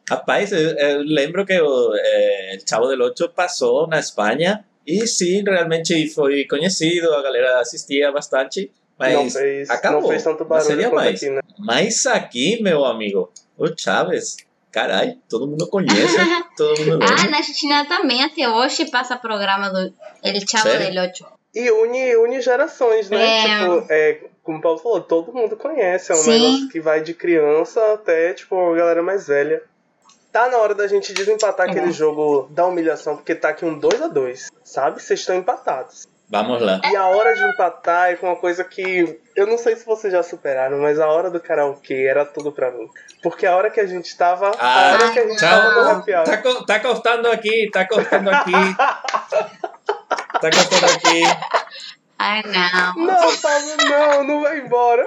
[0.08, 5.06] Rapaz, eu, eu lembro que o eh, El Chavo del Ocho passou na Espanha e
[5.06, 10.00] sim, realmente foi conhecido, a galera assistia bastante, mas não fez, acabou.
[10.02, 11.16] não fez tanto barulho seria mais.
[11.22, 11.40] aqui, né?
[11.58, 14.36] Mas aqui, meu amigo, o Chaves,
[14.70, 16.16] carai, todo mundo conhece,
[16.56, 19.92] todo mundo Ah, na Argentina também, até hoje passa programa do
[20.22, 20.86] El Chavo Sério?
[20.92, 21.26] del Ocho.
[21.54, 23.16] E une, une gerações, né?
[23.24, 23.42] É.
[23.42, 26.12] Tipo, é, como o Paulo falou, todo mundo conhece.
[26.12, 26.30] É um Sim.
[26.38, 29.62] negócio que vai de criança até, tipo, a galera mais velha.
[30.36, 31.70] Tá na hora da gente desempatar É.
[31.70, 35.02] aquele jogo da humilhação, porque tá aqui um 2 a 2 sabe?
[35.02, 36.06] Vocês estão empatados.
[36.28, 36.78] Vamos lá.
[36.84, 40.12] E a hora de empatar é com uma coisa que eu não sei se vocês
[40.12, 42.86] já superaram, mas a hora do karaokê era tudo pra mim.
[43.22, 44.48] Porque a hora que a gente tava.
[44.50, 46.24] a Ah, hora que a gente tava no Tchau, happy hour.
[46.24, 48.52] tá, co- tá cortando aqui, tá cortando aqui.
[50.40, 51.22] Tá cortando aqui.
[52.18, 53.06] Ai, não.
[53.06, 55.06] Não, Pablo, não, não vai embora.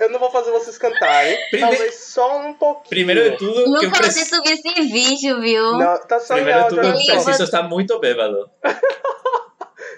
[0.00, 1.36] Eu não vou fazer vocês cantarem.
[1.50, 2.88] Prime- Talvez só um pouquinho.
[2.88, 5.72] Primeiro de tudo, que eu Nunca você subiu esse vídeo, viu?
[5.78, 7.24] Não, tá só em Primeiro de tudo, eu só.
[7.24, 8.50] preciso estar muito bêbado.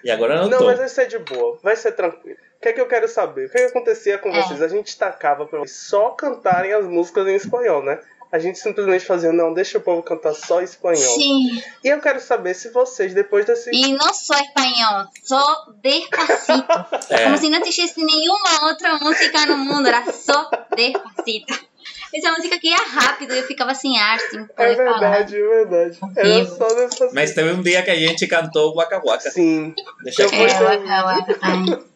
[0.05, 0.65] E agora não Não, tô.
[0.65, 2.37] mas vai ser de boa, vai ser tranquilo.
[2.59, 3.47] O que é que eu quero saber?
[3.47, 4.43] O que, é que acontecia com É.
[4.43, 4.61] vocês?
[4.61, 8.01] A gente tacava pra vocês só cantarem as músicas em espanhol, né?
[8.33, 10.97] A gente simplesmente fazia, não, deixa o povo cantar só espanhol.
[11.17, 11.63] Sim.
[11.85, 13.69] E eu quero saber se vocês, depois desse.
[13.71, 16.65] E não só espanhol, só despacito.
[17.11, 17.25] É.
[17.25, 21.73] Como se não tivesse nenhuma outra música no mundo, era só despacito.
[22.15, 24.99] Essa música aqui é rápido, eu ficava sem ar, sem É poder falar.
[24.99, 25.99] verdade, é verdade.
[26.17, 27.11] Era só dessa.
[27.13, 29.31] Mas teve um dia que a gente cantou Waka Waka.
[29.31, 29.75] Sim.
[30.05, 31.83] Deixa Eu É, waka, waka.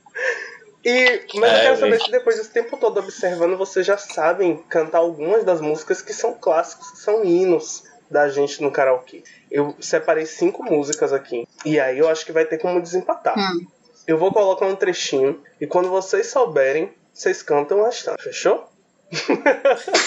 [0.88, 4.56] E, mas eu É, quero saber se depois desse tempo todo observando, vocês já sabem
[4.68, 9.24] cantar algumas das músicas que são clássicos, que são hinos da gente no karaokê.
[9.50, 11.44] Eu separei cinco músicas aqui.
[11.64, 13.36] E aí eu acho que vai ter como desempatar.
[13.36, 13.66] Hum.
[14.06, 15.42] Eu vou colocar um trechinho.
[15.60, 18.22] E quando vocês souberem, vocês cantam o restante.
[18.22, 18.70] Fechou?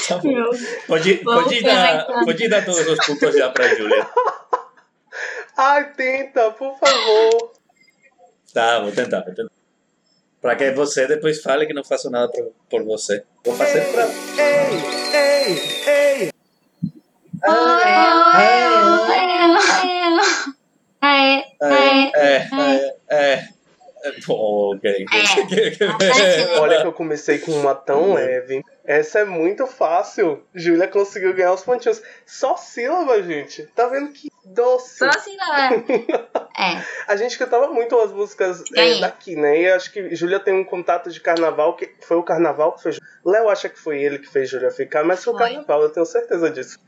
[0.08, 0.50] Tá bom.
[0.88, 4.08] Pode, pode, dar, pode dar todos os pontos já pra Júlia.
[5.58, 7.52] Ai, tenta, por favor.
[8.54, 9.59] Tá, vou tentar, vou tentar.
[10.42, 13.24] Pra que você depois fale que não faço nada por, por você.
[13.44, 14.08] Vou fazer pra.
[14.38, 14.70] É,
[15.90, 16.30] é,
[22.14, 23.59] É, é, é.
[24.26, 25.06] Pô, ok.
[25.12, 26.60] É.
[26.60, 28.64] Olha que eu comecei com uma tão leve.
[28.84, 30.44] Essa é muito fácil.
[30.54, 32.02] Júlia conseguiu ganhar os pontinhos.
[32.26, 33.64] Só sílaba, gente.
[33.76, 34.98] Tá vendo que doce.
[35.00, 35.56] Só não
[36.58, 36.84] é.
[37.08, 39.62] A gente cantava muito as músicas é, daqui, né?
[39.62, 43.00] E acho que Júlia tem um contato de carnaval, que foi o carnaval que fez.
[43.26, 46.06] Léo acha que foi ele que fez Júlia ficar, mas foi o carnaval, eu tenho
[46.06, 46.80] certeza disso.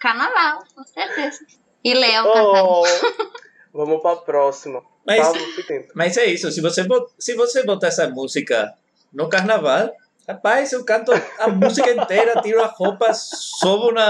[0.00, 1.40] carnaval, com certeza.
[1.84, 2.68] E Léo cantando.
[2.68, 2.84] Oh,
[3.74, 4.82] vamos pra próxima.
[5.06, 5.42] Mas, Pablo,
[5.94, 8.72] mas é isso, se você, bot- se você botar essa música
[9.12, 9.90] no carnaval,
[10.26, 14.08] rapaz, eu canto a música inteira, tiro a roupa, sobo na,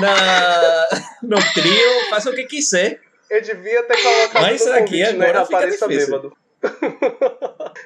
[0.00, 0.88] na,
[1.22, 3.00] no trio, faço o que quiser.
[3.30, 5.26] Eu devia ter colocado Mas no aqui convite, né?
[5.28, 6.10] agora fica Apareça difícil.
[6.10, 6.36] bêbado.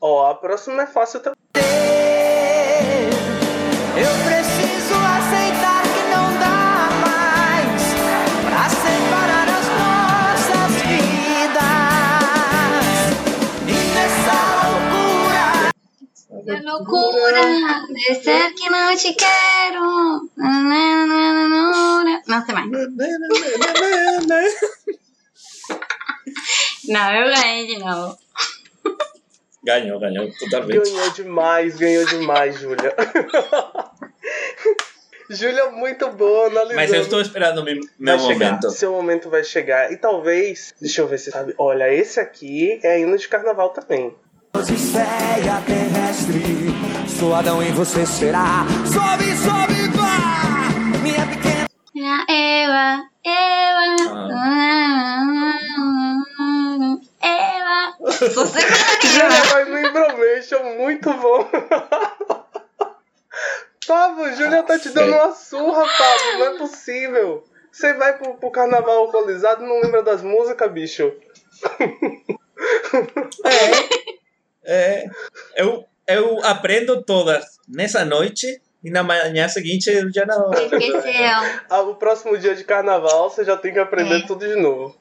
[0.00, 1.38] Ó, a próxima é fácil também.
[3.96, 4.47] Eu preciso
[16.48, 17.42] É loucura
[17.88, 20.30] de ser que não te quero.
[22.26, 22.70] Não sei mais.
[26.88, 28.18] Não, eu ganhei de novo.
[29.62, 30.90] Ganhou, ganhou, totalmente.
[30.90, 32.94] Ganhou demais, ganhou demais, Júlia.
[35.28, 36.76] Júlia, muito boa analisando.
[36.76, 38.70] Mas eu estou esperando meu, meu vai chegar, momento.
[38.70, 39.92] seu momento vai chegar.
[39.92, 41.54] E talvez, deixa eu ver se sabe.
[41.58, 44.16] Olha, esse aqui é hino de carnaval também.
[44.54, 46.42] Odisseia terrestre,
[47.18, 48.64] sou Adão e você será.
[48.86, 50.98] Sobe, sobe, vá!
[51.02, 51.68] Minha pequena.
[52.28, 53.96] Eva, Eva.
[57.20, 57.96] Eva.
[58.00, 58.60] Você
[59.06, 61.48] Júlia faz um Imbromation muito bom.
[63.86, 66.38] Pablo, Júlia tá te dando uma surra, Pablo.
[66.38, 67.44] Não é possível.
[67.70, 71.12] Você vai pro, pro carnaval alcoolizado e não lembra das músicas, bicho?
[73.44, 74.07] É,
[75.56, 80.50] eu, eu aprendo todas nessa noite e na manhã seguinte eu já não.
[80.52, 81.02] Esqueceu.
[81.70, 84.26] Ah, o próximo dia de carnaval você já tem que aprender É.
[84.26, 84.96] tudo de novo.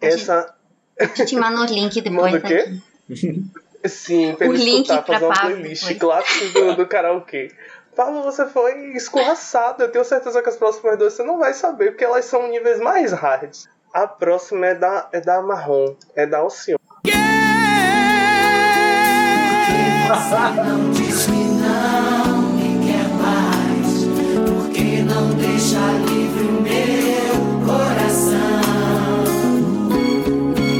[0.00, 0.54] Essa.
[0.96, 2.32] Eu te mando o link depois.
[2.32, 2.64] Manda o quê?
[3.10, 3.44] aqui.
[3.88, 5.98] Sim, pra O ele link escutar, pra fazer uma playlist depois.
[6.24, 7.50] clássica do, do karaokê.
[7.96, 9.82] Pablo, você foi escorraçado.
[9.82, 12.78] Eu tenho certeza que as próximas duas você não vai saber, porque elas são níveis
[12.80, 13.54] mais hard.
[13.92, 16.78] A próxima é da, é da Marrom, é da Alcione.
[20.08, 24.04] Não diz que não me quer mais,
[24.46, 28.62] porque não deixa livre o meu coração.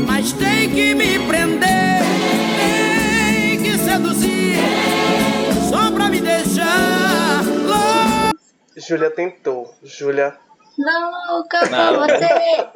[0.07, 2.03] Mas tem que me prender,
[2.59, 4.57] tem que seduzir,
[5.71, 8.37] só pra me deixar louco.
[8.77, 9.73] Júlia tentou.
[9.85, 10.35] Júlia.
[10.77, 12.01] Louca por Não.
[12.01, 12.67] você.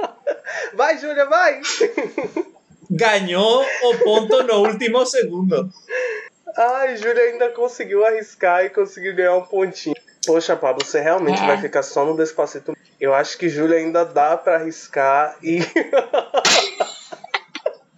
[0.77, 1.61] Vai, Júlia, vai!
[2.91, 5.71] Ganhou o ponto no último segundo.
[6.57, 9.95] Ai, Júlia ainda conseguiu arriscar e conseguiu ganhar um pontinho.
[10.27, 11.47] Poxa, Pablo, você realmente É.
[11.47, 12.77] vai ficar só no Despacito.
[13.01, 15.59] Eu acho que Júlia ainda dá pra arriscar e.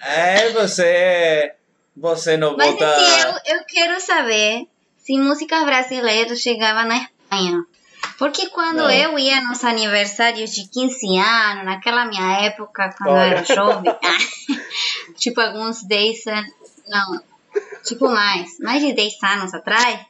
[0.01, 1.53] É, você.
[1.97, 2.89] Você não Mas bota.
[2.89, 3.21] assim,
[3.51, 4.67] eu, eu quero saber
[4.99, 7.65] se músicas brasileiras chegavam na Espanha.
[8.17, 8.91] Porque quando Não.
[8.91, 13.31] eu ia nos aniversários de 15 anos, naquela minha época, quando eu Olha.
[13.31, 13.93] era jovem,
[15.19, 16.53] tipo alguns 10 anos,
[16.89, 17.21] não,
[17.85, 20.01] tipo mais, mais de 10 anos atrás,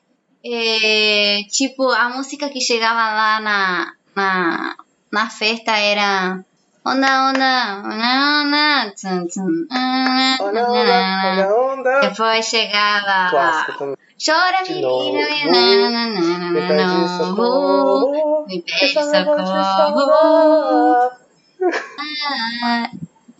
[0.44, 4.76] é, tipo, a música que chegava lá na, na,
[5.12, 6.38] na festa era
[6.86, 12.00] Onda, onda, onda, onda, tum, tum, onda, onda, olha, olha a onda!
[12.00, 13.96] Depois chegava Clássico também.
[14.24, 18.46] Chora, De menina, menina, Me socorro.
[18.48, 19.46] me pede socorro.
[19.46, 21.10] chorar.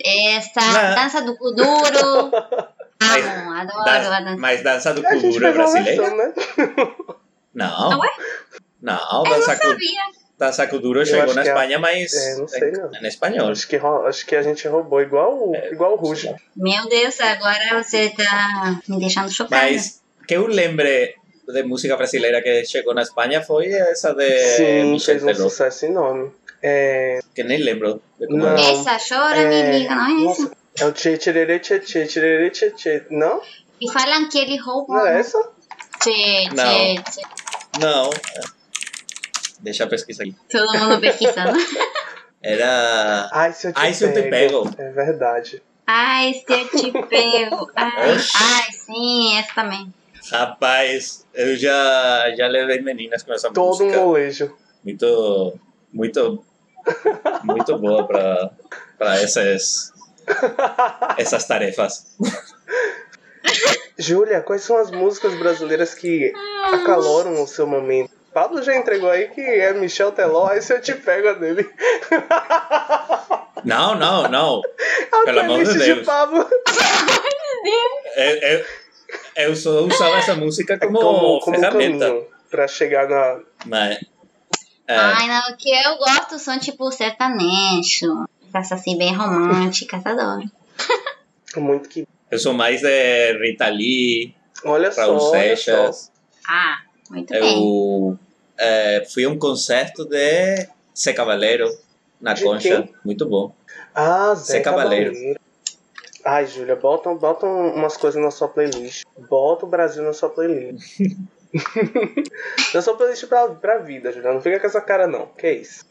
[0.05, 0.95] Essa Não.
[0.95, 2.31] dança do Kuduro.
[3.01, 4.37] Mas, Amo, adoro dan- a dança.
[4.39, 6.11] mas dança do A é uma brasileira?
[6.17, 6.33] né?
[7.55, 7.91] Não.
[7.91, 8.09] Não é?
[8.81, 10.01] Não, Eu dança, sabia.
[10.39, 10.67] dança
[11.03, 12.91] acho chegou na a- Espanha, mas É, não sei, não.
[12.95, 13.51] é, em espanhol.
[13.51, 15.73] Acho que, acho que a gente roubou igual o, É.
[15.73, 16.37] igual o.
[16.57, 19.63] Meu Deus, agora você tá me deixando chocada.
[19.63, 21.15] Mas que eu lembre
[21.49, 25.49] de música brasileira que chegou na Espanha foi essa de Sim, Michel fez um Teló,
[25.49, 26.31] sucesso enorme.
[26.63, 28.49] É, que nem lembro de como Não.
[28.49, 28.61] era.
[28.61, 30.51] Essa chora, me liga, não é essa?
[30.81, 33.03] É o tchê tchê tchê tchê tchê tchê tchê.
[33.11, 33.41] Não?
[33.81, 34.95] E falam que ele rouba.
[34.95, 35.39] Não é essa?
[36.01, 36.65] Tchê, Não.
[36.65, 37.21] tchê, tchê.
[37.81, 38.11] Não.
[39.61, 40.37] Deixa eu pesquisar aqui.
[40.51, 41.59] Todo mundo pesquisando.
[42.43, 43.29] Era.
[43.33, 44.71] Ai, se eu te, Ai, se eu te pego.
[44.79, 45.63] É verdade.
[45.87, 47.69] Ai, se eu te pego.
[47.75, 49.93] Ai, ai, sim, essa também.
[50.31, 54.01] Rapaz, eu já, já levei meninas com essa Todo um música.
[54.01, 54.57] molejo.
[54.85, 55.59] Muito.
[55.93, 56.45] Muito.
[57.43, 58.51] Muito boa pra,
[58.97, 59.93] pra essas.
[61.17, 62.17] Essas tarefas.
[63.99, 66.33] Júlia, quais são as músicas brasileiras que
[66.73, 68.11] acaloram o seu momento?
[68.33, 71.69] Pablo já entregou aí que é Michel Teló, aí se eu te pego a dele.
[73.65, 74.63] Não, não, não.
[75.11, 76.07] A Pelo amor de playlist de Deus.
[76.07, 76.47] Pablo.
[78.15, 78.65] Eu, eu,
[79.37, 82.15] eu só usava essa música como, como, como ferramenta.
[82.51, 83.41] pra chegar na.
[83.67, 83.99] Mas.
[84.87, 88.27] é, Ai, não, o que eu gosto são tipo sertanejo.
[88.55, 90.51] Essas assim, bem românticas, adoro.
[91.57, 92.07] Muito que.
[92.31, 94.35] eu sou mais de Rita Lee,
[94.65, 95.03] Olha só.
[95.03, 95.31] Raul Olha só.
[95.31, 96.13] Seixas.
[96.49, 96.79] Ah,
[97.11, 97.63] muito bem.
[97.63, 98.19] Eu
[98.59, 101.69] é, fui a um concerto de Zé Cabaleiro
[102.21, 102.83] na De Concha.
[102.83, 102.95] quem?
[103.05, 103.55] Muito bom.
[103.95, 105.13] Ah, Zé, Zé Cabaleiro.
[105.13, 105.41] Cabaleiro.
[106.25, 109.05] Ai, Júlia, bota, bota umas coisas na sua playlist.
[109.31, 111.01] Bota o Brasil na sua playlist.
[112.75, 114.33] na sua playlist pra, pra vida, Júlia.
[114.33, 115.27] Não fica com essa cara, não.
[115.27, 115.87] Que isso?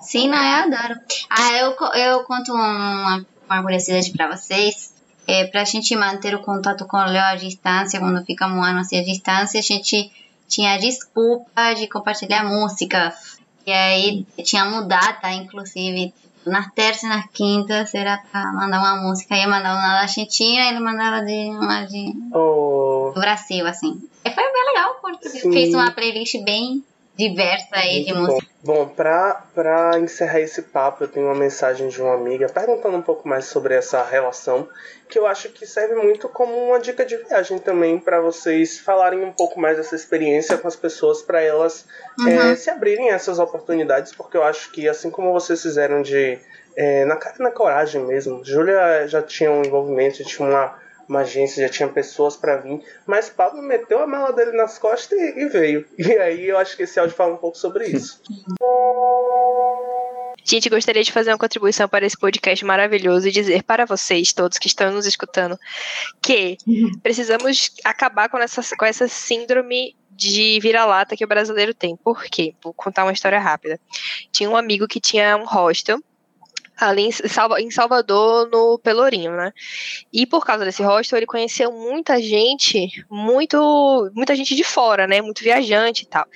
[0.00, 1.00] Sim, não, eu adoro.
[1.28, 4.94] Ah, eu, eu conto uma, uma curiosidade pra vocês.
[5.26, 8.80] É, pra gente manter o contato com o Leo à distância, quando fica um ano
[8.80, 10.10] assim à distância, a gente
[10.48, 13.38] tinha a desculpa de compartilhar músicas.
[13.66, 16.12] E aí tinha mudata, inclusive.
[16.46, 19.36] nas terças e nas quintas era pra mandar uma música.
[19.36, 24.00] Ia mandar uma da Argentina e ele mandava de uma de Oh, do Brasil, assim.
[24.24, 25.52] E foi bem legal, porque Sim.
[25.52, 26.82] fez uma playlist bem
[27.28, 28.20] diversa aí de bom.
[28.20, 28.50] música.
[28.62, 33.02] Bom, pra, pra encerrar esse papo, eu tenho uma mensagem de uma amiga perguntando um
[33.02, 34.68] pouco mais sobre essa relação,
[35.08, 39.24] que eu acho que serve muito como uma dica de viagem também para vocês falarem
[39.24, 41.86] um pouco mais dessa experiência com as pessoas, para elas
[42.18, 42.28] Uhum.
[42.28, 46.38] é, se abrirem a essas oportunidades, porque eu acho que assim como vocês fizeram de
[46.76, 50.78] é, na cara e na coragem mesmo, Júlia já tinha um envolvimento, tinha uma,
[51.10, 55.18] uma agência, já tinha pessoas para vir, mas Pablo meteu a mala dele nas costas
[55.18, 55.84] e, e veio.
[55.98, 58.20] E aí eu acho que esse áudio fala um pouco sobre isso.
[60.44, 64.58] Gente, gostaria de fazer uma contribuição para esse podcast maravilhoso e dizer para vocês, todos
[64.58, 65.58] que estão nos escutando,
[66.22, 66.56] que
[67.02, 71.96] precisamos acabar com essa, com essa síndrome de vira-lata que o brasileiro tem.
[71.96, 72.54] Por quê?
[72.62, 73.78] Vou contar uma história rápida.
[74.32, 76.02] Tinha um amigo que tinha um hostel
[76.88, 79.52] ali em, Salva- em Salvador, no Pelourinho, né?
[80.12, 85.20] E por causa desse hostel, ele conheceu muita gente, muito, muita gente de fora, né?
[85.20, 86.26] Muito viajante e tal.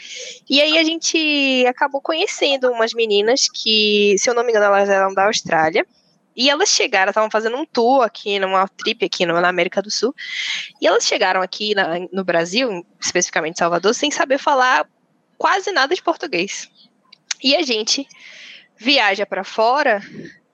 [0.48, 4.88] E aí a gente acabou conhecendo umas meninas que, se eu não me engano, elas
[4.88, 5.86] eram da Austrália.
[6.36, 10.12] E elas chegaram, estavam fazendo um tour aqui, numa trip aqui na América do Sul.
[10.80, 14.84] E elas chegaram aqui na- no Brasil, especificamente em Salvador, sem saber falar
[15.38, 16.68] quase nada de português.
[17.42, 18.04] E a gente
[18.84, 20.02] viaja para fora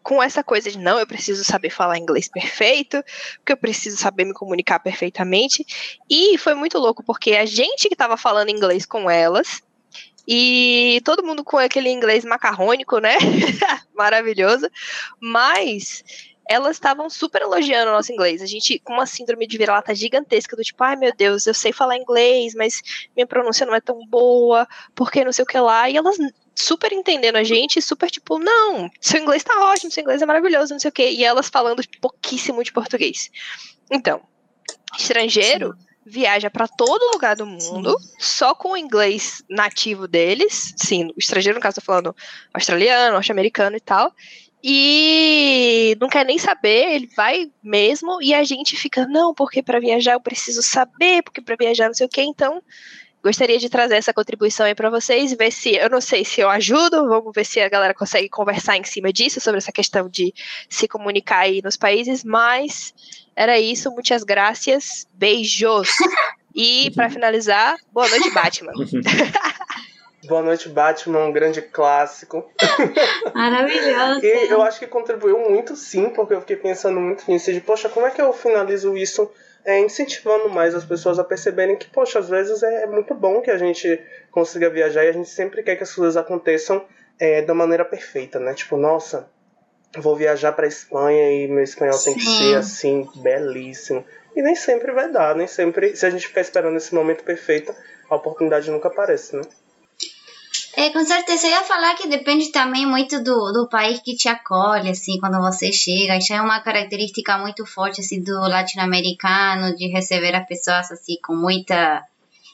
[0.02, 3.02] com essa coisa de não, eu preciso saber falar inglês perfeito,
[3.36, 5.66] porque eu preciso saber me comunicar perfeitamente.
[6.09, 9.61] E foi muito louco, porque a gente que estava falando inglês com elas,
[10.27, 13.16] e todo mundo com aquele inglês macarrônico, né?
[13.94, 14.70] Maravilhoso.
[15.20, 16.05] Mas
[16.51, 18.43] elas estavam super elogiando o nosso inglês.
[18.43, 21.72] A gente com uma síndrome de vira-lata gigantesca, do tipo, ai meu Deus, eu sei
[21.72, 22.82] falar inglês, mas
[23.14, 25.89] minha pronúncia não é tão boa, porque não sei o que lá.
[25.89, 26.16] E elas
[26.52, 30.72] super entendendo a gente, super tipo, não, seu inglês tá ótimo, seu inglês é maravilhoso,
[30.72, 31.09] não sei o que.
[31.09, 33.31] E elas falando pouquíssimo de português.
[33.89, 34.20] Então,
[34.98, 35.72] estrangeiro
[36.05, 40.74] viaja para todo lugar do mundo só com o inglês nativo deles.
[40.77, 42.16] Sim, o estrangeiro, no caso, tô falando
[42.52, 44.12] australiano, norte-americano e tal.
[44.62, 49.80] E não quer nem saber, ele vai mesmo, e a gente fica, não, porque para
[49.80, 52.62] viajar eu preciso saber, porque para viajar não sei o que, então
[53.22, 56.40] gostaria de trazer essa contribuição aí para vocês e ver se, eu não sei se
[56.40, 60.08] eu ajudo, vamos ver se a galera consegue conversar em cima disso, sobre essa questão
[60.08, 60.32] de
[60.68, 62.94] se comunicar aí nos países, mas
[63.36, 65.88] era isso, muitas graças, beijos.
[66.54, 68.72] E para finalizar, boa noite, Batman.
[70.26, 72.51] Boa noite, Batman, um grande clássico.
[73.34, 74.24] Maravilhoso.
[74.24, 77.88] E eu acho que contribuiu muito sim, porque eu fiquei pensando muito nisso, de poxa,
[77.88, 79.30] como é que eu finalizo isso
[79.64, 83.51] é, incentivando mais as pessoas a perceberem que, poxa, às vezes é muito bom que
[83.51, 86.84] a gente consiga viajar e a gente sempre quer que as coisas aconteçam
[87.18, 88.52] é, da maneira perfeita, né?
[88.52, 89.30] Tipo, nossa,
[89.97, 92.38] vou viajar pra Espanha e meu espanhol tem que Sim.
[92.38, 94.05] ser assim, belíssimo.
[94.36, 97.74] E nem sempre vai dar, nem sempre, se a gente ficar esperando esse momento perfeito,
[98.09, 99.42] a oportunidade nunca aparece, né?
[100.81, 104.31] É, com certeza, eu ia falar que depende também muito do, do país que te
[104.31, 106.16] acolhe, assim, quando você chega.
[106.16, 111.36] Isso é uma característica muito forte, assim, do latino-americano, de receber as pessoas, assim, com
[111.36, 112.02] muita...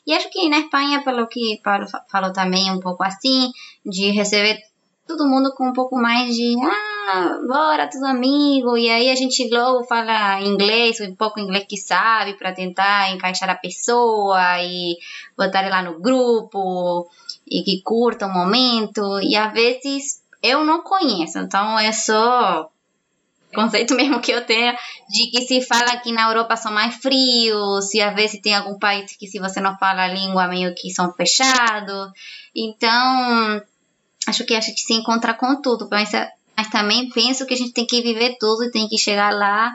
[0.04, 3.52] E acho que na Espanha, pelo que Paulo fa- falou também, um pouco assim,
[3.84, 4.58] de receber
[5.06, 8.76] todo mundo com um pouco mais de, ah, bora, tudo amigo.
[8.76, 13.48] E aí a gente logo fala inglês, um pouco inglês que sabe, para tentar encaixar
[13.50, 14.96] a pessoa e
[15.36, 17.08] botar ela no grupo
[17.46, 19.20] e que curta o momento.
[19.20, 22.70] E às vezes eu não conheço, então é só
[23.54, 24.76] conceito mesmo que eu tenho
[25.08, 28.78] de que se fala que na Europa são mais frios, e às vezes tem algum
[28.78, 32.10] país que se você não fala a língua meio que são fechados.
[32.54, 33.62] Então,
[34.26, 36.10] acho que a gente se encontra com tudo, mas,
[36.56, 39.74] mas também penso que a gente tem que viver tudo e tem que chegar lá.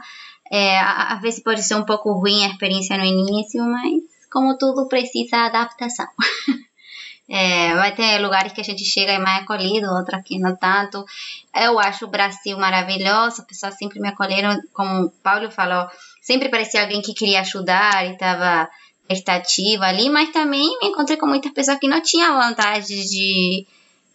[0.51, 4.87] É, às vezes pode ser um pouco ruim a experiência no início, mas como tudo
[4.87, 6.07] precisa adaptação.
[7.33, 10.53] É, vai ter lugares que a gente chega e é mais acolhido, outros que não
[10.53, 11.05] tanto.
[11.55, 15.87] Eu acho o Brasil maravilhoso, as pessoas sempre me acolheram, como o Paulo falou,
[16.21, 18.69] sempre parecia alguém que queria ajudar e estava
[19.07, 23.65] prestativa ali, mas também me encontrei com muitas pessoas que não tinham vontade de,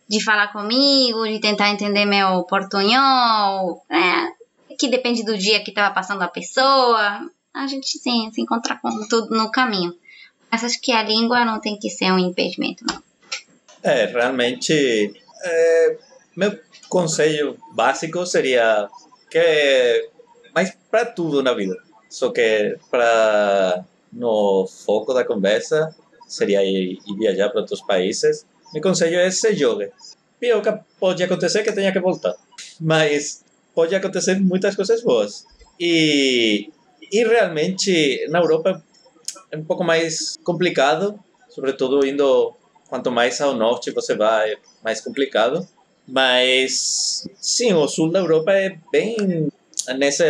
[0.06, 4.30] de falar comigo, de tentar entender meu portunhol, né?
[4.78, 7.30] que depende do dia que estava passando a pessoa.
[7.54, 9.94] A gente sim, se encontra com tudo no caminho.
[10.64, 13.02] Acho que a língua não tem que ser um impedimento, não.
[13.82, 15.12] É, realmente,
[15.44, 15.96] é,
[16.34, 16.58] meu
[16.88, 18.88] conselho básico seria
[19.30, 20.08] que,
[20.54, 21.76] mas para tudo na vida,
[22.08, 25.94] só que para no foco da conversa
[26.26, 28.46] seria ir, ir viajar para outros países.
[28.72, 29.90] Meu conselho é se jogue.
[30.40, 32.34] Pior que pode acontecer que tenha que voltar.
[32.80, 35.46] mas pode acontecer muitas coisas boas.
[35.78, 36.70] E,
[37.12, 38.82] e realmente na Europa
[39.56, 41.18] é um pouco mais complicado,
[41.48, 42.54] sobretudo indo
[42.88, 45.66] quanto mais ao norte você vai, é mais complicado.
[46.06, 49.48] Mas sim, o sul da Europa é bem
[49.96, 50.24] nessa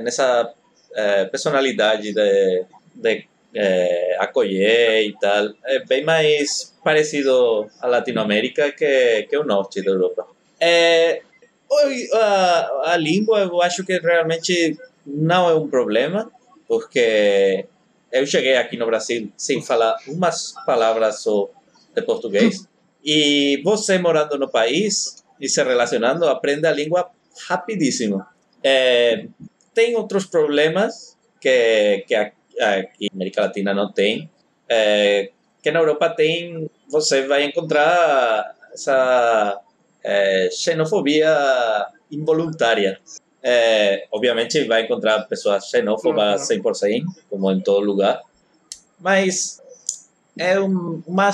[0.00, 0.54] nessa
[0.94, 2.64] é, personalidade de,
[2.94, 5.50] de é, acolher e tal.
[5.64, 10.26] É bem mais parecido à Latinoamérica que, que o norte da Europa.
[10.60, 11.22] É,
[12.12, 16.30] a, a língua eu acho que realmente não é um problema,
[16.68, 17.66] porque
[18.12, 21.48] eu cheguei aqui no Brasil sem falar umas palavras só
[21.94, 22.66] de português.
[23.04, 27.10] E você morando no país e se relacionando, aprende a língua
[27.46, 28.24] rapidíssimo.
[28.62, 29.26] É,
[29.74, 34.30] tem outros problemas que, que aqui na América Latina não tem,
[34.68, 35.30] é,
[35.62, 39.60] que na Europa tem, você vai encontrar essa
[40.02, 42.98] é, xenofobia involuntária.
[43.48, 48.20] É, obviamente vai encontrar pessoas xenófobas 100%, como em todo lugar,
[48.98, 49.62] mas
[50.36, 51.30] é um, uma,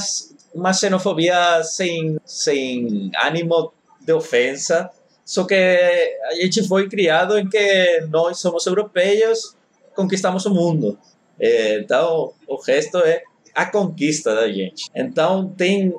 [0.53, 4.91] uma xenofobia sem, sem ânimo de ofensa,
[5.25, 9.57] só que a gente foi criado em que nós somos europeus,
[9.95, 10.99] conquistamos o mundo.
[11.41, 13.23] É, então, o resto é
[13.55, 14.91] a conquista da gente.
[14.95, 15.95] Então, tem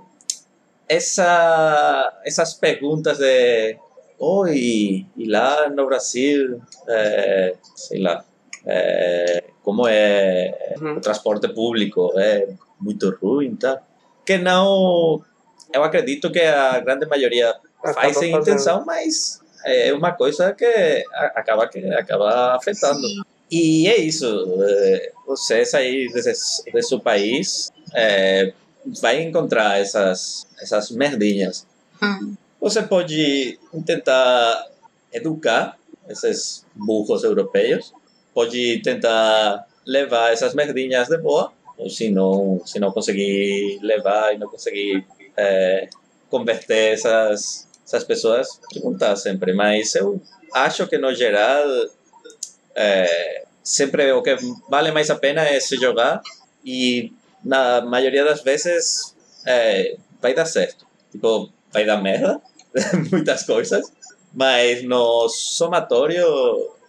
[0.88, 3.78] essa, essas perguntas de
[4.24, 8.24] oi, e lá no Brasil, é, sei lá,
[8.66, 12.48] é, como é o transporte público, é
[12.80, 13.82] muito ruim, tá?
[14.26, 15.22] Que não,
[15.74, 17.54] eu acredito que a grande maioria
[17.94, 21.04] faz sem intenção, mas é uma coisa que
[21.36, 23.06] acaba que acaba afetando.
[23.06, 23.22] Sim.
[23.52, 24.26] E é isso.
[25.28, 28.54] Você sair desse, desse seu país é,
[29.02, 31.68] vai encontrar essas essas merdinhas.
[32.02, 32.36] Hum.
[32.64, 34.68] Você pode tentar
[35.12, 35.78] educar
[36.08, 37.94] esses burros europeus,
[38.34, 44.38] pode tentar levar essas merdinhas de boa, ou se não, se não conseguir levar e
[44.38, 45.90] não conseguir é,
[46.30, 49.52] converter essas, essas pessoas, perguntar sempre.
[49.52, 50.22] Mas eu
[50.54, 51.68] acho que, no geral,
[52.76, 54.38] é, sempre o que
[54.70, 56.22] vale mais a pena é se jogar
[56.64, 57.12] e,
[57.44, 59.14] na maioria das vezes,
[59.46, 60.88] é, vai dar certo.
[61.12, 62.40] Tipo, vai dar merda,
[63.12, 63.92] muitas coisas,
[64.34, 66.26] mas no somatório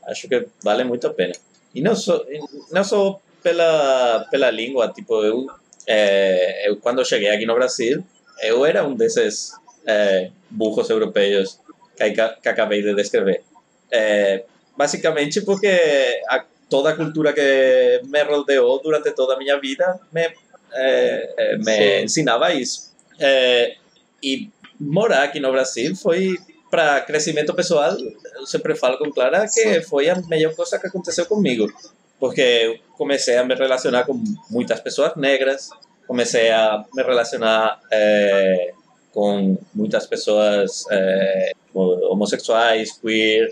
[0.06, 1.34] acho que vale muito a pena.
[1.74, 2.24] E não só,
[2.70, 5.46] não só pela, pela língua, tipo, eu,
[5.86, 8.04] é, eu quando cheguei aqui no Brasil,
[8.42, 9.52] eu era um desses
[9.86, 11.58] é, burros europeus
[11.96, 13.42] que, que acabei de descrever.
[13.90, 14.44] É,
[14.76, 20.32] basicamente porque a, toda a cultura que me rodeou durante toda a minha vida me,
[20.72, 22.92] é, me ensinava isso.
[23.18, 23.76] É,
[24.22, 26.38] e morar aqui no Brasil foi
[26.70, 27.96] para crescimento pessoal.
[28.36, 31.72] Eu sempre falo com Clara que foi a melhor coisa que aconteceu comigo,
[32.18, 35.70] porque eu comecei a me relacionar com muitas pessoas negras,
[36.06, 38.72] comecei a me relacionar é,
[39.12, 43.50] com muitas pessoas é, homossexuais, queer,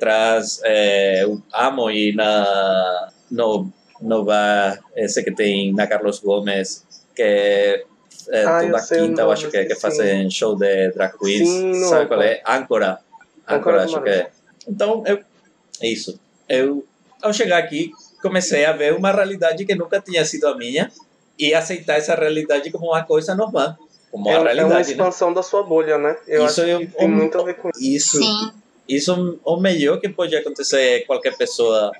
[0.00, 0.60] trans.
[0.64, 3.70] É, eu amo ir na no
[4.00, 6.84] no bar esse que tem na Carlos Gomes
[7.14, 7.84] que
[8.28, 11.48] é, ah, toda quinta, eu acho que, é, que fazem show de drag queens.
[11.48, 12.42] Sim, sabe qual é?
[12.46, 12.98] Âncora.
[13.48, 14.30] Âncora, acho que é.
[14.68, 15.18] Então, eu,
[15.80, 16.18] é isso.
[16.48, 16.84] Eu,
[17.20, 17.90] ao chegar aqui,
[18.20, 20.90] comecei a ver uma realidade que nunca tinha sido a minha
[21.38, 23.76] e aceitar essa realidade como uma coisa normal.
[24.10, 25.34] Como é, uma realidade, é uma expansão né?
[25.34, 26.16] da sua bolha, né?
[26.26, 27.80] Eu isso acho eu, que tem um, muito a ver com isso.
[27.80, 28.52] Isso, Sim.
[28.88, 31.90] isso o melhor que pode acontecer a qualquer pessoa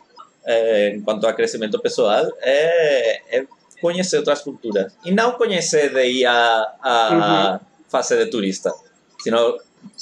[0.45, 3.47] é, enquanto a crescimento pessoal é, é
[3.83, 4.93] conhecer outras culturas.
[5.05, 7.67] E não conhecer de ir a, a uhum.
[7.91, 8.73] fase de turista,
[9.21, 9.59] senão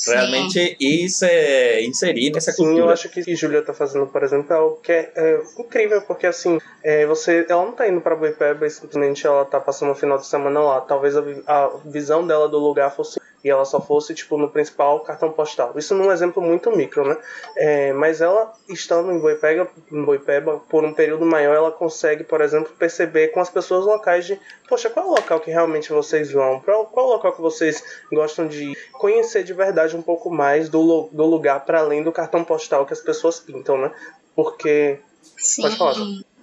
[0.06, 2.84] realmente ir se inserir nessa Sim, cultura.
[2.84, 5.42] eu acho que o que Julia tá fazendo, por exemplo, é algo que é, é
[5.58, 9.58] incrível, porque assim, é, você, ela não tá indo pra Boipeba e simplesmente ela tá
[9.58, 10.80] passando o final de semana lá.
[10.82, 15.00] Talvez a, a visão dela do lugar fosse e ela só fosse tipo no principal
[15.00, 15.72] cartão postal.
[15.76, 17.16] Isso num exemplo muito micro, né?
[17.56, 22.40] É, mas ela estando em Boipeba, em Boipeba por um período maior, ela consegue, por
[22.40, 24.38] exemplo, perceber com as pessoas locais de,
[24.68, 26.60] poxa, qual é o local que realmente vocês vão?
[26.60, 30.68] Qual, qual é o local que vocês gostam de conhecer de verdade um pouco mais
[30.68, 33.90] do, do lugar para além do cartão postal que as pessoas pintam, né?
[34.34, 34.98] Porque
[35.36, 35.62] Sim.
[35.62, 35.94] Pode falar.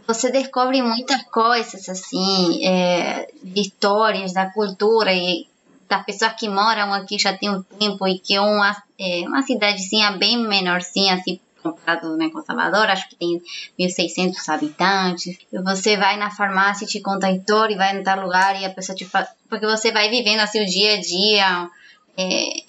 [0.07, 5.45] Você descobre muitas coisas assim, é, de histórias da cultura e
[5.89, 9.41] das pessoas que moram aqui já tem um tempo e que é uma, é, uma
[9.41, 13.41] cidadezinha bem menorzinha, assim, comparado né, com Salvador, acho que tem
[13.79, 15.37] 1.600 habitantes.
[15.51, 17.41] E você vai na farmácia te conta e
[17.75, 19.27] vai em tal lugar e a pessoa te fala...
[19.49, 21.69] Porque você vai vivendo assim o dia a dia.
[22.17, 22.63] É,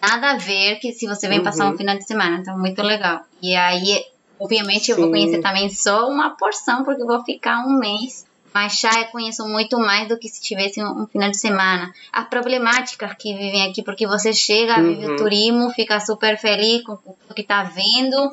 [0.00, 1.74] nada a ver que se você vem passar Uhum.
[1.74, 2.38] um final de semana.
[2.38, 3.22] Então, muito legal.
[3.40, 4.04] E aí,
[4.38, 5.10] obviamente, eu vou Sim.
[5.12, 8.26] conhecer também só uma porção, porque eu vou ficar um mês.
[8.54, 11.92] Mas já eu conheço muito mais do que se tivesse um, um final de semana.
[12.12, 15.14] As problemáticas que vivem aqui, porque você chega, vive Uhum.
[15.14, 16.92] o turismo, fica super feliz com
[17.30, 18.30] o que tá vendo,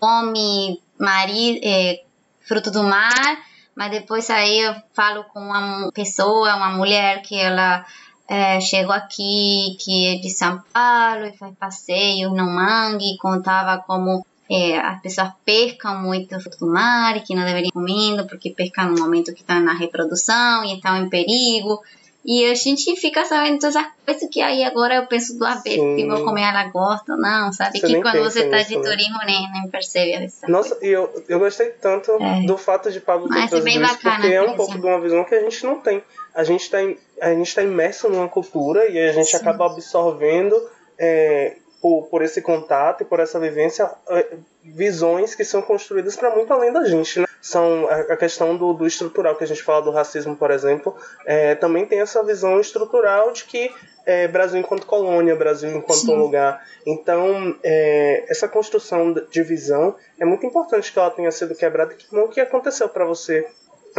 [0.00, 2.02] come mari, é,
[2.46, 3.38] fruto do mar,
[3.74, 7.84] mas depois aí eu falo com uma pessoa, uma mulher que ela
[8.26, 14.26] é, chegou aqui, que é de São Paulo e faz passeios no mangue, contava como
[14.50, 18.90] é, as pessoas pescam muito fruto do mar e que não deveriam comendo porque pescam
[18.90, 21.82] no momento que estão na reprodução e estão em perigo.
[22.24, 25.80] E a gente fica sabendo todas as coisas que aí agora eu penso duas vezes
[25.80, 27.78] se vou comer a lagosta ou não, sabe?
[27.78, 28.82] Você que quando você tá nisso, de né?
[28.82, 32.44] turismo nem, nem percebe Nossa, e eu, eu gostei tanto É.
[32.44, 35.00] do fato de Pablo ter é trazido isso, bacana, porque é um pouco de uma
[35.00, 36.02] visão que a gente não tem.
[36.34, 36.78] A gente está
[37.22, 39.36] a gente tá imerso numa cultura e a gente Sim.
[39.36, 40.54] acaba absorvendo
[40.98, 46.34] é, por, por esse contato e por essa vivência é, visões que são construídas para
[46.34, 47.26] muito além da gente, né?
[47.40, 50.94] São a, questão do, do estrutural que a gente fala do racismo, por exemplo,
[51.24, 53.72] é, também tem essa visão estrutural de que
[54.04, 56.16] é, Brasil enquanto colônia, Brasil enquanto Sim.
[56.16, 56.64] lugar.
[56.84, 61.94] Então, é, essa construção de visão é muito importante que ela tenha sido quebrada.
[61.94, 63.46] Que bom que aconteceu para você.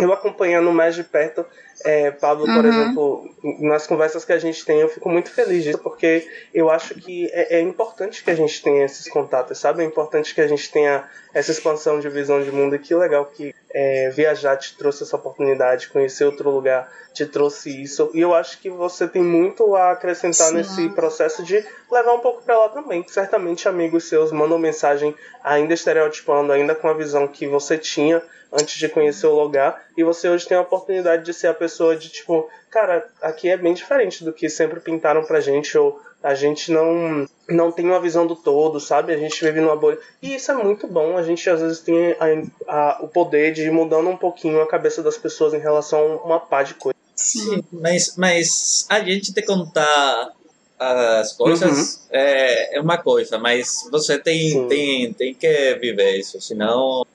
[0.02, 1.46] Eu acompanhando mais de perto,
[1.86, 2.70] é, Pablo, por Uhum.
[2.70, 3.30] exemplo,
[3.62, 7.28] nas conversas que a gente tem, eu fico muito feliz disso, porque eu acho que
[7.32, 9.84] é, é importante que a gente tenha esses contatos, sabe?
[9.84, 12.76] É importante que a gente tenha essa expansão de visão de mundo.
[12.76, 17.82] E que legal que é, viajar te trouxe essa oportunidade, conhecer outro lugar te trouxe
[17.82, 18.10] isso.
[18.14, 20.54] E eu acho que você tem muito a acrescentar Sim.
[20.56, 23.04] nesse processo de levar um pouco pra lá também.
[23.08, 28.78] Certamente amigos seus mandam mensagem ainda estereotipando, ainda com a visão que você tinha antes
[28.78, 29.84] de conhecer o lugar.
[29.98, 33.58] E você hoje tem a oportunidade de ser a pessoa de tipo, cara, aqui é
[33.58, 38.00] bem diferente do que sempre pintaram pra gente, ou a gente não, não tem uma
[38.00, 39.14] visão do todo, sabe?
[39.14, 39.98] A gente vive numa bolha.
[40.22, 41.18] E isso é muito bom.
[41.18, 44.68] A gente às vezes tem a- a- o poder de ir mudando um pouquinho a
[44.68, 47.00] cabeça das pessoas em relação a uma pá de coisas.
[47.16, 47.64] Sim.
[47.72, 50.32] Mas, mas a gente te contar
[50.78, 54.68] as coisas é, é uma coisa, mas você tem, Sim.
[54.68, 57.06] tem, tem que viver isso, senão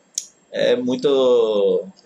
[0.57, 1.09] é muito,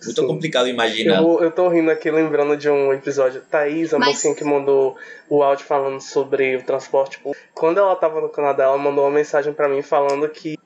[0.03, 0.27] muito Sim.
[0.27, 1.21] complicado imaginar.
[1.21, 3.41] Eu, eu tô rindo aqui lembrando de um episódio.
[3.49, 4.97] Thaís, a Mas- mocinha que mandou
[5.29, 7.45] o áudio falando sobre o transporte público.
[7.53, 10.57] Quando ela tava no Canadá, ela mandou uma mensagem pra mim falando que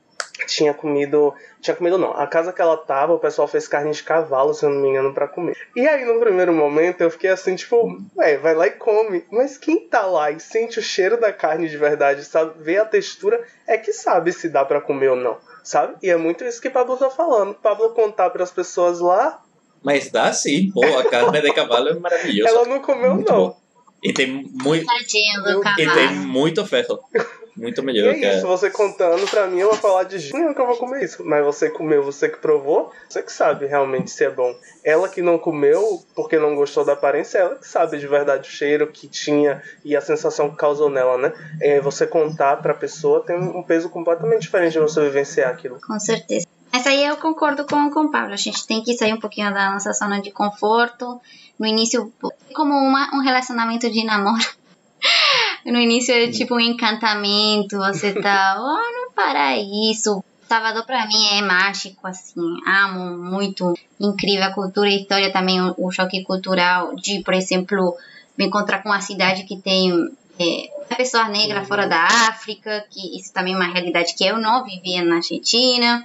[0.46, 1.34] tinha comido.
[1.60, 2.12] Tinha comido não.
[2.12, 4.88] A casa que ela tava, o pessoal fez carne de cavalo, se eu não me
[4.88, 5.56] engano, pra comer.
[5.76, 9.24] E aí, no primeiro momento, eu fiquei assim, tipo, ué, vai lá e come.
[9.30, 12.52] Mas quem tá lá e sente o cheiro da carne de verdade, sabe?
[12.62, 15.36] Vê a textura, é que sabe se dá pra comer ou não.
[15.64, 15.96] Sabe?
[16.02, 17.54] E é muito isso que Pablo tá falando.
[17.54, 19.42] Pablo contar pras pessoas lá,
[19.82, 22.50] Mas dá sim, pô, a carne de cavalo é maravilhosa.
[22.54, 23.38] ela não comeu, Muito não.
[23.48, 23.63] bom.
[24.04, 24.84] E tem, muito,
[25.78, 27.00] e tem muito ferro.
[27.56, 30.52] Muito melhor que é isso, você contando pra mim, eu vou falar de jeito nenhum
[30.52, 31.24] que eu vou comer isso.
[31.24, 34.54] Mas você comeu, você que provou, você que sabe realmente se é bom.
[34.82, 38.52] Ela que não comeu, porque não gostou da aparência, ela que sabe de verdade o
[38.52, 41.32] cheiro que tinha e a sensação que causou nela, né?
[41.60, 45.80] É, você contar pra pessoa tem um peso completamente diferente de você vivenciar aquilo.
[45.80, 46.46] Com certeza.
[46.74, 48.34] Mas aí eu concordo com, com o Pablo.
[48.34, 51.20] A gente tem que sair um pouquinho da nossa zona de conforto.
[51.56, 52.12] No início,
[52.52, 54.44] como uma, um relacionamento de namoro.
[55.64, 60.22] No início é tipo um encantamento, você tá, oh, no paraíso.
[60.46, 65.74] Salvador pra mim é mágico, assim, amo muito, incrível a cultura e história também, o,
[65.78, 67.96] o choque cultural de, por exemplo,
[68.36, 69.90] me encontrar com uma cidade que tem
[70.38, 74.64] é, pessoas negras fora da África, que isso também é uma realidade que eu não
[74.64, 76.04] vivia na Argentina.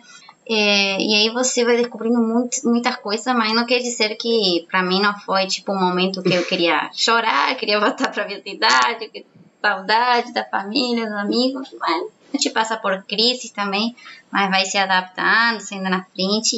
[0.50, 4.82] É, e aí você vai descobrindo muito, muita coisa, mas não quer dizer que pra
[4.82, 9.26] mim não foi tipo um momento que eu queria chorar, queria voltar pra minha cidade,
[9.62, 12.04] saudade da família, dos amigos, mas
[12.34, 13.96] a gente passa por crises também,
[14.32, 16.56] mas vai se adaptando, saindo na frente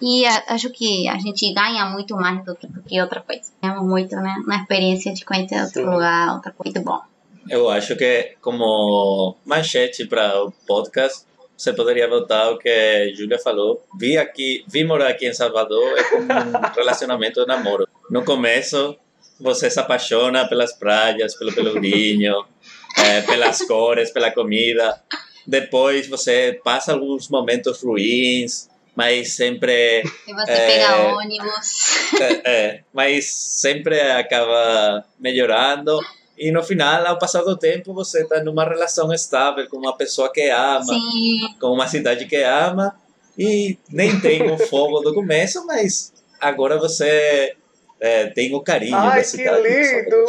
[0.00, 3.20] e, e a- acho que a gente ganha muito mais do que, do que outra
[3.20, 3.42] coisa.
[3.62, 5.90] Ganhamos muito, né, na experiência de conhecer outro Sim.
[5.90, 7.00] lugar, outra coisa muito bom.
[7.48, 11.24] Eu acho que como manchete para o podcast,
[11.56, 13.84] você poderia botar o que a Júlia falou.
[13.98, 17.88] Vi aqui, vi morar aqui em Salvador é como um relacionamento de namoro.
[18.10, 18.96] No começo,
[19.40, 22.44] você se apaixona pelas praias, pelo pelourinho,
[22.98, 25.00] eh, pelas cores, pela comida.
[25.46, 30.66] Depois você passa alguns momentos ruins, mas sempre E você É.
[30.66, 32.12] pega ônibus.
[32.20, 35.98] é, é, mas sempre acaba melhorando.
[36.36, 40.32] E no final, ao passar do tempo, você está numa relação estável com uma pessoa
[40.32, 42.94] que ama, Sim, com uma cidade que ama.
[43.38, 47.54] E nem tem o fogo do começo, mas agora você
[48.00, 49.62] é, tem o carinho da Ai, que cidade.
[49.62, 50.24] lindo!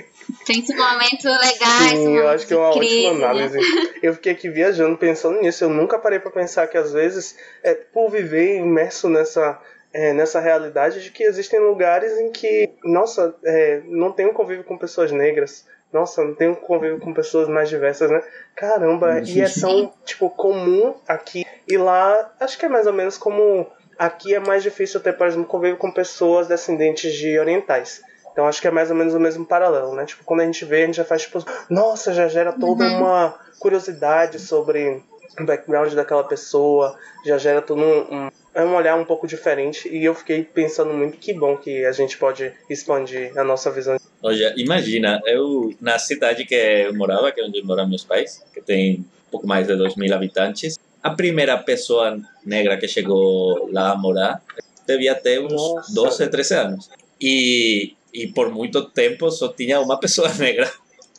[0.46, 3.24] Tem momentos legais, Sim, eu acho que é uma ótima crise, né?
[3.24, 3.58] análise.
[4.02, 5.64] Eu fiquei aqui viajando pensando nisso.
[5.64, 9.60] Eu nunca parei pra pensar que às vezes, é, por viver imerso nessa,
[9.92, 14.64] é, nessa realidade de que existem lugares em que, nossa, é, não tem um convívio
[14.64, 15.66] com pessoas negras.
[15.92, 18.22] Nossa, não tem um convívio com pessoas mais diversas, né?
[18.54, 21.44] Caramba, e é tão, tipo, comum aqui.
[21.66, 23.66] E lá, acho que é mais ou menos como
[23.98, 28.02] aqui é mais difícil ter, por exemplo, convívio com pessoas descendentes de orientais.
[28.32, 30.06] Então acho que é mais ou menos o mesmo paralelo, né?
[30.06, 32.98] Tipo, quando a gente vê, a gente já faz tipo, nossa, já gera toda Uhum.
[32.98, 35.02] uma curiosidade sobre
[35.38, 36.96] o background daquela pessoa,
[37.26, 39.88] já gera todo um, um, é um olhar um pouco diferente.
[39.88, 43.96] E eu fiquei pensando muito que bom que a gente pode expandir a nossa visão.
[44.22, 48.60] Olha, imagina, eu na cidade que eu morava, que é onde moram meus pais, que
[48.60, 53.92] tem um pouco mais de 2 mil habitantes, a primeira pessoa negra que chegou lá
[53.92, 54.42] a morar
[54.86, 55.94] devia ter uns Nossa.
[55.94, 56.90] 12, 13 anos.
[57.20, 60.70] E, e por muito tempo só tinha uma pessoa negra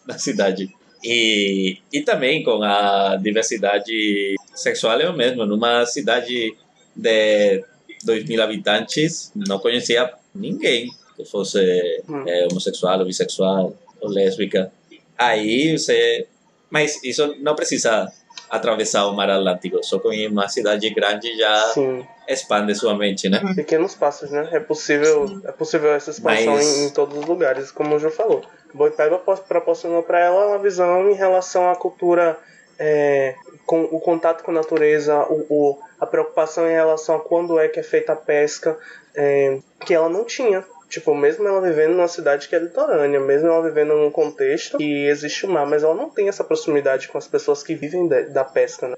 [0.05, 0.69] na cidade.
[1.03, 5.45] E, e também com a diversidade sexual é o mesmo.
[5.45, 6.53] Numa cidade
[6.95, 7.63] de
[8.03, 14.71] 2 mil habitantes, não conhecia ninguém que fosse eh, homossexual ou bissexual ou lésbica.
[15.17, 16.27] Aí você.
[16.69, 18.11] Mas isso não precisa
[18.49, 19.83] atravessar o mar Atlântico.
[19.83, 22.05] Só com uma cidade grande já Sim.
[22.27, 23.41] expande sua mente, né?
[23.55, 24.49] Pequenos passos, né?
[24.51, 28.09] É possível, é possível essa expansão Mas- em, em todos os lugares, como o Ju
[28.09, 28.41] falou.
[28.73, 32.37] Boipeba proporcionou para ela uma visão em relação à cultura,
[32.79, 33.35] é,
[33.71, 37.69] com o contato com a natureza, o, o- a preocupação em relação a quando é
[37.69, 38.77] que é feita a pesca,
[39.15, 40.61] é, que ela não tinha.
[40.89, 45.05] Tipo, mesmo ela vivendo numa cidade que é litorânea, mesmo ela vivendo num contexto que
[45.07, 48.19] existe o mar, mas ela não tem essa proximidade com as pessoas que vivem da,
[48.23, 48.95] da pesca, né?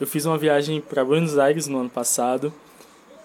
[0.00, 2.52] Eu fiz uma viagem para Buenos Aires no ano passado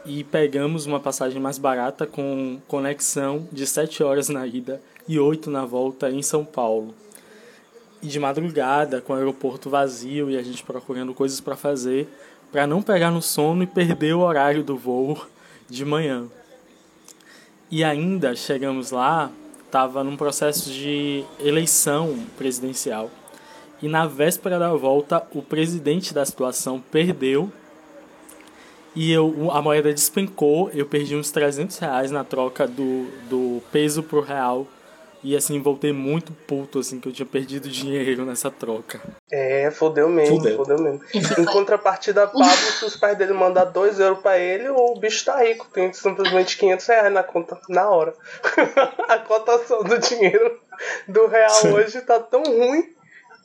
[0.06, 5.50] e pegamos uma passagem mais barata com conexão de 7 horas na ida e 8
[5.50, 6.94] na volta em São Paulo.
[8.06, 12.08] E de madrugada, com o aeroporto vazio e a gente procurando coisas para fazer,
[12.52, 15.26] para não pegar no sono e perder o horário do voo
[15.68, 16.28] de manhã.
[17.72, 19.32] E ainda chegamos lá,
[19.66, 23.10] estava num processo de eleição presidencial.
[23.82, 27.52] E na véspera da volta, o presidente da situação perdeu
[28.96, 30.70] e eu, a moeda despencou.
[30.76, 34.68] Eu perdi uns 300 reais na troca do, do peso pro real.
[35.28, 39.02] E assim, voltei muito puto, assim, que eu tinha perdido dinheiro nessa troca.
[39.32, 40.56] É, fodeu mesmo, Fudeu.
[40.56, 41.02] fodeu mesmo.
[41.40, 45.42] Em contrapartida, Pablo, se os pais dele mandar 2 euros pra ele, o bicho tá
[45.42, 48.14] rico, tem simplesmente 500 reais na conta na hora.
[49.10, 50.62] A cotação do dinheiro
[51.08, 51.72] do real Sim.
[51.74, 52.94] hoje tá tão ruim,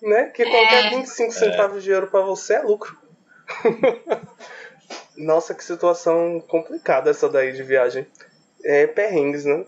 [0.03, 0.25] né?
[0.35, 0.91] Que qualquer É.
[0.91, 2.95] 25 centavos de euro pra você é lucro.
[5.17, 8.07] Nossa, que situação complicada essa daí de viagem.
[8.63, 9.65] É perrengues, né?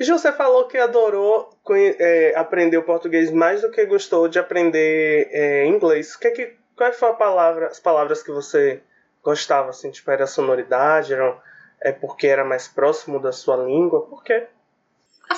[0.00, 5.28] Ju, você falou que adorou é, aprender o português mais do que gostou de aprender
[5.30, 6.16] é, inglês.
[6.16, 8.82] Que que, qual foi a palavra, as palavras que você
[9.22, 9.70] gostava?
[9.70, 11.12] Assim, tipo, era a sonoridade?
[11.12, 11.36] Era,
[11.80, 14.02] é porque era mais próximo da sua língua?
[14.06, 14.46] Por quê?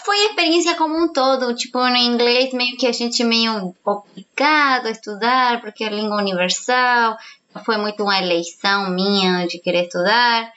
[0.02, 4.86] Foi a experiência como um todo, tipo, no inglês meio que a gente meio complicado
[4.86, 7.16] a estudar, porque é língua universal,
[7.64, 10.52] foi muito uma eleição minha de querer estudar,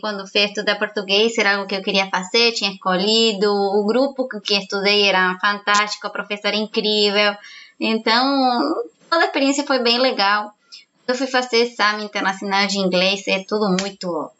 [0.00, 4.54] quando fui estudar português era algo que eu queria fazer, tinha escolhido, o grupo que
[4.54, 7.36] estudei era fantástico, a professora incrível,
[7.78, 10.52] então toda a experiência foi bem legal.
[11.06, 14.30] Eu fui fazer exame internacional de inglês, é tudo muito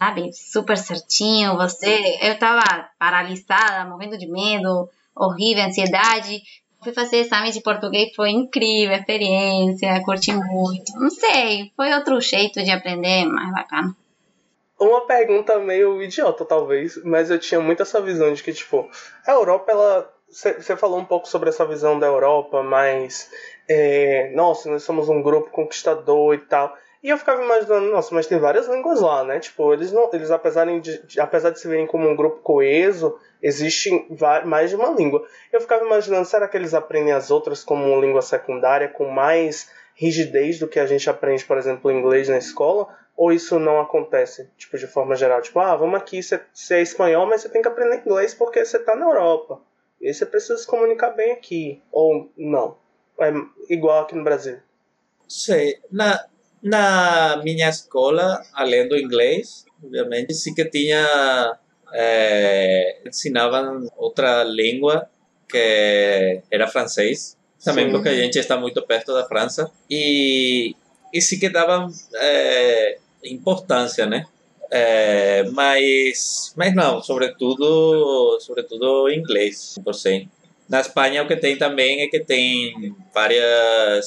[0.00, 2.62] sabe, super certinho, você, eu tava
[2.98, 6.42] paralisada, morrendo de medo, horrível, ansiedade.
[6.82, 10.98] Fui fazer exame de português, foi incrível a experiência, curti muito.
[10.98, 13.94] Não sei, foi outro jeito de aprender, mais bacana.
[14.80, 18.88] Uma pergunta meio idiota, talvez, mas eu tinha muito essa visão de que, tipo,
[19.26, 20.12] a Europa, ela.
[20.28, 23.30] Você falou um pouco sobre essa visão da Europa, mas.
[23.68, 26.74] é, nossa, nós somos um grupo conquistador e tal.
[27.02, 29.38] E eu ficava imaginando, nossa, mas tem várias línguas lá, né?
[29.40, 30.08] Tipo, eles não.
[30.12, 34.76] Eles, apesar de, apesar de se verem como um grupo coeso, existe va- mais de
[34.76, 35.26] uma língua.
[35.52, 40.58] Eu ficava imaginando, será que eles aprendem as outras como língua secundária, com mais rigidez
[40.58, 42.88] do que a gente aprende, por exemplo, inglês na escola?
[43.20, 45.42] Ou isso não acontece, tipo, de forma geral?
[45.42, 46.40] Tipo, ah, vamos aqui, você
[46.70, 49.60] é espanhol, mas você tem que aprender inglês porque você tá na Europa.
[50.00, 51.82] E você precisa se comunicar bem aqui.
[51.92, 52.78] Ou não.
[53.20, 53.30] É
[53.68, 54.56] igual aqui no Brasil.
[55.28, 55.78] Sei.
[55.90, 56.24] Na,
[56.62, 61.04] na minha escola, além do inglês, obviamente, sim que tinha.
[61.92, 65.10] eh, ensinavam outra língua
[65.48, 67.36] que era francês.
[67.62, 67.92] Também Sim.
[67.92, 69.70] porque a gente está muito perto da França.
[69.90, 70.74] E,
[71.12, 74.26] e sim que davam eh, importância, né?
[74.70, 80.28] É, mas, mas não, sobretudo, sobretudo inglês, 100%.
[80.68, 84.06] Na Espanha o que tem também é que tem várias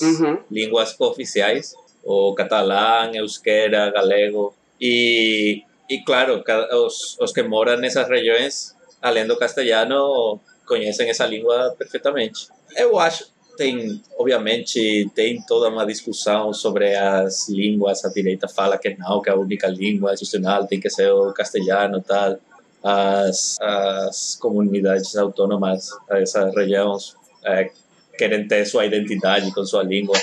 [0.49, 6.41] línguas oficiais, o catalão, euskera, galego, e, e claro,
[6.85, 12.47] os, os que moram nessas regiões, além do castelhano, conhecem essa língua perfeitamente.
[12.77, 18.95] Eu acho, tem, obviamente, tem toda uma discussão sobre as línguas, a direita fala que
[18.97, 22.37] não, que a única língua institucional tem que ser o castelhano e tal.
[22.83, 27.15] As, as comunidades autônomas dessas regiões
[27.45, 27.71] eh,
[28.17, 30.17] querem ter sua identidade com sua língua.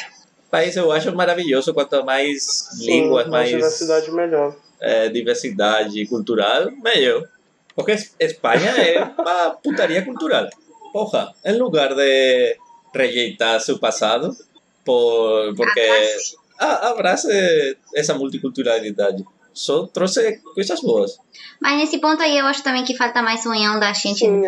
[0.53, 4.55] Mas eu acho maravilhoso quanto mais línguas, Sim, mais diversidade melhor.
[4.81, 7.27] eh, diversidade cultural, melhor.
[7.75, 10.49] Porque es- Espanha é uma putaria cultural.
[10.93, 12.57] Porra, em lugar de
[12.95, 14.37] rejeitar seu passado,
[14.85, 16.17] por, porque
[16.59, 19.25] abrace essa multiculturalidade.
[19.53, 21.19] Só trouxe coisas boas.
[21.61, 24.43] Mas nesse ponto aí eu acho também que falta mais união da gente Sim,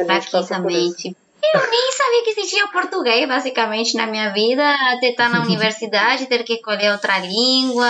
[0.48, 0.92] também.
[0.92, 1.16] Tipo,
[1.54, 4.62] eu nem sabia que existia português, basicamente, na minha vida,
[4.92, 7.88] até estar na universidade, ter que escolher outra língua.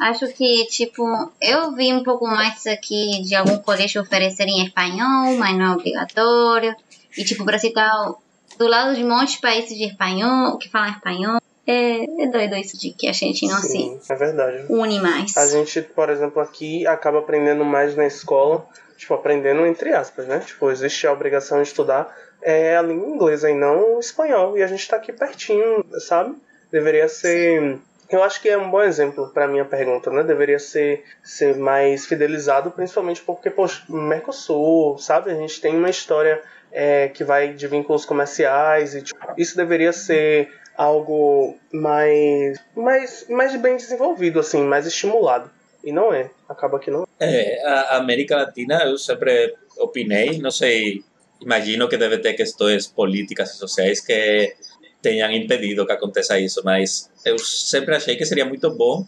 [0.00, 1.02] Acho que, tipo,
[1.40, 5.72] eu vi um pouco mais aqui de algum colégio oferecer em espanhol, mas não é
[5.72, 6.76] obrigatório.
[7.16, 8.14] E, tipo, o Brasil tá
[8.58, 11.40] do lado de um monte de países de espanhol, que falam espanhol.
[11.66, 14.66] É, é doido isso de que a gente não Sim, é verdade.
[14.66, 15.34] se une mais.
[15.36, 18.66] A gente, por exemplo, aqui acaba aprendendo mais na escola,
[18.98, 20.40] tipo, aprendendo entre aspas, né?
[20.40, 22.14] Tipo, existe a obrigação de estudar
[22.44, 24.56] é, a língua inglesa e não o espanhol.
[24.56, 26.36] E a gente tá aqui pertinho, sabe?
[26.70, 27.78] Deveria ser.
[28.10, 30.22] Eu acho que é um bom exemplo para minha pergunta, né?
[30.22, 35.30] Deveria ser, ser mais fidelizado, principalmente porque, poxa, Mercosul, sabe?
[35.30, 36.42] A gente tem uma história
[36.74, 43.56] é, que vai de vínculos comerciais e tipo, isso deveria ser algo mais, mais, mais
[43.56, 45.48] bem desenvolvido, assim, mais estimulado.
[45.84, 46.30] E não é.
[46.48, 47.60] Acaba que não é.
[47.60, 51.04] É, a América Latina, eu sempre opinei, não sei,
[51.40, 54.56] imagino que deve ter questões políticas e sociais que
[55.00, 59.06] tenham impedido que aconteça isso, mas eu sempre achei que seria muito bom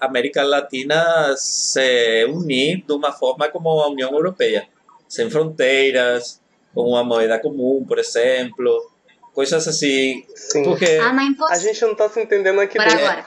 [0.00, 4.66] a América Latina se unir de uma forma como a União Europeia,
[5.12, 6.40] sem fronteiras,
[6.74, 8.90] com uma moeda comum, por exemplo,
[9.34, 10.24] coisas assim,
[10.64, 13.04] porque Ah, mas A gente não tá se entendendo aqui Por dentro.
[13.04, 13.24] agora.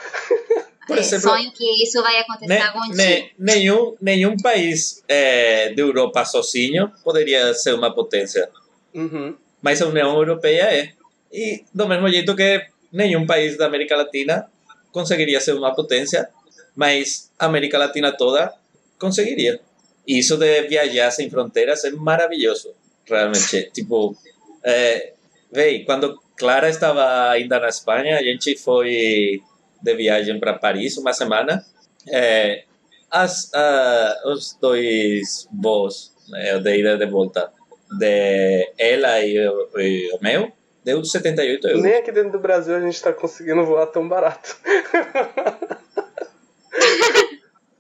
[0.88, 2.96] por É, exemplo, sonho que isso vai acontecer Ne- algum dia.
[2.96, 8.50] ne- nenhum, nenhum país de Europa sozinho poderia ser uma potência,
[8.94, 9.36] Uhum.
[9.62, 10.90] mas a União Europeia é.
[11.32, 14.48] E do mesmo jeito que nenhum país da América Latina
[14.92, 16.30] conseguiria ser uma potência,
[16.76, 18.54] mas a América Latina toda
[19.00, 19.60] conseguiria.
[20.08, 22.74] E isso de viajar sem fronteiras é maravilhoso,
[23.06, 23.70] realmente.
[23.74, 24.16] tipo,
[24.64, 25.14] é,
[25.52, 29.42] véi, quando Clara estava ainda na Espanha, a gente foi
[29.82, 31.66] de viagem para Paris uma semana.
[32.08, 32.64] É,
[33.10, 37.52] as, ah, os dois voos né, de ida e de volta
[37.98, 40.52] de ela e e o meu
[40.84, 41.84] deu 78 euros.
[41.84, 44.56] Nem aqui dentro do Brasil a gente tá conseguindo voar tão barato.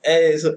[0.03, 0.55] É isso.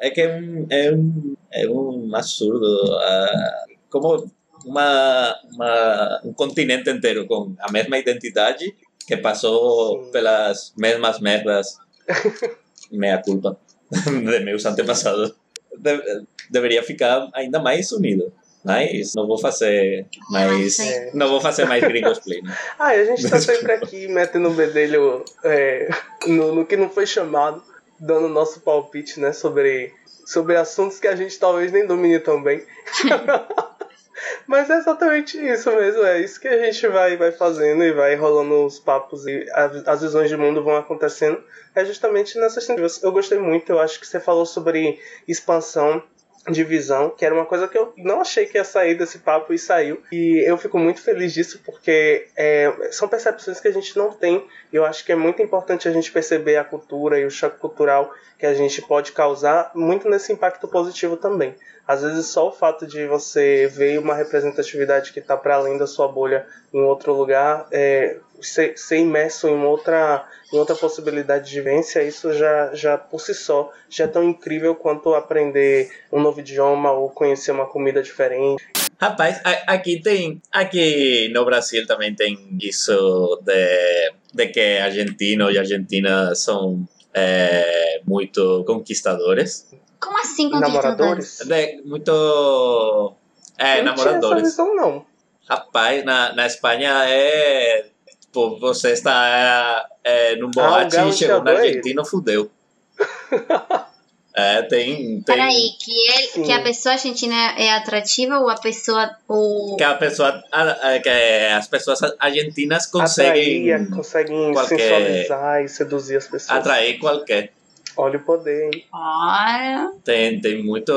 [0.00, 2.66] É que é um, é um, é um absurdo.
[3.00, 4.30] ah, como
[4.64, 8.74] uma, uma, um continente inteiro com a mesma identidade
[9.06, 11.76] que passou pelas mesmas merdas.
[12.92, 13.58] Meia culpa
[14.06, 15.34] de meus antepassados.
[15.76, 18.32] De- deveria ficar ainda mais unido.
[18.64, 20.78] Mas não vou fazer mais.
[20.80, 21.10] É.
[21.14, 22.42] Não vou fazer mais gringos play.
[22.42, 22.54] né?
[22.78, 25.88] Ah, a gente tá sempre aqui metendo o bedelho é,
[26.26, 27.62] no, no que não foi chamado,
[27.98, 29.92] dando nosso palpite, né, sobre,
[30.26, 32.64] sobre assuntos que a gente talvez nem domine tão bem.
[34.46, 38.16] Mas é exatamente isso mesmo, é isso que a gente vai, vai fazendo e vai
[38.16, 39.46] rolando os papos e
[39.86, 41.42] as visões de mundo vão acontecendo.
[41.74, 43.02] É justamente nessas tentativas.
[43.02, 44.98] Eu gostei muito, eu acho que você falou sobre
[45.28, 46.02] expansão
[46.50, 49.52] de visão, que era uma coisa que eu não achei que ia sair desse papo
[49.52, 50.02] e saiu.
[50.12, 54.46] E eu fico muito feliz disso porque é, são percepções que a gente não tem.
[54.72, 57.58] E eu acho que é muito importante a gente perceber a cultura e o choque
[57.58, 61.56] cultural que a gente pode causar, muito nesse impacto positivo também.
[61.86, 65.86] Às vezes só o fato de você ver uma representatividade que está para além da
[65.86, 71.54] sua bolha em outro lugar, é, ser, ser imerso em outra, em outra possibilidade de
[71.56, 76.40] vivência, isso já, já por si só já é tão incrível quanto aprender um novo
[76.40, 78.62] idioma ou conhecer uma comida diferente.
[79.00, 80.42] Rapaz, a- aqui tem.
[80.52, 86.84] Aqui no Brasil também tem isso de, de que argentinos e argentinas são
[87.14, 89.70] é, muito conquistadores.
[90.00, 91.38] Como assim conquistadores?
[91.46, 93.14] De, muito.
[93.56, 94.42] É, Eu não tinha essa namoradores.
[94.50, 95.06] visão, não.
[95.48, 97.86] Rapaz, na, na Espanha é.
[98.28, 102.50] Tipo, você está é, num boate Ah, e chegou no é argentino, fudeu.
[104.34, 109.10] É, tem, tem Peraí, que, ele, que a pessoa argentina é atrativa ou a pessoa.
[109.26, 109.76] Ou...
[109.76, 115.68] que a pessoa, a- a- que as pessoas argentinas conseguem Atrair, conseguem qualquer- sensualizar e
[115.68, 116.56] seduzir as pessoas.
[116.56, 117.52] atrair qualquer.
[117.96, 118.84] Olha o poder, hein?
[118.92, 119.92] Olha.
[120.04, 120.92] Tem, tem muito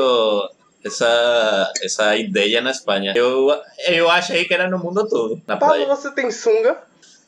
[0.84, 3.12] essa, essa ideia na Espanha.
[3.16, 3.48] Eu,
[3.88, 5.88] eu achei que era no mundo todo, na Paulo, praia.
[5.88, 6.78] você tem sunga?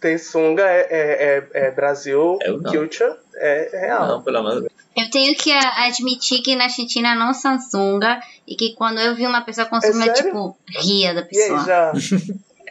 [0.04, 2.38] Tem sunga, é, é, é, é Brasil
[2.70, 4.06] culture, é, real.
[4.06, 4.72] Não, pelo amor de Deus.
[4.94, 9.26] Eu tenho que admitir que na Argentina não são sunga e que quando eu vi
[9.26, 11.64] uma pessoa com É sunga, eu, tipo, ria da E aí, pessoa.
[11.64, 11.92] já?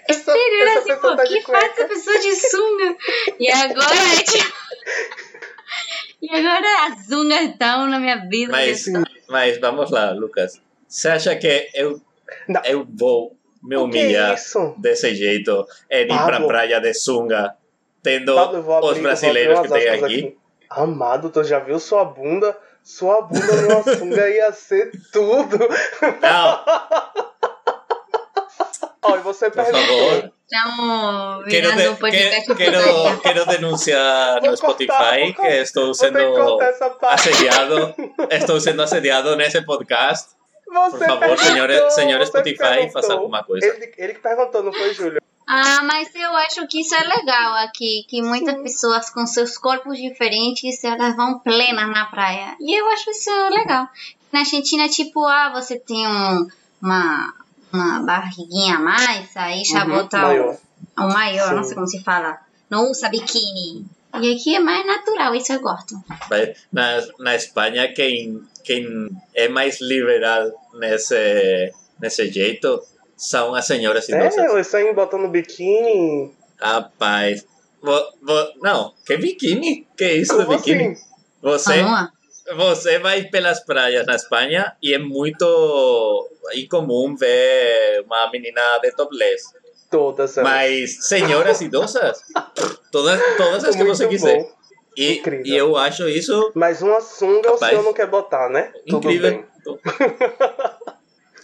[0.08, 2.98] É sério, era assim, pessoa pô, tá que faz essa pessoa de sunga?
[3.40, 4.54] E agora é tipo.
[6.22, 8.52] E agora as sungas estão na minha vida.
[8.52, 8.86] Mas,
[9.28, 10.62] mas vamos lá, Lucas.
[10.88, 12.00] Você acha que eu,
[12.64, 14.36] eu vou me que é
[14.78, 17.56] desse jeito em ir pra praia de sunga,
[18.02, 20.38] tendo Pablo, vou abrir- os vou brasileiros que tem aqui?
[20.70, 22.58] aspas Amado, tu já viu sua bunda?
[22.84, 25.58] Sua bunda numa sunga ia ser tudo.
[26.22, 26.60] Não.
[29.06, 30.32] E você Por favor.
[30.52, 36.74] Estamos Quero, de- podcast que- quero, quero denunciar no Spotify que estou sendo cortar
[37.14, 37.94] assediado.
[38.30, 40.30] Estou sendo assediado nesse podcast.
[40.74, 43.66] Você Por favor, perguntou, senhor, senhor você Spotify, faça alguma coisa.
[43.66, 45.22] Ele, ele que perguntou, não foi, Júlio?
[45.46, 49.98] Ah, mas eu acho que isso é legal aqui, que muitas pessoas com seus corpos
[49.98, 52.56] diferentes, elas vão plenas na praia.
[52.60, 53.88] E eu acho isso legal.
[54.32, 56.48] Na Argentina, tipo, ah, você tem um,
[56.82, 57.34] uma,
[57.72, 60.58] uma barriguinha a mais, aí já Uhum, bota maior.
[60.98, 61.68] o, o maior, não Sim.
[61.70, 62.40] sei como se fala.
[62.70, 63.86] Não usa biquíni.
[64.22, 65.96] E aqui é mais natural, isso eu gosto.
[66.72, 72.82] Na, na Espanha, quem, quem é mais liberal nesse, nesse jeito
[73.16, 74.38] são as senhoras idosas.
[74.38, 76.32] É, eles saem botando biquíni.
[76.60, 77.46] Rapaz,
[77.82, 79.88] vo- vo- não, que biquíni?
[79.98, 80.88] Que isso de Como biquíni?
[80.94, 81.04] assim?
[81.42, 81.84] Você,
[82.56, 89.44] você vai pelas praias na Espanha e é muito incomum ver uma menina de topless.
[89.90, 90.50] Todas elas.
[90.52, 92.20] Mas senhoras idosas,
[92.92, 94.40] todas, todas as que Muito você quiser.
[94.40, 94.52] bom.
[94.98, 95.46] E, Incrível.
[95.46, 97.62] e eu acho isso Mas uma sunga Rapaz.
[97.62, 98.72] o senhor não quer botar, né?
[98.86, 99.44] incrível.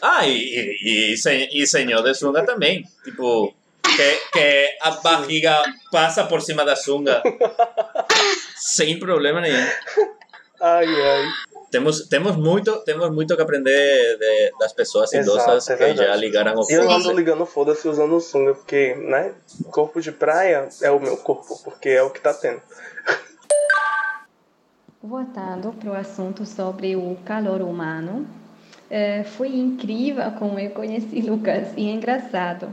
[0.02, 0.32] Ah, e,
[0.82, 2.86] e, e, sen- senhor de sunga também.
[3.04, 7.22] Tipo, que, que a barriga passa por cima da sunga
[8.56, 9.68] sem problema nenhum.
[10.62, 11.26] Ai, ai.
[11.72, 16.16] Temos, temos, muito, temos muito que aprender de- das pessoas idosas Exato, é que já
[16.16, 19.34] ligaram o E eu ando ligando foda-se usando sunga, porque, né?
[19.70, 22.62] Corpo de praia é o meu corpo, porque é o que tá tendo.
[25.01, 28.27] Voltando para o assunto sobre o calor humano,
[28.91, 32.67] eh, foi incrível como eu conheci Lucas e é engraçado.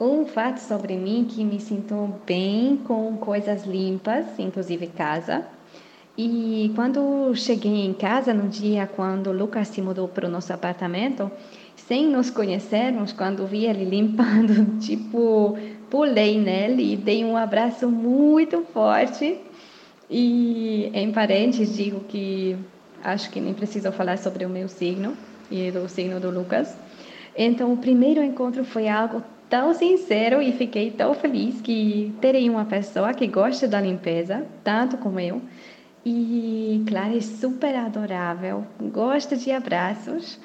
[0.00, 5.46] Um fato sobre mim que me sinto bem com coisas limpas, inclusive casa.
[6.18, 11.30] E quando cheguei em casa, no dia quando Lucas se mudou para o nosso apartamento,
[11.76, 15.56] sem nos conhecermos, quando vi ele limpando, tipo,
[15.88, 19.38] pulei nele e dei um abraço muito forte.
[20.14, 22.54] E em parênteses digo que
[23.02, 25.16] acho que nem preciso falar sobre o meu signo
[25.50, 26.76] e do signo do Lucas.
[27.34, 32.66] Então, o primeiro encontro foi algo tão sincero e fiquei tão feliz que terei uma
[32.66, 35.40] pessoa que gosta da limpeza, tanto como eu.
[36.04, 40.38] E, claro, é super adorável, gosta de abraços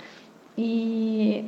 [0.57, 1.43] e,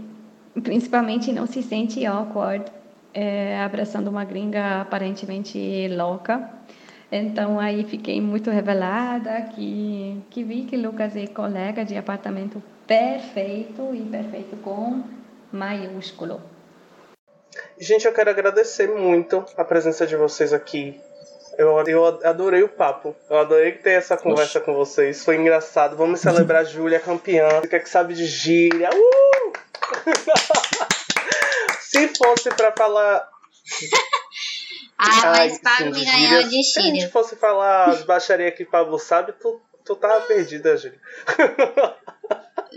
[0.61, 2.65] principalmente, não se sente awkward
[3.13, 6.59] eh, abraçando uma gringa aparentemente louca.
[7.11, 13.94] Então aí fiquei muito revelada que, que vi que Lucas é colega de apartamento perfeito
[13.94, 15.03] e perfeito com
[15.52, 16.41] maiúsculo.
[17.80, 20.99] Gente, eu quero agradecer muito a presença de vocês aqui.
[21.57, 23.15] Eu, eu adorei o papo.
[23.30, 25.26] Eu adorei ter essa conversa com vocês.
[25.26, 25.95] Foi engraçado.
[25.95, 27.49] Vamos celebrar a Júlia campeã.
[27.60, 28.90] Você quer que sabe de gíria?
[28.94, 29.53] Uh!
[31.81, 33.27] Se fosse pra falar.
[34.99, 36.49] Ah, Ai, mas Pablo sim, me ganhou gírias.
[36.49, 40.76] de Se a gente fosse falar as baixarias que Pablo sabe, tu, tu tava perdida,
[40.76, 40.99] Júlia.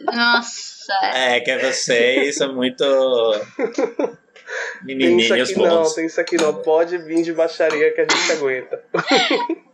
[0.04, 0.92] Nossa.
[1.14, 5.94] É que vocês são muito Tem isso menininhos aqui não, bons.
[5.94, 6.54] tem isso aqui não.
[6.62, 8.82] Pode vir de baixaria que a gente aguenta.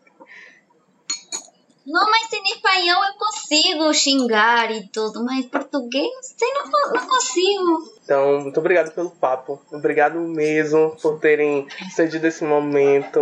[1.90, 7.08] Não, mas em espanhol eu consigo xingar e tudo, mas português não sei, não, não
[7.08, 7.98] consigo.
[8.04, 9.60] Então, muito obrigado pelo papo.
[9.72, 13.20] Obrigado mesmo por terem cedido esse momento.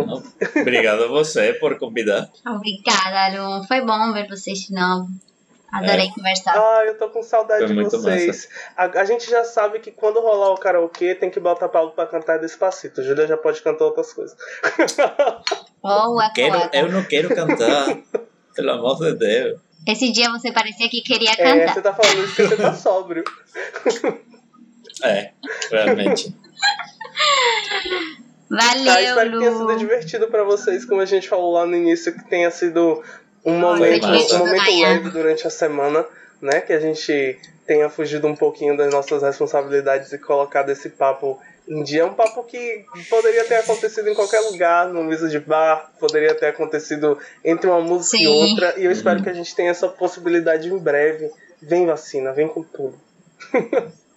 [0.61, 2.29] Obrigado a você por convidar.
[2.45, 3.63] Obrigada, Lu.
[3.67, 5.07] Foi bom ver vocês de novo.
[5.71, 6.11] Adorei É.
[6.13, 6.53] conversar.
[6.57, 8.47] Ah, eu tô com saudade Foi de vocês.
[8.75, 12.05] A, a gente já sabe que quando rolar o karaokê tem que botar Paulo pra
[12.05, 13.03] cantar despacito.
[13.03, 14.37] Júlia já pode cantar outras coisas.
[15.81, 17.97] Boa, Quero, eu não quero cantar,
[18.57, 19.61] pelo amor de Deus.
[19.87, 21.73] Esse dia você parecia que queria É, cantar.
[21.75, 23.23] você tá falando isso porque você tá sóbrio.
[25.03, 25.31] É,
[25.71, 26.35] realmente.
[28.49, 29.57] Valeu, Tá, espero que tenha Lu.
[29.57, 33.03] sido divertido pra vocês, como a gente falou lá no início, que tenha sido
[33.45, 36.05] um momento, um momento leve durante a semana,
[36.41, 36.61] né?
[36.61, 41.83] Que a gente tenha fugido um pouquinho das nossas responsabilidades e colocado esse papo em
[41.83, 42.01] dia.
[42.01, 46.33] É um papo que poderia ter acontecido em qualquer lugar, no mesa de bar, poderia
[46.35, 48.27] ter acontecido entre uma música e Sim.
[48.27, 51.31] outra, e eu espero que a gente tenha essa possibilidade em breve.
[51.61, 52.99] Vem vacina, vem com tudo.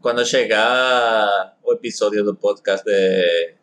[0.00, 3.54] Quando chegar o episódio do podcast de,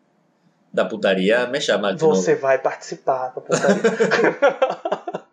[0.74, 2.42] da putaria, me chama de Você novo.
[2.42, 3.82] vai participar da putaria.